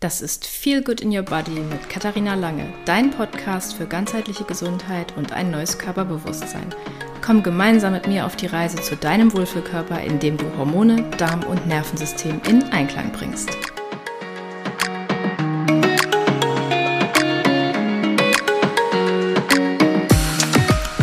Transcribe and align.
Das 0.00 0.22
ist 0.22 0.46
Feel 0.46 0.80
Good 0.80 1.00
in 1.00 1.10
Your 1.10 1.24
Body 1.24 1.58
mit 1.58 1.90
Katharina 1.90 2.36
Lange, 2.36 2.72
dein 2.84 3.10
Podcast 3.10 3.74
für 3.74 3.84
ganzheitliche 3.84 4.44
Gesundheit 4.44 5.12
und 5.16 5.32
ein 5.32 5.50
neues 5.50 5.76
Körperbewusstsein. 5.76 6.72
Komm 7.20 7.42
gemeinsam 7.42 7.94
mit 7.94 8.06
mir 8.06 8.24
auf 8.24 8.36
die 8.36 8.46
Reise 8.46 8.80
zu 8.80 8.94
deinem 8.94 9.32
Wohlfühlkörper, 9.32 10.00
indem 10.02 10.36
du 10.36 10.44
Hormone, 10.56 11.02
Darm 11.18 11.42
und 11.42 11.66
Nervensystem 11.66 12.40
in 12.48 12.62
Einklang 12.70 13.10
bringst. 13.10 13.50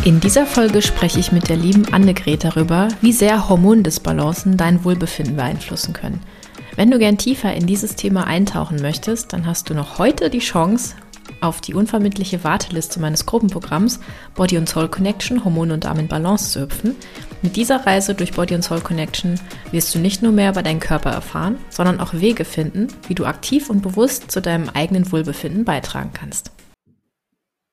In 0.06 0.22
dieser 0.22 0.46
Folge 0.46 0.82
spreche 0.82 1.20
ich 1.20 1.34
mit 1.34 1.50
der 1.50 1.58
lieben 1.58 1.94
Annegret 1.94 2.46
darüber, 2.46 2.88
wie 3.02 3.12
sehr 3.12 3.50
Hormondisbalancen 3.50 4.56
dein 4.56 4.86
Wohlbefinden 4.86 5.36
beeinflussen 5.36 5.92
können– 5.92 6.22
wenn 6.76 6.92
du 6.92 7.00
gern 7.00 7.18
tiefer 7.18 7.54
in 7.54 7.68
dieses 7.68 7.96
Thema 7.96 8.28
eintauchen 8.28 8.82
möchtest, 8.82 9.32
dann 9.32 9.46
hast 9.46 9.70
du 9.70 9.74
noch 9.74 9.98
heute 9.98 10.30
die 10.30 10.40
Chance, 10.40 10.96
auf 11.42 11.62
die 11.62 11.74
unvermittliche 11.74 12.44
Warteliste 12.44 13.00
meines 13.00 13.26
Gruppenprogramms 13.26 14.00
Body 14.36 14.58
and 14.58 14.70
Soul 14.70 14.90
Connection, 14.90 15.44
Hormone 15.44 15.74
und 15.74 15.86
Darm 15.86 16.00
in 16.00 16.08
Balance 16.08 16.52
zu 16.52 16.62
hüpfen. 16.62 16.96
Mit 17.42 17.56
dieser 17.56 17.86
Reise 17.86 18.14
durch 18.14 18.34
Body 18.34 18.56
and 18.56 18.64
Soul 18.64 18.82
Connection 18.82 19.40
wirst 19.72 19.94
du 19.96 20.00
nicht 20.00 20.22
nur 20.22 20.32
mehr 20.32 20.52
über 20.52 20.64
deinen 20.64 20.80
Körper 20.80 21.12
erfahren, 21.12 21.58
sondern 21.70 22.00
auch 22.00 22.14
Wege 22.14 22.46
finden, 22.46 22.88
wie 23.08 23.16
du 23.16 23.26
aktiv 23.26 23.70
und 23.70 23.82
bewusst 23.82 24.30
zu 24.30 24.42
deinem 24.42 24.70
eigenen 24.70 25.12
Wohlbefinden 25.12 25.66
beitragen 25.66 26.12
kannst. 26.14 26.52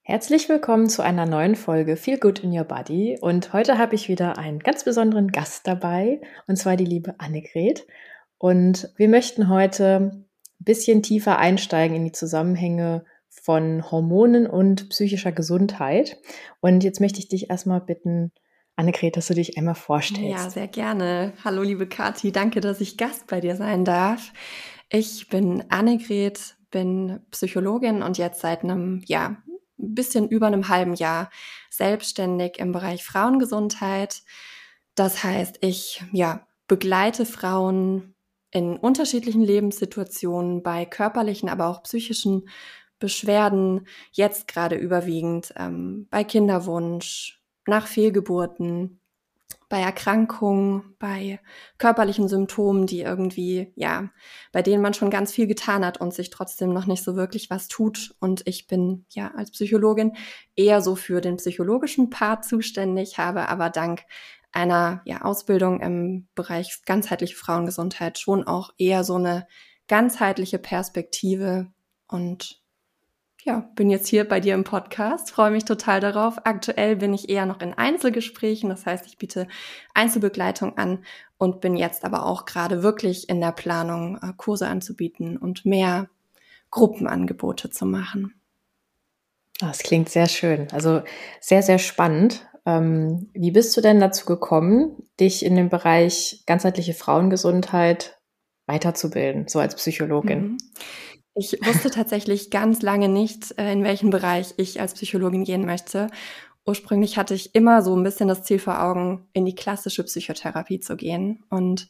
Herzlich 0.05 0.48
willkommen 0.48 0.89
zu 0.89 1.03
einer 1.03 1.27
neuen 1.27 1.55
Folge 1.55 1.97
Feel 1.97 2.19
Good 2.19 2.41
in 2.41 2.56
Your 2.56 2.64
Body. 2.64 3.19
Und 3.20 3.53
heute 3.53 3.78
habe 3.78 3.95
ich 3.95 4.09
wieder 4.09 4.39
einen 4.39 4.59
ganz 4.59 4.84
besonderen 4.84 5.28
Gast 5.28 5.66
dabei, 5.66 6.20
und 6.47 6.56
zwar 6.56 6.77
die 6.77 6.84
liebe 6.84 7.14
Annegret. 7.19 7.87
Und 8.42 8.88
wir 8.96 9.09
möchten 9.09 9.48
heute 9.48 10.10
ein 10.10 10.27
bisschen 10.58 11.00
tiefer 11.00 11.39
einsteigen 11.39 11.94
in 11.94 12.05
die 12.06 12.11
Zusammenhänge 12.11 13.05
von 13.28 13.89
Hormonen 13.89 14.48
und 14.48 14.89
psychischer 14.89 15.30
Gesundheit. 15.30 16.19
Und 16.58 16.83
jetzt 16.83 17.00
möchte 17.00 17.20
ich 17.20 17.28
dich 17.28 17.50
erstmal 17.50 17.80
bitten, 17.80 18.33
Annegret, 18.75 19.17
dass 19.17 19.28
du 19.28 19.34
dich 19.34 19.56
einmal 19.56 19.77
vorstellst. 19.77 20.44
Ja, 20.44 20.50
sehr 20.50 20.67
gerne. 20.67 21.34
Hallo, 21.44 21.62
liebe 21.62 21.86
Kathi. 21.86 22.33
Danke, 22.33 22.61
dass 22.61 22.80
ich 22.80 22.97
Gast 22.97 23.28
bei 23.28 23.41
dir 23.41 23.55
sein 23.55 23.84
darf. 23.84 24.33
Ich 24.91 25.28
bin 25.28 25.62
Annegret, 25.69 26.56
bin 26.72 27.20
Psychologin 27.30 28.02
und 28.02 28.19
jetzt 28.19 28.41
seit 28.41 28.64
einem, 28.64 29.05
ja, 29.06 29.36
bisschen 29.77 30.27
über 30.27 30.48
einem 30.48 30.67
halben 30.69 30.95
Jahr 30.95 31.30
selbstständig 31.70 32.58
im 32.58 32.72
Bereich 32.72 33.05
Frauengesundheit. 33.05 34.22
Das 34.97 35.22
heißt, 35.22 35.58
ich, 35.61 36.02
ja, 36.11 36.45
begleite 36.67 37.24
Frauen 37.24 38.11
in 38.53 38.77
unterschiedlichen 38.77 39.42
Lebenssituationen 39.42 40.62
bei 40.62 40.84
körperlichen, 40.84 41.48
aber 41.48 41.67
auch 41.69 41.83
psychischen 41.83 42.48
Beschwerden, 42.98 43.89
jetzt 44.12 44.47
gerade 44.47 44.77
überwiegend 44.77 45.53
ähm, 45.56 46.06
bei 46.11 46.22
Kinderwunsch, 46.22 47.42
nach 47.67 47.86
Fehlgeburten, 47.86 49.00
bei 49.69 49.80
Erkrankungen, 49.80 50.95
bei 50.98 51.41
körperlichen 51.78 52.28
Symptomen, 52.28 52.86
die 52.86 53.00
irgendwie, 53.00 53.73
ja, 53.75 54.11
bei 54.53 54.61
denen 54.61 54.83
man 54.83 54.92
schon 54.92 55.08
ganz 55.08 55.33
viel 55.33 55.47
getan 55.47 55.84
hat 55.84 55.98
und 55.98 56.12
sich 56.12 56.28
trotzdem 56.28 56.75
noch 56.75 56.84
nicht 56.84 57.03
so 57.03 57.17
wirklich 57.17 57.48
was 57.48 57.69
tut. 57.69 58.14
Und 58.20 58.42
ich 58.47 58.67
bin 58.67 59.06
ja 59.08 59.33
als 59.34 59.50
Psychologin 59.50 60.12
eher 60.56 60.83
so 60.83 60.95
für 60.95 61.23
den 61.23 61.39
psychologischen 61.39 62.11
Part 62.11 62.45
zuständig, 62.45 63.17
habe 63.17 63.48
aber 63.48 63.70
dank 63.70 64.03
einer 64.53 65.03
ja, 65.05 65.22
Ausbildung 65.22 65.81
im 65.81 66.28
Bereich 66.34 66.83
ganzheitliche 66.84 67.36
Frauengesundheit 67.36 68.19
schon 68.19 68.47
auch 68.47 68.72
eher 68.78 69.05
so 69.05 69.17
eine 69.17 69.47
ganzheitliche 69.89 70.58
Perspektive 70.58 71.72
und 72.06 72.62
ja, 73.45 73.69
bin 73.75 73.91
jetzt 73.91 74.06
hier 74.06 74.28
bei 74.28 74.39
dir 74.39 74.55
im 74.55 74.63
Podcast, 74.63 75.33
freue 75.33 75.51
mich 75.51 75.64
total 75.64 75.98
darauf. 75.98 76.39
Aktuell 76.45 76.96
bin 76.96 77.13
ich 77.13 77.29
eher 77.29 77.45
noch 77.45 77.61
in 77.61 77.74
Einzelgesprächen, 77.74 78.68
das 78.70 78.86
heißt, 78.86 79.07
ich 79.07 79.18
biete 79.18 79.48
Einzelbegleitung 79.95 80.79
an 80.79 81.05
und 81.39 81.61
bin 81.61 81.77
jetzt 81.77 82.05
aber 82.05 82.24
auch 82.27 82.45
gerade 82.45 82.84
wirklich 82.84 83.29
in 83.29 83.40
der 83.40 83.51
Planung, 83.51 84.17
äh, 84.23 84.33
Kurse 84.36 84.69
anzubieten 84.69 85.36
und 85.36 85.64
mehr 85.64 86.08
Gruppenangebote 86.70 87.70
zu 87.70 87.84
machen. 87.84 88.34
Das 89.58 89.80
klingt 89.80 90.08
sehr 90.08 90.29
schön, 90.29 90.69
also 90.73 91.02
sehr, 91.40 91.63
sehr 91.63 91.79
spannend. 91.79 92.48
Ähm, 92.64 93.30
wie 93.34 93.50
bist 93.50 93.77
du 93.77 93.80
denn 93.80 94.00
dazu 94.00 94.24
gekommen, 94.24 95.08
dich 95.18 95.45
in 95.45 95.56
dem 95.56 95.68
Bereich 95.68 96.42
ganzheitliche 96.46 96.95
Frauengesundheit 96.95 98.18
weiterzubilden, 98.67 99.48
so 99.48 99.58
als 99.58 99.74
Psychologin? 99.74 100.42
Mhm. 100.42 100.58
Ich 101.34 101.52
wusste 101.64 101.90
tatsächlich 101.90 102.51
ganz 102.51 102.83
lange 102.83 103.08
nicht, 103.08 103.58
äh, 103.58 103.72
in 103.72 103.84
welchen 103.84 104.11
Bereich 104.11 104.55
ich 104.58 104.80
als 104.80 104.95
Psychologin 104.95 105.45
gehen 105.45 105.64
möchte. 105.64 106.08
Ursprünglich 106.67 107.17
hatte 107.17 107.34
ich 107.34 107.55
immer 107.55 107.83
so 107.83 107.96
ein 107.96 108.05
bisschen 108.05 108.28
das 108.28 108.45
Ziel 108.45 108.58
vor 108.58 108.83
Augen, 108.83 109.27
in 109.33 109.45
die 109.45 109.55
klassische 109.55 110.05
Psychotherapie 110.05 110.78
zu 110.78 110.96
gehen. 110.96 111.42
Und 111.48 111.89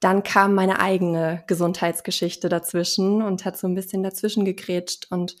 dann 0.00 0.22
kam 0.22 0.54
meine 0.54 0.80
eigene 0.80 1.42
Gesundheitsgeschichte 1.46 2.48
dazwischen 2.48 3.20
und 3.20 3.44
hat 3.44 3.58
so 3.58 3.66
ein 3.66 3.74
bisschen 3.74 4.02
dazwischen 4.02 4.44
gegrätscht 4.44 5.08
und 5.10 5.36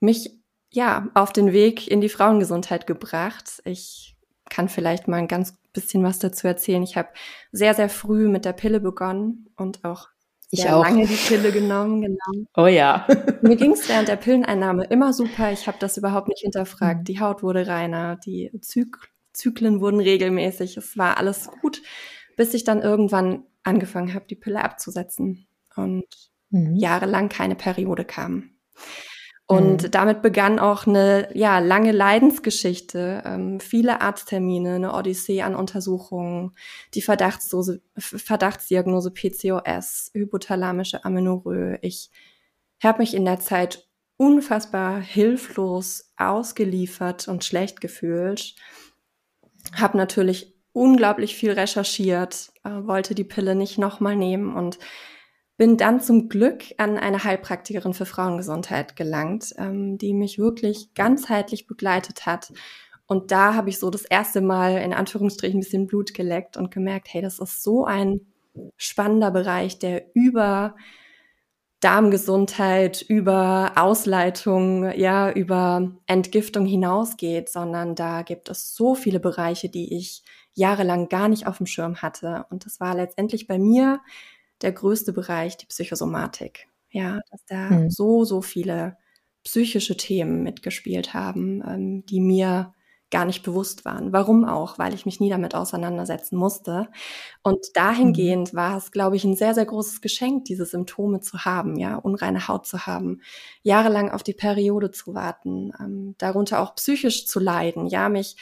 mich 0.00 0.30
ja, 0.70 1.08
auf 1.14 1.32
den 1.32 1.52
Weg 1.52 1.88
in 1.88 2.00
die 2.00 2.08
Frauengesundheit 2.08 2.86
gebracht. 2.86 3.62
Ich 3.64 4.16
kann 4.48 4.68
vielleicht 4.68 5.08
mal 5.08 5.16
ein 5.16 5.28
ganz 5.28 5.54
bisschen 5.72 6.02
was 6.02 6.18
dazu 6.18 6.46
erzählen. 6.46 6.82
Ich 6.82 6.96
habe 6.96 7.08
sehr, 7.52 7.74
sehr 7.74 7.88
früh 7.88 8.28
mit 8.28 8.44
der 8.44 8.52
Pille 8.52 8.80
begonnen 8.80 9.50
und 9.56 9.84
auch 9.84 10.08
ich 10.50 10.62
sehr 10.62 10.76
auch. 10.76 10.84
lange 10.84 11.06
die 11.06 11.14
Pille 11.14 11.50
genommen, 11.50 12.00
genau. 12.02 12.46
Oh 12.56 12.66
ja. 12.66 13.06
Mir 13.42 13.56
ging 13.56 13.72
es 13.72 13.88
während 13.88 14.08
der 14.08 14.16
Pilleneinnahme 14.16 14.84
immer 14.84 15.12
super. 15.12 15.50
Ich 15.52 15.66
habe 15.66 15.78
das 15.80 15.96
überhaupt 15.96 16.28
nicht 16.28 16.40
hinterfragt. 16.40 17.00
Mhm. 17.00 17.04
Die 17.04 17.20
Haut 17.20 17.42
wurde 17.42 17.66
reiner, 17.66 18.16
die 18.16 18.50
Zyk 18.60 19.10
Zyklen 19.32 19.80
wurden 19.80 20.00
regelmäßig. 20.00 20.78
Es 20.78 20.96
war 20.96 21.18
alles 21.18 21.50
gut, 21.60 21.82
bis 22.36 22.54
ich 22.54 22.64
dann 22.64 22.80
irgendwann 22.80 23.44
angefangen 23.62 24.14
habe, 24.14 24.24
die 24.26 24.34
Pille 24.34 24.64
abzusetzen 24.64 25.46
und 25.74 26.06
mhm. 26.48 26.74
jahrelang 26.76 27.28
keine 27.28 27.54
Periode 27.54 28.06
kam. 28.06 28.52
Und 29.48 29.84
mhm. 29.84 29.90
damit 29.92 30.22
begann 30.22 30.58
auch 30.58 30.86
eine 30.86 31.28
ja, 31.34 31.60
lange 31.60 31.92
Leidensgeschichte, 31.92 33.22
ähm, 33.24 33.60
viele 33.60 34.00
Arzttermine, 34.00 34.74
eine 34.74 34.92
Odyssee 34.92 35.42
an 35.42 35.54
Untersuchungen, 35.54 36.52
die 36.94 37.02
Verdachtsdose, 37.02 37.80
Verdachtsdiagnose 37.96 39.12
PCOS, 39.12 40.10
hypothalamische 40.14 41.04
Amenorrhoe. 41.04 41.78
Ich 41.82 42.10
habe 42.82 42.98
mich 42.98 43.14
in 43.14 43.24
der 43.24 43.38
Zeit 43.38 43.86
unfassbar 44.16 44.98
hilflos 44.98 46.12
ausgeliefert 46.16 47.28
und 47.28 47.44
schlecht 47.44 47.80
gefühlt, 47.80 48.56
habe 49.74 49.96
natürlich 49.96 50.54
unglaublich 50.72 51.36
viel 51.36 51.52
recherchiert, 51.52 52.52
äh, 52.64 52.70
wollte 52.70 53.14
die 53.14 53.24
Pille 53.24 53.54
nicht 53.54 53.78
nochmal 53.78 54.16
nehmen 54.16 54.56
und 54.56 54.78
bin 55.56 55.76
dann 55.76 56.00
zum 56.00 56.28
Glück 56.28 56.64
an 56.76 56.98
eine 56.98 57.24
Heilpraktikerin 57.24 57.94
für 57.94 58.06
Frauengesundheit 58.06 58.96
gelangt, 58.96 59.54
ähm, 59.56 59.98
die 59.98 60.12
mich 60.12 60.38
wirklich 60.38 60.92
ganzheitlich 60.94 61.66
begleitet 61.66 62.26
hat. 62.26 62.52
Und 63.06 63.30
da 63.30 63.54
habe 63.54 63.70
ich 63.70 63.78
so 63.78 63.88
das 63.90 64.04
erste 64.04 64.40
Mal 64.40 64.78
in 64.78 64.92
Anführungsstrichen 64.92 65.58
ein 65.58 65.62
bisschen 65.62 65.86
Blut 65.86 66.12
geleckt 66.12 66.56
und 66.56 66.70
gemerkt, 66.70 67.08
hey, 67.10 67.22
das 67.22 67.38
ist 67.38 67.62
so 67.62 67.84
ein 67.84 68.20
spannender 68.76 69.30
Bereich, 69.30 69.78
der 69.78 70.04
über 70.14 70.74
Darmgesundheit, 71.80 73.02
über 73.02 73.72
Ausleitung, 73.76 74.90
ja, 74.98 75.30
über 75.30 75.92
Entgiftung 76.06 76.66
hinausgeht, 76.66 77.48
sondern 77.48 77.94
da 77.94 78.22
gibt 78.22 78.48
es 78.48 78.74
so 78.74 78.94
viele 78.94 79.20
Bereiche, 79.20 79.68
die 79.68 79.96
ich 79.96 80.24
jahrelang 80.54 81.08
gar 81.08 81.28
nicht 81.28 81.46
auf 81.46 81.58
dem 81.58 81.66
Schirm 81.66 81.96
hatte. 81.96 82.46
Und 82.50 82.64
das 82.64 82.80
war 82.80 82.94
letztendlich 82.94 83.46
bei 83.46 83.58
mir 83.58 84.00
der 84.62 84.72
größte 84.72 85.12
Bereich 85.12 85.56
die 85.56 85.66
Psychosomatik. 85.66 86.68
Ja, 86.90 87.20
dass 87.30 87.44
da 87.46 87.70
mhm. 87.70 87.90
so, 87.90 88.24
so 88.24 88.40
viele 88.42 88.96
psychische 89.44 89.96
Themen 89.96 90.42
mitgespielt 90.42 91.14
haben, 91.14 91.62
ähm, 91.66 92.06
die 92.06 92.20
mir 92.20 92.72
gar 93.10 93.24
nicht 93.24 93.44
bewusst 93.44 93.84
waren. 93.84 94.12
Warum 94.12 94.44
auch? 94.44 94.78
Weil 94.78 94.92
ich 94.92 95.06
mich 95.06 95.20
nie 95.20 95.30
damit 95.30 95.54
auseinandersetzen 95.54 96.36
musste. 96.36 96.88
Und 97.42 97.64
dahingehend 97.74 98.52
mhm. 98.52 98.56
war 98.56 98.76
es, 98.76 98.90
glaube 98.90 99.16
ich, 99.16 99.24
ein 99.24 99.36
sehr, 99.36 99.54
sehr 99.54 99.66
großes 99.66 100.00
Geschenk, 100.00 100.44
diese 100.46 100.66
Symptome 100.66 101.20
zu 101.20 101.44
haben, 101.44 101.76
ja, 101.76 101.96
unreine 101.96 102.48
Haut 102.48 102.66
zu 102.66 102.86
haben, 102.86 103.20
jahrelang 103.62 104.10
auf 104.10 104.22
die 104.22 104.34
Periode 104.34 104.90
zu 104.90 105.14
warten, 105.14 105.72
ähm, 105.78 106.14
darunter 106.18 106.60
auch 106.60 106.74
psychisch 106.74 107.26
zu 107.26 107.38
leiden, 107.38 107.86
ja, 107.86 108.08
mich 108.08 108.36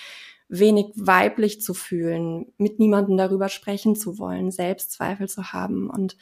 wenig 0.48 0.86
weiblich 0.94 1.60
zu 1.60 1.74
fühlen, 1.74 2.52
mit 2.58 2.78
niemandem 2.78 3.16
darüber 3.16 3.48
sprechen 3.48 3.96
zu 3.96 4.18
wollen, 4.18 4.50
Selbstzweifel 4.50 5.28
zu 5.28 5.52
haben. 5.52 5.90
Und 5.90 6.16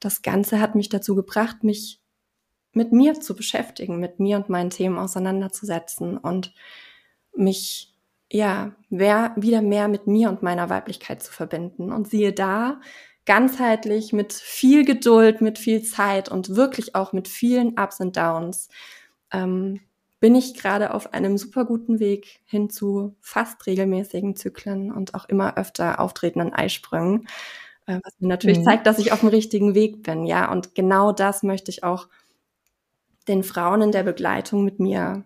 das 0.00 0.22
Ganze 0.22 0.60
hat 0.60 0.74
mich 0.74 0.88
dazu 0.88 1.14
gebracht, 1.14 1.64
mich 1.64 2.00
mit 2.72 2.92
mir 2.92 3.14
zu 3.20 3.34
beschäftigen, 3.34 3.98
mit 3.98 4.20
mir 4.20 4.36
und 4.36 4.48
meinen 4.48 4.70
Themen 4.70 4.98
auseinanderzusetzen 4.98 6.16
und 6.16 6.54
mich 7.34 7.94
ja 8.30 8.72
wer, 8.90 9.34
wieder 9.36 9.62
mehr 9.62 9.88
mit 9.88 10.06
mir 10.06 10.28
und 10.28 10.42
meiner 10.42 10.70
Weiblichkeit 10.70 11.22
zu 11.22 11.32
verbinden. 11.32 11.92
Und 11.92 12.08
siehe 12.08 12.32
da, 12.32 12.80
ganzheitlich, 13.28 14.12
mit 14.12 14.32
viel 14.32 14.84
Geduld, 14.84 15.40
mit 15.40 15.58
viel 15.58 15.82
Zeit 15.82 16.30
und 16.30 16.56
wirklich 16.56 16.94
auch 16.94 17.12
mit 17.12 17.28
vielen 17.28 17.78
Ups 17.78 18.00
und 18.00 18.16
Downs, 18.16 18.68
ähm, 19.32 19.80
bin 20.20 20.34
ich 20.34 20.54
gerade 20.54 20.94
auf 20.94 21.12
einem 21.14 21.38
super 21.38 21.64
guten 21.64 22.00
Weg 22.00 22.40
hin 22.44 22.70
zu 22.70 23.16
fast 23.20 23.66
regelmäßigen 23.66 24.36
Zyklen 24.36 24.90
und 24.92 25.14
auch 25.14 25.26
immer 25.26 25.56
öfter 25.56 26.00
auftretenden 26.00 26.52
Eisprüngen, 26.52 27.28
äh, 27.86 28.00
was 28.02 28.14
mir 28.18 28.28
natürlich 28.28 28.58
mhm. 28.58 28.64
zeigt, 28.64 28.86
dass 28.86 28.98
ich 28.98 29.12
auf 29.12 29.20
dem 29.20 29.28
richtigen 29.28 29.74
Weg 29.74 30.02
bin, 30.02 30.26
ja. 30.26 30.50
Und 30.50 30.74
genau 30.74 31.12
das 31.12 31.42
möchte 31.42 31.70
ich 31.70 31.84
auch 31.84 32.08
den 33.28 33.44
Frauen 33.44 33.82
in 33.82 33.92
der 33.92 34.02
Begleitung 34.02 34.64
mit 34.64 34.80
mir 34.80 35.24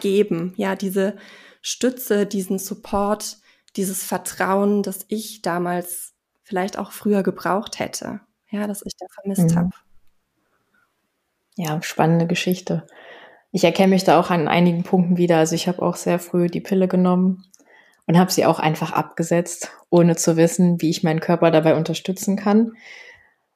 geben, 0.00 0.54
ja, 0.56 0.76
diese 0.76 1.16
Stütze, 1.60 2.26
diesen 2.26 2.58
Support, 2.58 3.38
dieses 3.76 4.04
Vertrauen, 4.04 4.82
das 4.82 5.04
ich 5.08 5.42
damals 5.42 6.14
vielleicht 6.42 6.78
auch 6.78 6.92
früher 6.92 7.22
gebraucht 7.22 7.78
hätte, 7.78 8.20
ja, 8.50 8.66
das 8.66 8.82
ich 8.84 8.96
da 8.96 9.06
vermisst 9.12 9.54
mhm. 9.54 9.58
habe. 9.58 9.70
Ja, 11.56 11.82
spannende 11.82 12.26
Geschichte 12.26 12.86
ich 13.54 13.62
erkenne 13.62 13.90
mich 13.90 14.02
da 14.02 14.18
auch 14.18 14.30
an 14.30 14.48
einigen 14.48 14.82
Punkten 14.82 15.16
wieder. 15.16 15.38
Also 15.38 15.54
ich 15.54 15.68
habe 15.68 15.80
auch 15.80 15.94
sehr 15.94 16.18
früh 16.18 16.48
die 16.48 16.60
Pille 16.60 16.88
genommen 16.88 17.44
und 18.04 18.18
habe 18.18 18.32
sie 18.32 18.46
auch 18.46 18.58
einfach 18.58 18.90
abgesetzt, 18.92 19.70
ohne 19.90 20.16
zu 20.16 20.36
wissen, 20.36 20.82
wie 20.82 20.90
ich 20.90 21.04
meinen 21.04 21.20
Körper 21.20 21.52
dabei 21.52 21.76
unterstützen 21.76 22.34
kann. 22.34 22.72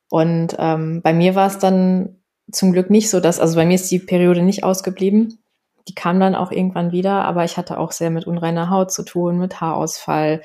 Und 0.08 0.54
ähm, 0.56 1.02
bei 1.02 1.12
mir 1.12 1.34
war 1.34 1.48
es 1.48 1.58
dann 1.58 2.14
zum 2.52 2.72
Glück 2.72 2.90
nicht 2.90 3.10
so, 3.10 3.18
dass, 3.18 3.40
also 3.40 3.56
bei 3.56 3.66
mir 3.66 3.74
ist 3.74 3.90
die 3.90 3.98
Periode 3.98 4.42
nicht 4.42 4.62
ausgeblieben. 4.62 5.40
Die 5.88 5.96
kam 5.96 6.20
dann 6.20 6.36
auch 6.36 6.52
irgendwann 6.52 6.92
wieder, 6.92 7.24
aber 7.24 7.42
ich 7.42 7.56
hatte 7.56 7.76
auch 7.76 7.90
sehr 7.90 8.10
mit 8.10 8.24
unreiner 8.24 8.70
Haut 8.70 8.92
zu 8.92 9.02
tun, 9.02 9.40
mit 9.40 9.60
Haarausfall, 9.60 10.42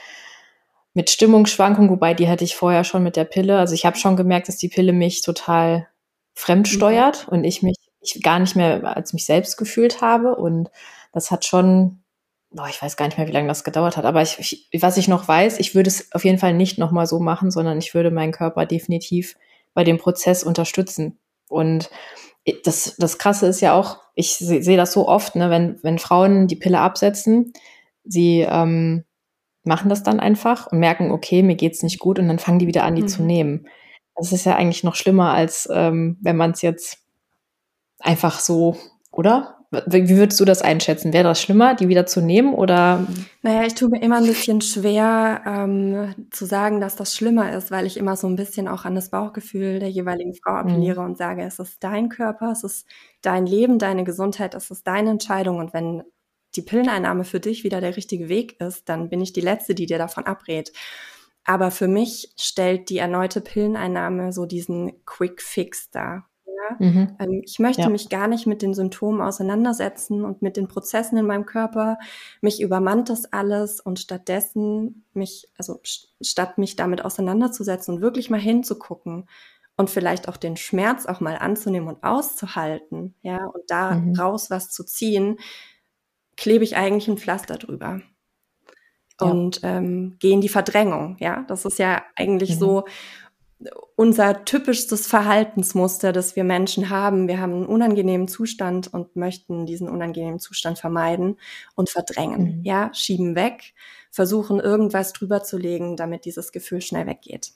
mit 0.96 1.12
Stimmungsschwankungen, 1.12 1.92
wobei 1.92 2.16
die 2.16 2.28
hatte 2.28 2.44
ich 2.44 2.56
vorher 2.56 2.84
schon 2.84 3.04
mit 3.04 3.18
der 3.18 3.26
Pille. 3.26 3.60
Also 3.60 3.76
ich 3.76 3.86
habe 3.86 3.98
schon 3.98 4.16
gemerkt, 4.16 4.48
dass 4.48 4.58
die 4.58 4.70
Pille 4.70 4.94
mich 4.94 5.22
total 5.22 5.88
fremd 6.34 6.68
steuert 6.68 7.28
mhm. 7.28 7.34
und 7.34 7.44
ich 7.44 7.62
mich 7.62 7.83
ich 8.04 8.22
gar 8.22 8.40
nicht 8.40 8.56
mehr 8.56 8.84
als 8.96 9.14
mich 9.14 9.26
selbst 9.26 9.58
gefühlt 9.58 10.02
habe. 10.02 10.36
Und 10.36 10.70
das 11.12 11.32
hat 11.32 11.46
schon, 11.46 12.04
boah, 12.52 12.68
ich 12.70 12.82
weiß 12.82 12.98
gar 12.98 13.06
nicht 13.06 13.18
mehr, 13.18 13.28
wie 13.28 13.32
lange 13.32 13.48
das 13.48 13.64
gedauert 13.64 13.98
hat. 13.98 14.06
Aber 14.06 14.22
ich, 14.22 14.40
ich, 14.40 14.82
was 14.82 14.98
ich 14.98 15.08
noch 15.08 15.28
weiß, 15.28 15.60
ich 15.60 15.76
würde 15.76 15.88
es 15.88 16.12
auf 16.14 16.26
jeden 16.26 16.38
Fall 16.38 16.54
nicht 16.54 16.78
nochmal 16.78 17.08
so 17.08 17.20
machen, 17.20 17.52
sondern 17.52 17.78
ich 17.78 17.94
würde 17.94 18.12
meinen 18.12 18.32
Körper 18.32 18.66
definitiv 18.66 19.36
bei 19.74 19.84
dem 19.84 19.98
Prozess 19.98 20.44
unterstützen. 20.44 21.20
Und 21.48 21.90
das, 22.64 22.96
das 22.98 23.18
Krasse 23.18 23.48
ist 23.48 23.62
ja 23.62 23.74
auch, 23.74 24.00
ich 24.16 24.36
sehe 24.36 24.62
seh 24.62 24.76
das 24.76 24.92
so 24.92 25.08
oft, 25.08 25.36
ne, 25.36 25.50
wenn, 25.50 25.80
wenn 25.82 25.98
Frauen 25.98 26.48
die 26.48 26.56
Pille 26.56 26.80
absetzen, 26.80 27.54
sie 28.04 28.42
ähm, 28.42 29.06
machen 29.64 29.90
das 29.90 30.04
dann 30.04 30.20
einfach 30.20 30.68
und 30.68 30.80
merken, 30.80 31.12
okay, 31.12 31.42
mir 31.42 31.56
geht's 31.56 31.84
nicht 31.84 32.00
gut 32.00 32.20
und 32.20 32.28
dann 32.28 32.40
fangen 32.40 32.60
die 32.60 32.68
wieder 32.68 32.84
an, 32.84 32.96
die 32.96 33.04
mhm. 33.04 33.08
zu 33.08 33.24
nehmen. 33.24 33.68
Das 34.16 34.32
ist 34.32 34.46
ja 34.46 34.56
eigentlich 34.56 34.84
noch 34.84 34.96
schlimmer, 34.96 35.34
als 35.34 35.70
ähm, 35.72 36.18
wenn 36.22 36.36
man 36.38 36.52
es 36.52 36.62
jetzt 36.62 37.03
einfach 38.04 38.40
so, 38.40 38.78
oder? 39.12 39.58
Wie 39.88 40.08
würdest 40.10 40.40
du 40.40 40.46
das 40.46 40.62
einschätzen? 40.62 41.14
Wäre 41.14 41.24
das 41.24 41.42
schlimmer, 41.42 41.74
die 41.74 41.88
wieder 41.88 42.06
zu 42.06 42.22
nehmen 42.22 42.54
oder? 42.54 43.08
Naja, 43.42 43.66
ich 43.66 43.74
tue 43.74 43.90
mir 43.90 44.04
immer 44.04 44.18
ein 44.18 44.26
bisschen 44.26 44.62
schwer 44.62 45.42
ähm, 45.48 46.14
zu 46.30 46.46
sagen, 46.46 46.80
dass 46.80 46.96
das 46.96 47.16
schlimmer 47.16 47.52
ist, 47.54 47.72
weil 47.72 47.88
ich 47.88 47.98
immer 47.98 48.16
so 48.16 48.28
ein 48.28 48.36
bisschen 48.36 48.68
auch 48.68 48.86
an 48.86 48.94
das 48.94 49.10
Bauchgefühl 49.10 49.80
der 49.80 49.90
jeweiligen 49.90 50.36
Frau 50.36 50.52
mhm. 50.52 50.58
appelliere 50.58 51.02
mhm. 51.02 51.08
und 51.08 51.18
sage, 51.18 51.42
es 51.42 51.58
ist 51.58 51.84
dein 51.84 52.10
Körper, 52.10 52.52
es 52.52 52.64
ist 52.64 52.88
dein 53.24 53.48
Leben, 53.48 53.80
deine 53.80 54.04
Gesundheit, 54.04 54.54
es 54.54 54.70
ist 54.70 54.86
deine 54.86 55.10
Entscheidung 55.10 55.58
und 55.58 55.74
wenn 55.74 56.04
die 56.56 56.62
Pilleneinnahme 56.62 57.24
für 57.24 57.40
dich 57.40 57.64
wieder 57.64 57.82
der 57.82 57.98
richtige 57.98 58.30
Weg 58.30 58.62
ist, 58.62 58.88
dann 58.90 59.10
bin 59.10 59.22
ich 59.22 59.34
die 59.34 59.42
Letzte, 59.42 59.74
die 59.74 59.88
dir 59.88 59.98
davon 59.98 60.28
abrät. 60.28 60.72
Aber 61.46 61.72
für 61.72 61.88
mich 61.88 62.32
stellt 62.38 62.90
die 62.90 63.00
erneute 63.00 63.42
Pilleneinnahme 63.42 64.32
so 64.32 64.46
diesen 64.46 65.04
Quick 65.06 65.42
Fix 65.42 65.90
dar. 65.90 66.30
Mhm. 66.80 67.16
Ähm, 67.20 67.42
ich 67.44 67.60
möchte 67.60 67.84
ja. 67.84 67.90
mich 67.90 68.10
gar 68.10 68.28
nicht 68.28 68.48
mit 68.48 68.62
den 68.62 68.74
Symptomen 68.74 69.22
auseinandersetzen 69.22 70.24
und 70.26 70.42
mit 70.42 70.58
den 70.58 70.68
Prozessen 70.68 71.18
in 71.18 71.26
meinem 71.26 71.46
Körper. 71.46 71.98
Mich 72.42 72.62
übermannt 72.62 73.10
das 73.10 73.32
alles 73.32 73.80
und 73.80 74.00
stattdessen 74.00 75.06
mich, 75.14 75.50
also 75.58 75.80
statt 76.22 76.58
mich 76.58 76.76
damit 76.76 77.04
auseinanderzusetzen 77.04 77.96
und 77.96 78.02
wirklich 78.02 78.30
mal 78.30 78.40
hinzugucken 78.40 79.28
und 79.76 79.90
vielleicht 79.90 80.28
auch 80.28 80.38
den 80.38 80.58
Schmerz 80.58 81.06
auch 81.06 81.20
mal 81.20 81.38
anzunehmen 81.38 81.90
und 81.90 82.04
auszuhalten, 82.04 83.16
ja, 83.22 83.46
und 83.46 83.64
da 83.68 83.92
mhm. 83.96 84.16
raus 84.16 84.50
was 84.50 84.70
zu 84.70 84.84
ziehen, 84.84 85.40
klebe 86.38 86.64
ich 86.64 86.76
eigentlich 86.76 87.08
ein 87.08 87.18
Pflaster 87.18 87.58
drüber. 87.58 88.02
Und 89.20 89.62
ähm, 89.64 90.18
gehe 90.20 90.34
in 90.34 90.42
die 90.42 90.50
Verdrängung, 90.50 91.18
ja. 91.20 91.46
Das 91.48 91.66
ist 91.66 91.80
ja 91.80 92.04
eigentlich 92.16 92.56
mhm. 92.56 92.60
so 92.60 92.84
unser 93.96 94.46
typischstes 94.46 95.08
Verhaltensmuster, 95.08 96.12
das 96.12 96.36
wir 96.36 96.44
Menschen 96.44 96.90
haben. 96.90 97.28
Wir 97.28 97.40
haben 97.40 97.54
einen 97.54 97.66
unangenehmen 97.66 98.28
Zustand 98.28 98.94
und 98.94 99.16
möchten 99.16 99.66
diesen 99.66 99.90
unangenehmen 99.90 100.40
Zustand 100.40 100.80
vermeiden 100.80 101.38
und 101.76 101.90
verdrängen. 101.90 102.60
Mhm. 102.60 102.64
Ja, 102.64 102.92
schieben 102.94 103.36
weg, 103.36 103.74
versuchen 104.12 104.60
irgendwas 104.60 105.14
drüber 105.14 105.44
zu 105.44 105.58
legen, 105.58 105.98
damit 105.98 106.26
dieses 106.26 106.52
Gefühl 106.52 106.82
schnell 106.82 107.08
weggeht. 107.08 107.54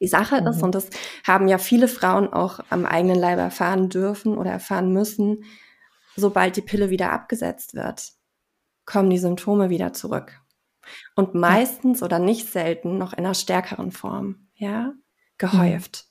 Die 0.00 0.08
Sache 0.08 0.40
mhm. 0.40 0.46
ist, 0.48 0.62
und 0.62 0.74
das 0.74 0.90
haben 1.26 1.48
ja 1.48 1.58
viele 1.58 1.88
Frauen 1.88 2.32
auch 2.32 2.60
am 2.70 2.86
eigenen 2.86 3.18
Leib 3.18 3.38
erfahren 3.38 3.88
dürfen 3.88 4.38
oder 4.38 4.50
erfahren 4.50 4.92
müssen, 4.92 5.44
sobald 6.16 6.56
die 6.56 6.62
Pille 6.62 6.90
wieder 6.90 7.12
abgesetzt 7.12 7.74
wird, 7.74 8.12
kommen 8.84 9.10
die 9.10 9.18
Symptome 9.18 9.70
wieder 9.70 9.92
zurück. 9.92 10.40
Und 11.14 11.34
meistens 11.34 12.02
oder 12.02 12.18
nicht 12.18 12.50
selten 12.50 12.98
noch 12.98 13.12
in 13.12 13.20
einer 13.20 13.34
stärkeren 13.34 13.92
Form. 13.92 14.48
Ja, 14.54 14.94
gehäuft. 15.38 16.04
Mhm. 16.04 16.08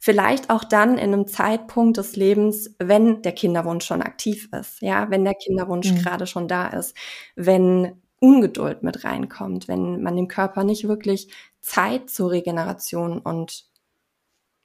Vielleicht 0.00 0.50
auch 0.50 0.64
dann 0.64 0.98
in 0.98 1.14
einem 1.14 1.26
Zeitpunkt 1.26 1.96
des 1.96 2.14
Lebens, 2.14 2.74
wenn 2.78 3.22
der 3.22 3.32
Kinderwunsch 3.32 3.86
schon 3.86 4.02
aktiv 4.02 4.50
ist, 4.52 4.82
ja, 4.82 5.10
wenn 5.10 5.24
der 5.24 5.34
Kinderwunsch 5.34 5.90
mhm. 5.90 5.96
gerade 5.96 6.26
schon 6.26 6.46
da 6.46 6.66
ist, 6.66 6.94
wenn 7.36 8.02
Ungeduld 8.20 8.82
mit 8.82 9.04
reinkommt, 9.04 9.66
wenn 9.68 10.02
man 10.02 10.16
dem 10.16 10.28
Körper 10.28 10.64
nicht 10.64 10.88
wirklich 10.88 11.32
Zeit 11.60 12.10
zur 12.10 12.30
Regeneration 12.30 13.18
und 13.18 13.64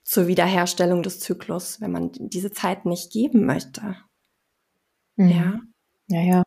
zur 0.03 0.27
Wiederherstellung 0.27 1.03
des 1.03 1.19
Zyklus, 1.19 1.79
wenn 1.81 1.91
man 1.91 2.12
diese 2.13 2.51
Zeit 2.51 2.85
nicht 2.85 3.12
geben 3.12 3.45
möchte. 3.45 3.95
Mhm. 5.15 5.29
Ja. 5.29 5.59
Ja, 6.07 6.21
ja. 6.21 6.44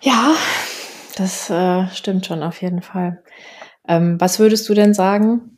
Ja, 0.00 0.34
das 1.16 1.50
äh, 1.50 1.88
stimmt 1.88 2.26
schon 2.26 2.42
auf 2.42 2.60
jeden 2.62 2.82
Fall. 2.82 3.22
Ähm, 3.88 4.20
was 4.20 4.38
würdest 4.38 4.68
du 4.68 4.74
denn 4.74 4.94
sagen? 4.94 5.55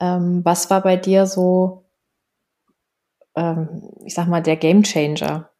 Ähm, 0.00 0.44
was 0.44 0.70
war 0.70 0.82
bei 0.82 0.96
dir 0.96 1.26
so, 1.26 1.84
ähm, 3.36 3.90
ich 4.04 4.14
sag 4.14 4.28
mal, 4.28 4.42
der 4.42 4.56
Game 4.56 4.82
Changer? 4.82 5.50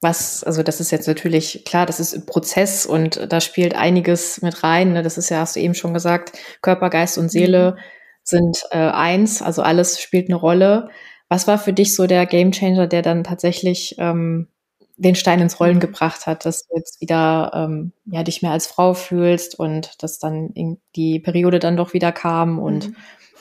Was, 0.00 0.42
also 0.42 0.62
das 0.62 0.80
ist 0.80 0.90
jetzt 0.90 1.06
natürlich 1.06 1.64
klar, 1.64 1.86
das 1.86 2.00
ist 2.00 2.14
ein 2.14 2.26
Prozess 2.26 2.86
und 2.86 3.32
da 3.32 3.40
spielt 3.40 3.74
einiges 3.74 4.42
mit 4.42 4.64
rein. 4.64 4.94
Ne? 4.94 5.02
Das 5.02 5.16
ist 5.16 5.30
ja, 5.30 5.38
hast 5.38 5.56
du 5.56 5.60
eben 5.60 5.74
schon 5.74 5.94
gesagt, 5.94 6.32
Körper, 6.60 6.90
Geist 6.90 7.18
und 7.18 7.30
Seele 7.30 7.72
mhm. 7.72 7.80
sind 8.24 8.62
äh, 8.72 8.78
eins, 8.78 9.42
also 9.42 9.62
alles 9.62 10.00
spielt 10.00 10.28
eine 10.28 10.36
Rolle. 10.36 10.90
Was 11.28 11.46
war 11.46 11.58
für 11.58 11.72
dich 11.72 11.94
so 11.94 12.06
der 12.06 12.26
Game 12.26 12.52
Changer, 12.52 12.88
der 12.88 13.02
dann 13.02 13.24
tatsächlich 13.24 13.94
ähm, 13.98 14.48
den 14.96 15.14
Stein 15.14 15.40
ins 15.40 15.58
Rollen 15.58 15.76
mhm. 15.76 15.80
gebracht 15.80 16.26
hat, 16.26 16.44
dass 16.44 16.66
du 16.66 16.76
jetzt 16.76 17.00
wieder 17.00 17.50
ähm, 17.54 17.92
ja 18.04 18.22
dich 18.22 18.42
mehr 18.42 18.52
als 18.52 18.66
Frau 18.66 18.94
fühlst 18.94 19.58
und 19.58 20.02
dass 20.02 20.18
dann 20.18 20.52
die 20.96 21.20
Periode 21.20 21.58
dann 21.58 21.76
doch 21.76 21.92
wieder 21.92 22.12
kam 22.12 22.58
und 22.58 22.88
mhm. 22.88 22.96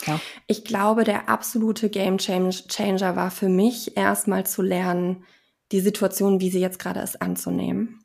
Ja. 0.07 0.19
Ich 0.47 0.63
glaube, 0.63 1.03
der 1.03 1.29
absolute 1.29 1.89
Game 1.89 2.17
Changer 2.17 3.15
war 3.15 3.31
für 3.31 3.49
mich 3.49 3.97
erstmal 3.97 4.45
zu 4.45 4.61
lernen, 4.61 5.25
die 5.71 5.79
Situation, 5.79 6.41
wie 6.41 6.49
sie 6.49 6.59
jetzt 6.59 6.79
gerade 6.79 6.99
ist, 7.01 7.21
anzunehmen. 7.21 8.00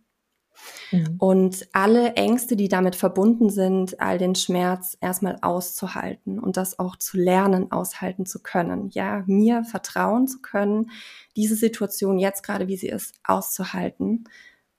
Mhm. 0.90 1.16
Und 1.18 1.68
alle 1.72 2.14
Ängste, 2.14 2.56
die 2.56 2.68
damit 2.68 2.96
verbunden 2.96 3.50
sind, 3.50 4.00
all 4.00 4.18
den 4.18 4.34
Schmerz 4.34 4.96
erstmal 5.00 5.38
auszuhalten 5.42 6.38
und 6.38 6.56
das 6.56 6.78
auch 6.78 6.96
zu 6.96 7.16
lernen, 7.16 7.72
aushalten 7.72 8.26
zu 8.26 8.42
können. 8.42 8.90
Ja, 8.90 9.24
mir 9.26 9.64
vertrauen 9.64 10.28
zu 10.28 10.40
können, 10.40 10.90
diese 11.36 11.56
Situation 11.56 12.18
jetzt 12.18 12.42
gerade, 12.42 12.68
wie 12.68 12.76
sie 12.76 12.88
ist, 12.88 13.14
auszuhalten, 13.24 14.24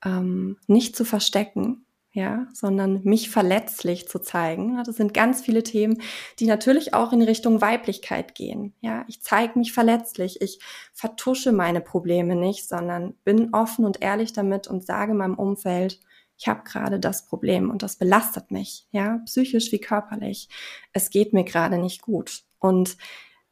ähm, 0.06 0.58
nicht 0.68 0.96
zu 0.96 1.06
verstecken, 1.06 1.87
ja, 2.18 2.48
sondern 2.52 3.02
mich 3.04 3.30
verletzlich 3.30 4.08
zu 4.08 4.18
zeigen. 4.18 4.82
Das 4.84 4.96
sind 4.96 5.14
ganz 5.14 5.42
viele 5.42 5.62
Themen, 5.62 6.02
die 6.40 6.48
natürlich 6.48 6.96
auch 6.96 7.14
in 7.14 7.22
Richtung 7.22 7.62
Weiblichkeit 7.62 8.34
gehen. 8.34 8.74
Ja, 8.82 9.06
ich 9.08 9.22
zeige 9.22 9.60
mich 9.60 9.72
verletzlich, 9.72 10.42
ich 10.42 10.60
vertusche 10.94 11.52
meine 11.52 11.80
Probleme 11.80 12.36
nicht, 12.36 12.68
sondern 12.68 13.14
bin 13.24 13.54
offen 13.54 13.86
und 13.86 14.02
ehrlich 14.02 14.34
damit 14.34 14.68
und 14.68 14.84
sage 14.84 15.14
meinem 15.14 15.36
Umfeld, 15.36 16.00
ich 16.40 16.48
habe 16.48 16.64
gerade 16.64 17.00
das 17.00 17.28
Problem 17.28 17.70
und 17.70 17.84
das 17.84 17.98
belastet 17.98 18.50
mich, 18.50 18.88
ja, 18.90 19.20
psychisch 19.26 19.72
wie 19.72 19.80
körperlich. 19.80 20.50
Es 20.94 21.12
geht 21.12 21.34
mir 21.34 21.44
gerade 21.44 21.78
nicht 21.78 22.02
gut. 22.02 22.46
Und 22.58 22.98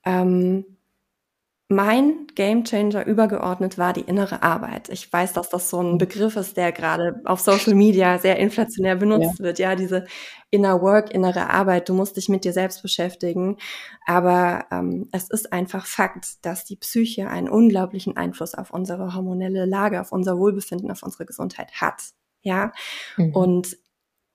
ähm, 0.05 0.65
mein 1.67 2.27
Gamechanger 2.35 3.07
übergeordnet 3.07 3.79
war 3.79 3.91
die 3.91 4.01
innere 4.01 4.43
Arbeit. 4.43 4.89
Ich 4.89 5.11
weiß, 5.11 5.33
dass 5.33 5.49
das 5.49 5.69
so 5.69 5.81
ein 5.81 5.93
mhm. 5.93 5.97
Begriff 5.97 6.35
ist, 6.35 6.57
der 6.57 6.71
gerade 6.71 7.21
auf 7.25 7.39
Social 7.39 7.73
Media 7.73 8.19
sehr 8.19 8.37
inflationär 8.37 8.95
benutzt 8.95 9.39
ja. 9.39 9.45
wird. 9.45 9.57
Ja, 9.57 9.75
diese 9.75 10.05
Inner 10.51 10.81
Work, 10.81 11.11
innere 11.11 11.49
Arbeit. 11.49 11.89
Du 11.89 11.95
musst 11.95 12.17
dich 12.17 12.29
mit 12.29 12.45
dir 12.45 12.53
selbst 12.53 12.83
beschäftigen. 12.83 13.57
Aber 14.05 14.65
ähm, 14.71 15.09
es 15.11 15.31
ist 15.31 15.53
einfach 15.53 15.87
Fakt, 15.87 16.45
dass 16.45 16.65
die 16.65 16.75
Psyche 16.75 17.29
einen 17.29 17.49
unglaublichen 17.49 18.15
Einfluss 18.15 18.53
auf 18.53 18.69
unsere 18.69 19.15
hormonelle 19.15 19.65
Lage, 19.65 20.01
auf 20.01 20.11
unser 20.11 20.37
Wohlbefinden, 20.37 20.91
auf 20.91 21.01
unsere 21.01 21.25
Gesundheit 21.25 21.71
hat. 21.81 22.01
Ja, 22.43 22.73
mhm. 23.17 23.35
und 23.35 23.77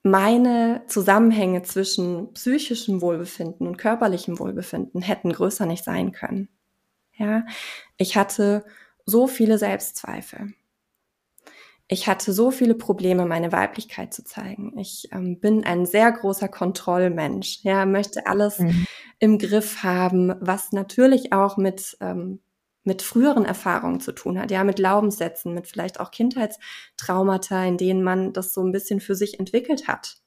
meine 0.02 0.82
Zusammenhänge 0.88 1.62
zwischen 1.62 2.32
psychischem 2.32 3.02
Wohlbefinden 3.02 3.68
und 3.68 3.76
körperlichem 3.76 4.40
Wohlbefinden 4.40 5.00
hätten 5.02 5.32
größer 5.32 5.66
nicht 5.66 5.84
sein 5.84 6.10
können. 6.10 6.48
Ja, 7.20 7.44
ich 7.98 8.16
hatte 8.16 8.64
so 9.04 9.26
viele 9.26 9.58
Selbstzweifel. 9.58 10.54
Ich 11.86 12.06
hatte 12.06 12.32
so 12.32 12.50
viele 12.50 12.74
Probleme, 12.74 13.26
meine 13.26 13.52
Weiblichkeit 13.52 14.14
zu 14.14 14.24
zeigen. 14.24 14.78
Ich 14.78 15.08
ähm, 15.12 15.38
bin 15.38 15.64
ein 15.64 15.84
sehr 15.84 16.10
großer 16.12 16.48
Kontrollmensch. 16.48 17.60
Ja, 17.62 17.84
möchte 17.84 18.26
alles 18.26 18.60
mhm. 18.60 18.86
im 19.18 19.38
Griff 19.38 19.82
haben, 19.82 20.34
was 20.40 20.72
natürlich 20.72 21.32
auch 21.34 21.58
mit 21.58 21.98
ähm, 22.00 22.40
mit 22.82 23.02
früheren 23.02 23.44
Erfahrungen 23.44 24.00
zu 24.00 24.12
tun 24.12 24.40
hat, 24.40 24.50
ja, 24.50 24.64
mit 24.64 24.76
Glaubenssätzen, 24.76 25.52
mit 25.52 25.66
vielleicht 25.66 26.00
auch 26.00 26.10
Kindheitstraumata, 26.10 27.62
in 27.66 27.76
denen 27.76 28.02
man 28.02 28.32
das 28.32 28.54
so 28.54 28.64
ein 28.64 28.72
bisschen 28.72 29.00
für 29.00 29.14
sich 29.14 29.38
entwickelt 29.38 29.86
hat 29.86 30.19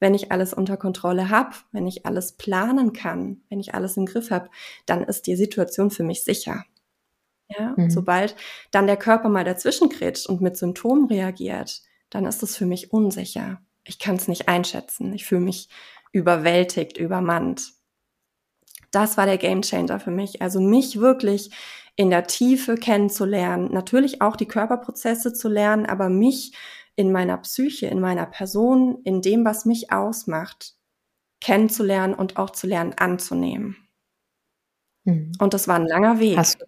wenn 0.00 0.14
ich 0.14 0.30
alles 0.30 0.52
unter 0.52 0.76
Kontrolle 0.76 1.30
habe, 1.30 1.54
wenn 1.72 1.86
ich 1.86 2.06
alles 2.06 2.32
planen 2.32 2.92
kann, 2.92 3.42
wenn 3.48 3.60
ich 3.60 3.74
alles 3.74 3.96
im 3.96 4.06
Griff 4.06 4.30
habe, 4.30 4.50
dann 4.84 5.02
ist 5.02 5.26
die 5.26 5.36
Situation 5.36 5.90
für 5.90 6.04
mich 6.04 6.24
sicher. 6.24 6.64
Ja, 7.48 7.74
mhm. 7.76 7.90
sobald 7.90 8.34
dann 8.72 8.86
der 8.86 8.96
Körper 8.96 9.28
mal 9.28 9.44
dazwischen 9.44 9.88
kretscht 9.88 10.26
und 10.26 10.40
mit 10.40 10.56
Symptomen 10.56 11.06
reagiert, 11.06 11.82
dann 12.10 12.26
ist 12.26 12.42
es 12.42 12.56
für 12.56 12.66
mich 12.66 12.92
unsicher. 12.92 13.60
Ich 13.84 13.98
kann 13.98 14.16
es 14.16 14.26
nicht 14.26 14.48
einschätzen. 14.48 15.12
Ich 15.14 15.24
fühle 15.24 15.42
mich 15.42 15.68
überwältigt, 16.12 16.98
übermannt. 16.98 17.72
Das 18.90 19.16
war 19.16 19.26
der 19.26 19.38
Gamechanger 19.38 20.00
für 20.00 20.10
mich. 20.10 20.42
Also 20.42 20.60
mich 20.60 20.98
wirklich 20.98 21.50
in 21.94 22.10
der 22.10 22.26
Tiefe 22.26 22.74
kennenzulernen, 22.74 23.72
natürlich 23.72 24.20
auch 24.20 24.36
die 24.36 24.46
Körperprozesse 24.46 25.32
zu 25.32 25.48
lernen, 25.48 25.86
aber 25.86 26.10
mich 26.10 26.52
in 26.96 27.12
meiner 27.12 27.36
Psyche, 27.38 27.86
in 27.86 28.00
meiner 28.00 28.26
Person, 28.26 29.00
in 29.04 29.22
dem, 29.22 29.44
was 29.44 29.64
mich 29.64 29.92
ausmacht, 29.92 30.74
kennenzulernen 31.40 32.14
und 32.14 32.38
auch 32.38 32.50
zu 32.50 32.66
lernen 32.66 32.94
anzunehmen. 32.94 33.76
Mhm. 35.04 35.32
Und 35.38 35.54
das 35.54 35.68
war 35.68 35.76
ein 35.76 35.86
langer 35.86 36.18
Weg. 36.18 36.36
Hast 36.36 36.60
du 36.60 36.66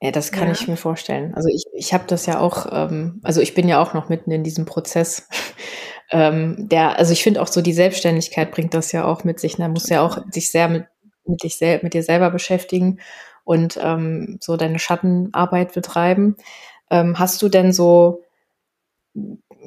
ja, 0.00 0.10
das 0.10 0.30
kann 0.30 0.48
ja. 0.48 0.52
ich 0.52 0.68
mir 0.68 0.76
vorstellen. 0.76 1.34
Also 1.34 1.48
ich, 1.48 1.64
ich 1.72 1.94
habe 1.94 2.04
das 2.06 2.26
ja 2.26 2.38
auch, 2.38 2.66
ähm, 2.70 3.20
also 3.22 3.40
ich 3.40 3.54
bin 3.54 3.66
ja 3.66 3.80
auch 3.80 3.94
noch 3.94 4.08
mitten 4.08 4.30
in 4.30 4.44
diesem 4.44 4.66
Prozess. 4.66 5.26
ähm, 6.10 6.68
der, 6.68 6.98
also 6.98 7.12
ich 7.12 7.22
finde 7.22 7.40
auch 7.40 7.48
so 7.48 7.62
die 7.62 7.72
Selbstständigkeit 7.72 8.50
bringt 8.50 8.74
das 8.74 8.92
ja 8.92 9.04
auch 9.06 9.24
mit 9.24 9.40
sich. 9.40 9.58
Man 9.58 9.72
muss 9.72 9.88
ja 9.88 10.02
auch 10.02 10.18
sich 10.30 10.50
sehr 10.50 10.68
mit, 10.68 10.84
mit, 11.24 11.42
dich 11.42 11.56
sel 11.56 11.80
mit 11.82 11.94
dir 11.94 12.02
selber 12.02 12.30
beschäftigen 12.30 13.00
und 13.44 13.78
ähm, 13.82 14.38
so 14.40 14.56
deine 14.56 14.78
Schattenarbeit 14.78 15.72
betreiben. 15.72 16.36
Ähm, 16.90 17.18
hast 17.18 17.40
du 17.40 17.48
denn 17.48 17.72
so 17.72 18.22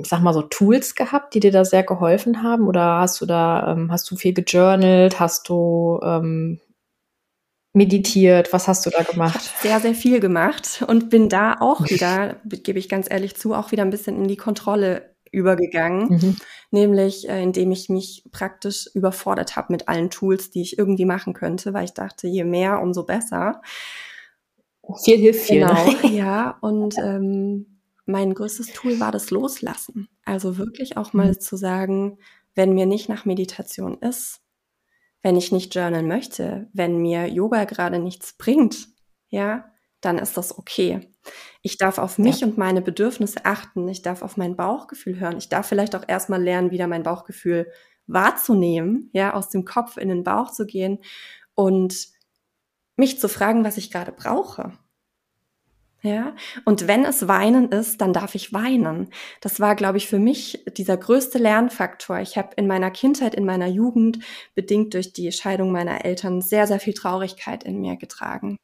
sag 0.03 0.21
mal 0.21 0.33
so 0.33 0.41
Tools 0.43 0.95
gehabt, 0.95 1.33
die 1.33 1.39
dir 1.39 1.51
da 1.51 1.65
sehr 1.65 1.83
geholfen 1.83 2.43
haben? 2.43 2.67
Oder 2.67 2.99
hast 2.99 3.19
du 3.21 3.25
da, 3.25 3.71
ähm, 3.71 3.91
hast 3.91 4.09
du 4.09 4.15
viel 4.15 4.33
gejournalt? 4.33 5.19
Hast 5.19 5.49
du 5.49 5.99
ähm, 6.03 6.59
meditiert? 7.73 8.53
Was 8.53 8.67
hast 8.67 8.85
du 8.85 8.89
da 8.89 9.03
gemacht? 9.03 9.39
Ich 9.41 9.61
sehr, 9.61 9.79
sehr 9.79 9.93
viel 9.93 10.19
gemacht 10.19 10.83
und 10.87 11.09
bin 11.09 11.29
da 11.29 11.57
auch 11.59 11.89
wieder, 11.89 12.37
gebe 12.45 12.79
ich 12.79 12.89
ganz 12.89 13.07
ehrlich 13.09 13.35
zu, 13.35 13.53
auch 13.53 13.71
wieder 13.71 13.83
ein 13.83 13.89
bisschen 13.89 14.17
in 14.17 14.27
die 14.27 14.37
Kontrolle 14.37 15.15
übergegangen, 15.31 16.09
mhm. 16.09 16.35
nämlich 16.71 17.29
äh, 17.29 17.43
indem 17.43 17.71
ich 17.71 17.87
mich 17.89 18.23
praktisch 18.31 18.89
überfordert 18.93 19.55
habe 19.55 19.71
mit 19.71 19.87
allen 19.87 20.09
Tools, 20.09 20.49
die 20.49 20.61
ich 20.61 20.77
irgendwie 20.77 21.05
machen 21.05 21.33
könnte, 21.33 21.73
weil 21.73 21.85
ich 21.85 21.93
dachte, 21.93 22.27
je 22.27 22.43
mehr, 22.43 22.81
umso 22.81 23.03
besser. 23.03 23.61
Viel 25.03 25.17
hilft 25.17 25.45
viel. 25.45 25.65
Ne? 25.65 25.95
Genau, 26.01 26.07
ja. 26.15 26.57
Und 26.61 26.97
ähm, 26.97 27.78
mein 28.09 28.33
größtes 28.33 28.73
Tool 28.73 28.99
war 28.99 29.11
das 29.11 29.29
Loslassen. 29.29 30.09
Also 30.25 30.57
wirklich 30.57 30.97
auch 30.97 31.13
mal 31.13 31.29
mhm. 31.29 31.39
zu 31.39 31.55
sagen, 31.55 32.17
wenn 32.55 32.73
mir 32.73 32.85
nicht 32.85 33.07
nach 33.07 33.25
Meditation 33.25 33.99
ist, 33.99 34.41
wenn 35.21 35.37
ich 35.37 35.51
nicht 35.51 35.75
journalen 35.75 36.07
möchte, 36.07 36.69
wenn 36.73 36.97
mir 36.97 37.27
Yoga 37.27 37.65
gerade 37.65 37.99
nichts 37.99 38.33
bringt, 38.33 38.87
ja, 39.29 39.71
dann 40.01 40.17
ist 40.17 40.37
das 40.37 40.57
okay. 40.57 41.11
Ich 41.61 41.77
darf 41.77 41.97
auf 41.97 42.17
mich 42.17 42.39
ja. 42.39 42.47
und 42.47 42.57
meine 42.57 42.81
Bedürfnisse 42.81 43.45
achten. 43.45 43.87
Ich 43.89 44.01
darf 44.01 44.21
auf 44.21 44.37
mein 44.37 44.55
Bauchgefühl 44.55 45.19
hören. 45.19 45.37
Ich 45.37 45.49
darf 45.49 45.67
vielleicht 45.67 45.95
auch 45.95 46.05
erstmal 46.07 46.41
lernen, 46.41 46.71
wieder 46.71 46.87
mein 46.87 47.03
Bauchgefühl 47.03 47.69
wahrzunehmen, 48.07 49.09
ja, 49.13 49.33
aus 49.33 49.49
dem 49.49 49.65
Kopf 49.65 49.97
in 49.97 50.09
den 50.09 50.23
Bauch 50.23 50.51
zu 50.51 50.65
gehen 50.65 50.99
und 51.53 52.07
mich 52.95 53.19
zu 53.19 53.29
fragen, 53.29 53.63
was 53.63 53.77
ich 53.77 53.91
gerade 53.91 54.11
brauche. 54.11 54.73
Ja, 56.01 56.33
und 56.63 56.87
wenn 56.87 57.03
es 57.03 57.27
weinen 57.27 57.69
ist, 57.69 57.99
dann 57.99 58.13
darf 58.13 58.33
ich 58.33 58.53
weinen. 58.53 59.09
Das 59.41 59.59
war, 59.59 59.75
glaube 59.75 59.97
ich, 59.97 60.07
für 60.07 60.19
mich 60.19 60.63
dieser 60.77 60.95
größte 60.95 61.37
Lernfaktor. 61.37 62.19
Ich 62.19 62.37
habe 62.37 62.51
in 62.55 62.67
meiner 62.67 62.89
Kindheit, 62.89 63.35
in 63.35 63.45
meiner 63.45 63.67
Jugend, 63.67 64.19
bedingt 64.55 64.93
durch 64.93 65.11
die 65.11 65.29
Scheidung 65.33 65.73
meiner 65.73 66.05
Eltern, 66.05 66.41
sehr, 66.41 66.67
sehr 66.67 66.79
viel 66.79 66.93
Traurigkeit 66.93 67.65
in 67.65 67.81
mir 67.81 67.97
getragen. 67.97 68.55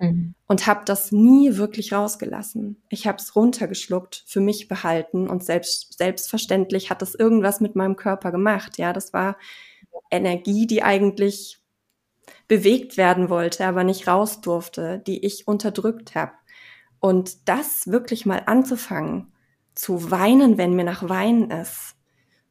Mhm. 0.00 0.34
Und 0.48 0.66
habe 0.66 0.84
das 0.84 1.12
nie 1.12 1.56
wirklich 1.56 1.92
rausgelassen. 1.92 2.82
Ich 2.88 3.06
habe 3.06 3.18
es 3.18 3.36
runtergeschluckt, 3.36 4.24
für 4.26 4.40
mich 4.40 4.66
behalten 4.66 5.28
und 5.28 5.44
selbst, 5.44 5.96
selbstverständlich 5.96 6.90
hat 6.90 7.02
das 7.02 7.14
irgendwas 7.14 7.60
mit 7.60 7.76
meinem 7.76 7.94
Körper 7.94 8.32
gemacht. 8.32 8.78
Ja, 8.78 8.92
das 8.92 9.12
war 9.12 9.36
Energie, 10.10 10.66
die 10.66 10.82
eigentlich 10.82 11.58
bewegt 12.48 12.96
werden 12.96 13.30
wollte, 13.30 13.64
aber 13.64 13.84
nicht 13.84 14.08
raus 14.08 14.40
durfte, 14.40 14.98
die 15.06 15.24
ich 15.24 15.46
unterdrückt 15.46 16.16
habe. 16.16 16.32
Und 17.00 17.48
das 17.48 17.86
wirklich 17.86 18.26
mal 18.26 18.42
anzufangen, 18.46 19.32
zu 19.74 20.10
weinen, 20.10 20.58
wenn 20.58 20.74
mir 20.74 20.84
nach 20.84 21.08
Weinen 21.08 21.50
ist, 21.50 21.96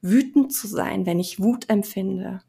wütend 0.01 0.53
zu 0.53 0.68
sein, 0.68 1.06
wenn 1.06 1.20
ich 1.20 1.39
Wut 1.39 1.70
empfinde, 1.70 2.41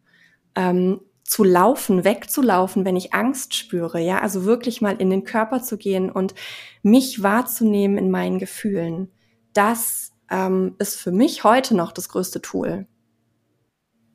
ähm, 0.54 1.00
zu 1.22 1.44
laufen, 1.44 2.04
wegzulaufen, 2.04 2.84
wenn 2.84 2.96
ich 2.96 3.14
Angst 3.14 3.54
spüre, 3.54 4.00
ja, 4.00 4.20
also 4.20 4.44
wirklich 4.44 4.80
mal 4.80 4.96
in 4.96 5.10
den 5.10 5.24
Körper 5.24 5.62
zu 5.62 5.76
gehen 5.76 6.10
und 6.10 6.34
mich 6.82 7.22
wahrzunehmen 7.22 7.98
in 7.98 8.10
meinen 8.10 8.38
Gefühlen, 8.38 9.12
das 9.52 10.12
ähm, 10.30 10.74
ist 10.78 10.96
für 10.96 11.12
mich 11.12 11.44
heute 11.44 11.76
noch 11.76 11.92
das 11.92 12.08
größte 12.08 12.40
Tool. 12.40 12.86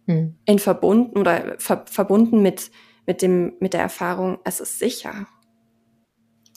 Hm. 0.08 0.36
In 0.46 0.60
verbunden 0.60 1.18
oder 1.18 1.56
ver 1.58 1.86
verbunden 1.88 2.42
mit 2.42 2.72
mit 3.08 3.22
dem 3.22 3.54
mit 3.60 3.74
der 3.74 3.82
Erfahrung, 3.82 4.39
es 4.44 4.60
ist 4.60 4.80
sicher. 4.80 5.27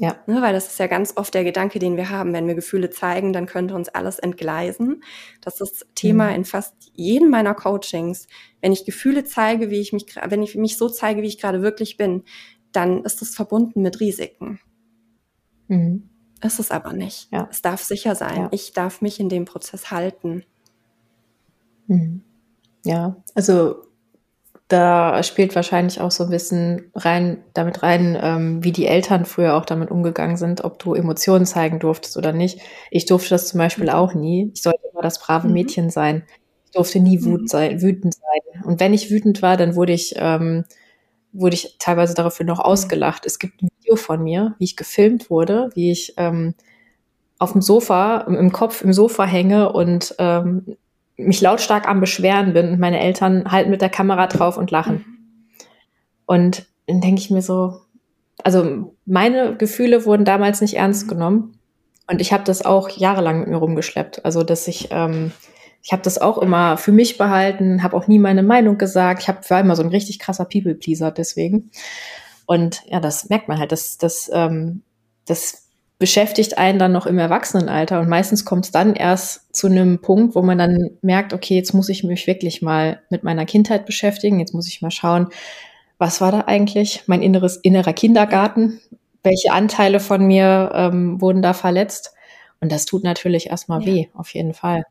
Ja. 0.00 0.16
Ne, 0.26 0.40
weil 0.40 0.52
das 0.52 0.68
ist 0.68 0.78
ja 0.78 0.86
ganz 0.86 1.16
oft 1.16 1.34
der 1.34 1.42
Gedanke, 1.42 1.80
den 1.80 1.96
wir 1.96 2.10
haben. 2.10 2.32
Wenn 2.32 2.46
wir 2.46 2.54
Gefühle 2.54 2.90
zeigen, 2.90 3.32
dann 3.32 3.46
könnte 3.46 3.74
uns 3.74 3.88
alles 3.88 4.18
entgleisen. 4.18 5.02
Das 5.40 5.60
ist 5.60 5.86
Thema 5.96 6.28
mhm. 6.28 6.36
in 6.36 6.44
fast 6.44 6.74
jedem 6.94 7.30
meiner 7.30 7.54
Coachings. 7.54 8.28
Wenn 8.60 8.72
ich 8.72 8.84
Gefühle 8.84 9.24
zeige, 9.24 9.70
wie 9.70 9.80
ich 9.80 9.92
mich, 9.92 10.06
wenn 10.28 10.42
ich 10.42 10.54
mich 10.54 10.76
so 10.76 10.88
zeige, 10.88 11.22
wie 11.22 11.26
ich 11.26 11.40
gerade 11.40 11.62
wirklich 11.62 11.96
bin, 11.96 12.22
dann 12.70 13.02
ist 13.04 13.20
das 13.22 13.34
verbunden 13.34 13.82
mit 13.82 13.98
Risiken. 13.98 14.60
Mhm. 15.66 16.08
Ist 16.42 16.60
es 16.60 16.70
aber 16.70 16.92
nicht. 16.92 17.28
Ja. 17.32 17.48
Es 17.50 17.62
darf 17.62 17.82
sicher 17.82 18.14
sein. 18.14 18.36
Ja. 18.36 18.48
Ich 18.52 18.72
darf 18.72 19.02
mich 19.02 19.18
in 19.18 19.28
dem 19.28 19.44
Prozess 19.46 19.90
halten. 19.90 20.44
Mhm. 21.88 22.22
Ja, 22.84 23.16
also 23.34 23.87
da 24.68 25.22
spielt 25.22 25.54
wahrscheinlich 25.54 26.00
auch 26.02 26.10
so 26.10 26.24
ein 26.24 26.30
bisschen 26.30 26.90
rein, 26.94 27.42
damit 27.54 27.82
rein, 27.82 28.18
ähm, 28.20 28.62
wie 28.62 28.72
die 28.72 28.86
Eltern 28.86 29.24
früher 29.24 29.56
auch 29.56 29.64
damit 29.64 29.90
umgegangen 29.90 30.36
sind, 30.36 30.62
ob 30.62 30.78
du 30.78 30.92
Emotionen 30.92 31.46
zeigen 31.46 31.78
durftest 31.78 32.18
oder 32.18 32.34
nicht. 32.34 32.60
Ich 32.90 33.06
durfte 33.06 33.30
das 33.30 33.48
zum 33.48 33.58
Beispiel 33.58 33.86
mhm. 33.86 33.90
auch 33.90 34.12
nie. 34.12 34.50
Ich 34.54 34.62
sollte 34.62 34.80
immer 34.92 35.00
das 35.00 35.20
brave 35.20 35.46
mhm. 35.48 35.54
Mädchen 35.54 35.88
sein. 35.88 36.22
Ich 36.66 36.72
durfte 36.72 37.00
nie 37.00 37.24
wut 37.24 37.42
mhm. 37.42 37.46
sein, 37.46 37.80
wütend 37.80 38.14
sein. 38.14 38.62
Und 38.64 38.78
wenn 38.78 38.92
ich 38.92 39.10
wütend 39.10 39.40
war, 39.40 39.56
dann 39.56 39.74
wurde 39.74 39.94
ich, 39.94 40.14
ähm, 40.18 40.64
wurde 41.32 41.54
ich 41.54 41.76
teilweise 41.78 42.14
dafür 42.14 42.44
noch 42.44 42.60
ausgelacht. 42.60 43.24
Es 43.24 43.38
gibt 43.38 43.62
ein 43.62 43.68
Video 43.80 43.96
von 43.96 44.22
mir, 44.22 44.54
wie 44.58 44.64
ich 44.64 44.76
gefilmt 44.76 45.30
wurde, 45.30 45.70
wie 45.74 45.90
ich 45.90 46.12
ähm, 46.18 46.54
auf 47.38 47.52
dem 47.52 47.62
Sofa, 47.62 48.18
im 48.28 48.52
Kopf 48.52 48.82
im 48.82 48.92
Sofa 48.92 49.24
hänge 49.24 49.72
und 49.72 50.14
ähm, 50.18 50.76
mich 51.18 51.40
lautstark 51.40 51.88
am 51.88 52.00
Beschweren 52.00 52.54
bin 52.54 52.70
und 52.70 52.80
meine 52.80 53.00
Eltern 53.00 53.50
halten 53.50 53.70
mit 53.70 53.82
der 53.82 53.90
Kamera 53.90 54.28
drauf 54.28 54.56
und 54.56 54.70
lachen. 54.70 55.04
Und 56.26 56.66
dann 56.86 57.00
denke 57.00 57.20
ich 57.20 57.30
mir 57.30 57.42
so, 57.42 57.80
also 58.44 58.94
meine 59.04 59.56
Gefühle 59.56 60.06
wurden 60.06 60.24
damals 60.24 60.60
nicht 60.60 60.74
ernst 60.74 61.08
genommen. 61.08 61.58
Und 62.10 62.20
ich 62.20 62.32
habe 62.32 62.44
das 62.44 62.64
auch 62.64 62.88
jahrelang 62.88 63.40
mit 63.40 63.48
mir 63.48 63.56
rumgeschleppt. 63.56 64.24
Also, 64.24 64.42
dass 64.42 64.66
ich, 64.68 64.88
ähm, 64.90 65.32
ich 65.82 65.92
habe 65.92 66.02
das 66.02 66.18
auch 66.18 66.38
immer 66.38 66.78
für 66.78 66.92
mich 66.92 67.18
behalten, 67.18 67.82
habe 67.82 67.96
auch 67.96 68.06
nie 68.06 68.18
meine 68.18 68.42
Meinung 68.42 68.78
gesagt. 68.78 69.22
Ich 69.22 69.28
hab, 69.28 69.48
war 69.50 69.60
immer 69.60 69.76
so 69.76 69.82
ein 69.82 69.90
richtig 69.90 70.18
krasser 70.18 70.44
People-Pleaser 70.44 71.10
deswegen. 71.10 71.70
Und 72.46 72.82
ja, 72.86 73.00
das 73.00 73.28
merkt 73.28 73.48
man 73.48 73.58
halt, 73.58 73.72
das, 73.72 73.98
das, 73.98 74.30
ähm, 74.32 74.82
das 75.26 75.67
beschäftigt 75.98 76.58
einen 76.58 76.78
dann 76.78 76.92
noch 76.92 77.06
im 77.06 77.18
Erwachsenenalter 77.18 78.00
und 78.00 78.08
meistens 78.08 78.44
kommt 78.44 78.66
es 78.66 78.70
dann 78.70 78.94
erst 78.94 79.54
zu 79.54 79.66
einem 79.66 80.00
Punkt, 80.00 80.36
wo 80.36 80.42
man 80.42 80.58
dann 80.58 80.90
merkt, 81.02 81.32
okay, 81.32 81.56
jetzt 81.56 81.74
muss 81.74 81.88
ich 81.88 82.04
mich 82.04 82.26
wirklich 82.26 82.62
mal 82.62 83.02
mit 83.10 83.24
meiner 83.24 83.46
Kindheit 83.46 83.84
beschäftigen, 83.84 84.38
jetzt 84.38 84.54
muss 84.54 84.68
ich 84.68 84.80
mal 84.80 84.92
schauen, 84.92 85.28
was 85.98 86.20
war 86.20 86.30
da 86.30 86.42
eigentlich, 86.46 87.02
mein 87.06 87.22
inneres 87.22 87.56
innerer 87.56 87.92
Kindergarten, 87.92 88.80
welche 89.24 89.52
Anteile 89.52 89.98
von 89.98 90.24
mir 90.24 90.70
ähm, 90.72 91.20
wurden 91.20 91.42
da 91.42 91.52
verletzt 91.52 92.14
und 92.60 92.70
das 92.70 92.84
tut 92.86 93.02
natürlich 93.02 93.48
erstmal 93.50 93.80
ja. 93.82 93.86
weh, 93.86 94.06
auf 94.14 94.32
jeden 94.34 94.54
Fall. 94.54 94.84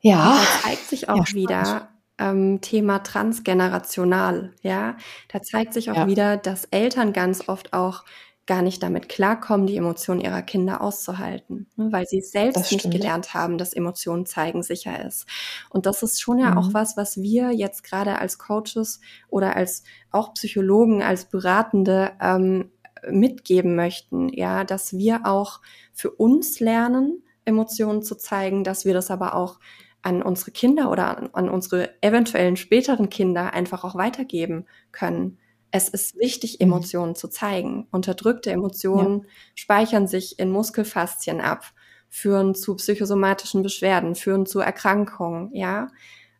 Ja. 0.00 0.38
Da 0.62 0.68
zeigt 0.68 0.88
sich 0.88 1.08
auch 1.08 1.28
ja, 1.28 1.34
wieder 1.34 1.88
ähm, 2.18 2.60
Thema 2.60 2.98
transgenerational, 2.98 4.52
ja. 4.60 4.96
Da 5.28 5.40
zeigt 5.40 5.72
sich 5.72 5.90
auch 5.90 5.96
ja. 5.96 6.06
wieder, 6.06 6.36
dass 6.36 6.66
Eltern 6.66 7.14
ganz 7.14 7.48
oft 7.48 7.72
auch 7.72 8.04
gar 8.46 8.62
nicht 8.62 8.82
damit 8.82 9.08
klarkommen, 9.08 9.66
die 9.66 9.76
Emotionen 9.76 10.20
ihrer 10.20 10.42
Kinder 10.42 10.80
auszuhalten, 10.80 11.68
ne, 11.76 11.88
weil 11.92 12.06
sie 12.06 12.20
selbst 12.20 12.72
nicht 12.72 12.90
gelernt 12.90 13.34
haben, 13.34 13.56
dass 13.56 13.72
Emotionen 13.72 14.26
zeigen 14.26 14.62
sicher 14.62 15.04
ist. 15.04 15.26
Und 15.70 15.86
das 15.86 16.02
ist 16.02 16.20
schon 16.20 16.38
ja 16.38 16.52
mhm. 16.52 16.58
auch 16.58 16.74
was, 16.74 16.96
was 16.96 17.22
wir 17.22 17.52
jetzt 17.52 17.84
gerade 17.84 18.18
als 18.18 18.38
Coaches 18.38 19.00
oder 19.28 19.54
als 19.54 19.84
auch 20.10 20.34
Psychologen, 20.34 21.02
als 21.02 21.26
Beratende 21.26 22.12
ähm, 22.20 22.70
mitgeben 23.08 23.76
möchten, 23.76 24.28
ja, 24.28 24.64
dass 24.64 24.96
wir 24.96 25.24
auch 25.24 25.60
für 25.92 26.10
uns 26.10 26.58
lernen, 26.60 27.22
Emotionen 27.44 28.02
zu 28.02 28.16
zeigen, 28.16 28.64
dass 28.64 28.84
wir 28.84 28.94
das 28.94 29.10
aber 29.10 29.34
auch 29.34 29.58
an 30.02 30.22
unsere 30.22 30.50
Kinder 30.50 30.90
oder 30.90 31.16
an, 31.16 31.30
an 31.32 31.48
unsere 31.48 31.90
eventuellen 32.02 32.56
späteren 32.56 33.08
Kinder 33.08 33.52
einfach 33.52 33.84
auch 33.84 33.94
weitergeben 33.94 34.66
können 34.90 35.38
es 35.72 35.88
ist 35.88 36.16
wichtig, 36.16 36.58
mhm. 36.60 36.66
Emotionen 36.66 37.14
zu 37.16 37.28
zeigen. 37.28 37.88
Unterdrückte 37.90 38.52
Emotionen 38.52 39.22
ja. 39.22 39.28
speichern 39.54 40.06
sich 40.06 40.38
in 40.38 40.50
Muskelfaszien 40.50 41.40
ab, 41.40 41.64
führen 42.08 42.54
zu 42.54 42.76
psychosomatischen 42.76 43.62
Beschwerden, 43.62 44.14
führen 44.14 44.46
zu 44.46 44.60
Erkrankungen, 44.60 45.50
ja, 45.54 45.88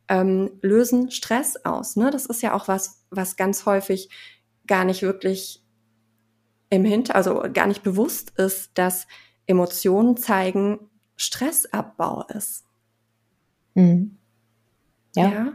ähm, 0.09 0.51
lösen 0.61 1.11
Stress 1.11 1.57
aus. 1.65 1.97
Ne? 1.97 2.11
Das 2.11 2.27
ist 2.27 2.43
ja 2.43 2.53
auch 2.55 2.69
was, 2.69 3.05
was 3.11 3.37
ganz 3.37 3.65
häufig 3.65 4.11
gar 4.67 4.85
nicht 4.85 5.03
wirklich 5.03 5.65
im 6.69 6.85
Hinter, 6.85 7.17
also 7.17 7.43
gar 7.53 7.67
nicht 7.67 7.83
bewusst 7.83 8.39
ist, 8.39 8.71
dass 8.75 9.07
Emotionen 9.47 10.17
zeigen, 10.17 10.91
Stressabbau 11.17 12.27
ist. 12.29 12.65
Mhm. 13.75 14.19
ja. 15.17 15.29
ja? 15.29 15.53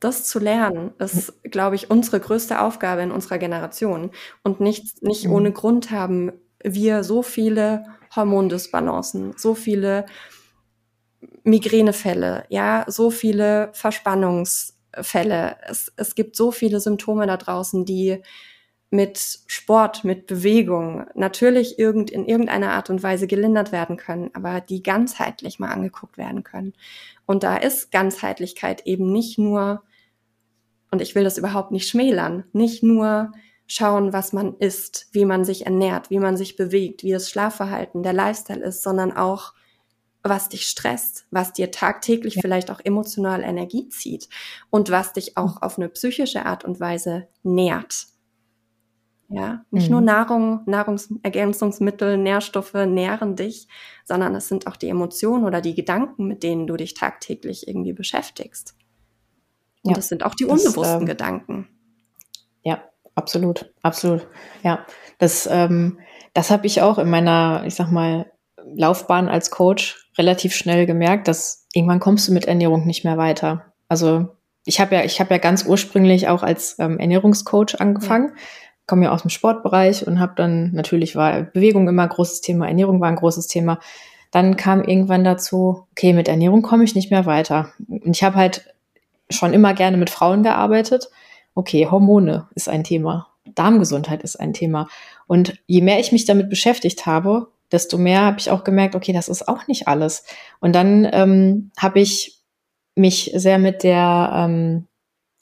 Das 0.00 0.24
zu 0.24 0.38
lernen, 0.38 0.92
ist, 0.98 1.42
glaube 1.44 1.76
ich, 1.76 1.90
unsere 1.90 2.20
größte 2.20 2.60
Aufgabe 2.60 3.02
in 3.02 3.12
unserer 3.12 3.38
Generation. 3.38 4.10
Und 4.42 4.60
nicht, 4.60 5.02
nicht 5.02 5.26
mhm. 5.26 5.32
ohne 5.32 5.52
Grund 5.52 5.90
haben 5.90 6.32
wir 6.62 7.04
so 7.04 7.22
viele 7.22 7.84
Hormondisbalancen, 8.14 9.34
so 9.36 9.54
viele 9.54 10.06
Migränefälle, 11.44 12.44
ja, 12.48 12.84
so 12.88 13.10
viele 13.10 13.70
Verspannungsfälle. 13.72 15.56
Es, 15.68 15.92
es 15.96 16.14
gibt 16.14 16.34
so 16.34 16.50
viele 16.50 16.80
Symptome 16.80 17.26
da 17.26 17.36
draußen, 17.36 17.84
die 17.84 18.22
mit 18.90 19.40
Sport, 19.46 20.02
mit 20.02 20.26
Bewegung 20.26 21.06
natürlich 21.14 21.78
irgend, 21.78 22.10
in 22.10 22.26
irgendeiner 22.26 22.72
Art 22.72 22.90
und 22.90 23.02
Weise 23.02 23.28
gelindert 23.28 23.70
werden 23.70 23.96
können, 23.96 24.30
aber 24.34 24.60
die 24.60 24.82
ganzheitlich 24.82 25.60
mal 25.60 25.70
angeguckt 25.70 26.18
werden 26.18 26.42
können. 26.42 26.72
Und 27.24 27.44
da 27.44 27.56
ist 27.56 27.92
Ganzheitlichkeit 27.92 28.86
eben 28.86 29.12
nicht 29.12 29.38
nur 29.38 29.84
und 30.90 31.00
ich 31.00 31.14
will 31.14 31.24
das 31.24 31.38
überhaupt 31.38 31.70
nicht 31.70 31.88
schmälern. 31.88 32.44
Nicht 32.52 32.82
nur 32.82 33.32
schauen, 33.66 34.12
was 34.12 34.32
man 34.32 34.56
isst, 34.58 35.08
wie 35.12 35.24
man 35.24 35.44
sich 35.44 35.64
ernährt, 35.64 36.10
wie 36.10 36.18
man 36.18 36.36
sich 36.36 36.56
bewegt, 36.56 37.04
wie 37.04 37.12
das 37.12 37.30
Schlafverhalten, 37.30 38.02
der 38.02 38.12
Lifestyle 38.12 38.64
ist, 38.64 38.82
sondern 38.82 39.12
auch, 39.12 39.54
was 40.22 40.48
dich 40.48 40.66
stresst, 40.66 41.26
was 41.30 41.52
dir 41.52 41.70
tagtäglich 41.70 42.34
ja. 42.34 42.42
vielleicht 42.42 42.70
auch 42.70 42.80
emotional 42.82 43.42
Energie 43.42 43.88
zieht 43.88 44.28
und 44.68 44.90
was 44.90 45.12
dich 45.12 45.36
auch 45.36 45.56
mhm. 45.56 45.62
auf 45.62 45.78
eine 45.78 45.88
psychische 45.88 46.44
Art 46.44 46.64
und 46.64 46.80
Weise 46.80 47.28
nährt. 47.42 48.06
Ja, 49.28 49.64
nicht 49.70 49.86
mhm. 49.86 49.92
nur 49.92 50.00
Nahrung, 50.00 50.62
Nahrungsergänzungsmittel, 50.66 52.18
Nährstoffe 52.18 52.74
nähren 52.74 53.36
dich, 53.36 53.68
sondern 54.04 54.34
es 54.34 54.48
sind 54.48 54.66
auch 54.66 54.74
die 54.74 54.88
Emotionen 54.88 55.44
oder 55.44 55.60
die 55.60 55.76
Gedanken, 55.76 56.26
mit 56.26 56.42
denen 56.42 56.66
du 56.66 56.76
dich 56.76 56.94
tagtäglich 56.94 57.68
irgendwie 57.68 57.92
beschäftigst. 57.92 58.74
Und 59.82 59.90
ja, 59.90 59.94
das 59.96 60.08
sind 60.08 60.24
auch 60.24 60.34
die 60.34 60.44
unbewussten 60.44 60.82
das, 60.82 61.00
ähm, 61.00 61.06
Gedanken. 61.06 61.68
Ja, 62.62 62.82
absolut, 63.14 63.72
absolut. 63.82 64.26
Ja, 64.62 64.84
das, 65.18 65.48
ähm, 65.50 65.98
das 66.34 66.50
habe 66.50 66.66
ich 66.66 66.82
auch 66.82 66.98
in 66.98 67.08
meiner, 67.08 67.64
ich 67.66 67.74
sag 67.74 67.90
mal, 67.90 68.30
Laufbahn 68.74 69.28
als 69.28 69.50
Coach 69.50 70.06
relativ 70.18 70.54
schnell 70.54 70.86
gemerkt, 70.86 71.28
dass 71.28 71.66
irgendwann 71.72 72.00
kommst 72.00 72.28
du 72.28 72.32
mit 72.32 72.44
Ernährung 72.44 72.86
nicht 72.86 73.04
mehr 73.04 73.16
weiter. 73.16 73.72
Also 73.88 74.28
ich 74.64 74.80
habe 74.80 74.94
ja, 74.94 75.04
ich 75.04 75.20
habe 75.20 75.34
ja 75.34 75.38
ganz 75.38 75.64
ursprünglich 75.64 76.28
auch 76.28 76.42
als 76.42 76.76
ähm, 76.78 76.98
Ernährungscoach 76.98 77.80
angefangen, 77.80 78.32
komme 78.86 79.04
ja 79.04 79.12
aus 79.12 79.22
dem 79.22 79.30
Sportbereich 79.30 80.06
und 80.06 80.20
habe 80.20 80.34
dann 80.36 80.72
natürlich 80.72 81.16
war 81.16 81.42
Bewegung 81.42 81.88
immer 81.88 82.02
ein 82.02 82.08
großes 82.08 82.40
Thema, 82.40 82.66
Ernährung 82.66 83.00
war 83.00 83.08
ein 83.08 83.16
großes 83.16 83.46
Thema. 83.46 83.78
Dann 84.30 84.56
kam 84.56 84.84
irgendwann 84.84 85.24
dazu, 85.24 85.86
okay, 85.92 86.12
mit 86.12 86.28
Ernährung 86.28 86.62
komme 86.62 86.84
ich 86.84 86.94
nicht 86.94 87.10
mehr 87.10 87.26
weiter. 87.26 87.72
Und 87.88 88.14
ich 88.14 88.22
habe 88.22 88.36
halt 88.36 88.72
schon 89.30 89.52
immer 89.52 89.74
gerne 89.74 89.96
mit 89.96 90.10
Frauen 90.10 90.42
gearbeitet. 90.42 91.08
Okay, 91.54 91.88
Hormone 91.90 92.48
ist 92.54 92.68
ein 92.68 92.84
Thema. 92.84 93.28
Darmgesundheit 93.54 94.22
ist 94.22 94.36
ein 94.36 94.52
Thema. 94.52 94.88
Und 95.26 95.58
je 95.66 95.80
mehr 95.80 96.00
ich 96.00 96.12
mich 96.12 96.24
damit 96.24 96.50
beschäftigt 96.50 97.06
habe, 97.06 97.48
desto 97.72 97.98
mehr 97.98 98.22
habe 98.22 98.38
ich 98.38 98.50
auch 98.50 98.64
gemerkt, 98.64 98.94
okay, 98.94 99.12
das 99.12 99.28
ist 99.28 99.48
auch 99.48 99.66
nicht 99.66 99.88
alles. 99.88 100.24
Und 100.60 100.74
dann 100.74 101.08
ähm, 101.12 101.70
habe 101.78 102.00
ich 102.00 102.42
mich 102.96 103.30
sehr 103.34 103.58
mit 103.58 103.82
der 103.82 104.32
ähm, 104.34 104.86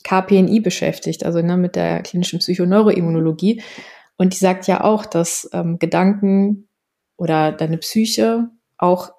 KPNI 0.04 0.60
beschäftigt, 0.60 1.24
also 1.24 1.40
ne, 1.40 1.56
mit 1.56 1.76
der 1.76 2.02
klinischen 2.02 2.38
Psychoneuroimmunologie. 2.38 3.62
Und 4.16 4.34
die 4.34 4.38
sagt 4.38 4.66
ja 4.66 4.84
auch, 4.84 5.06
dass 5.06 5.48
ähm, 5.52 5.78
Gedanken 5.78 6.68
oder 7.16 7.52
deine 7.52 7.78
Psyche 7.78 8.48
auch 8.76 9.12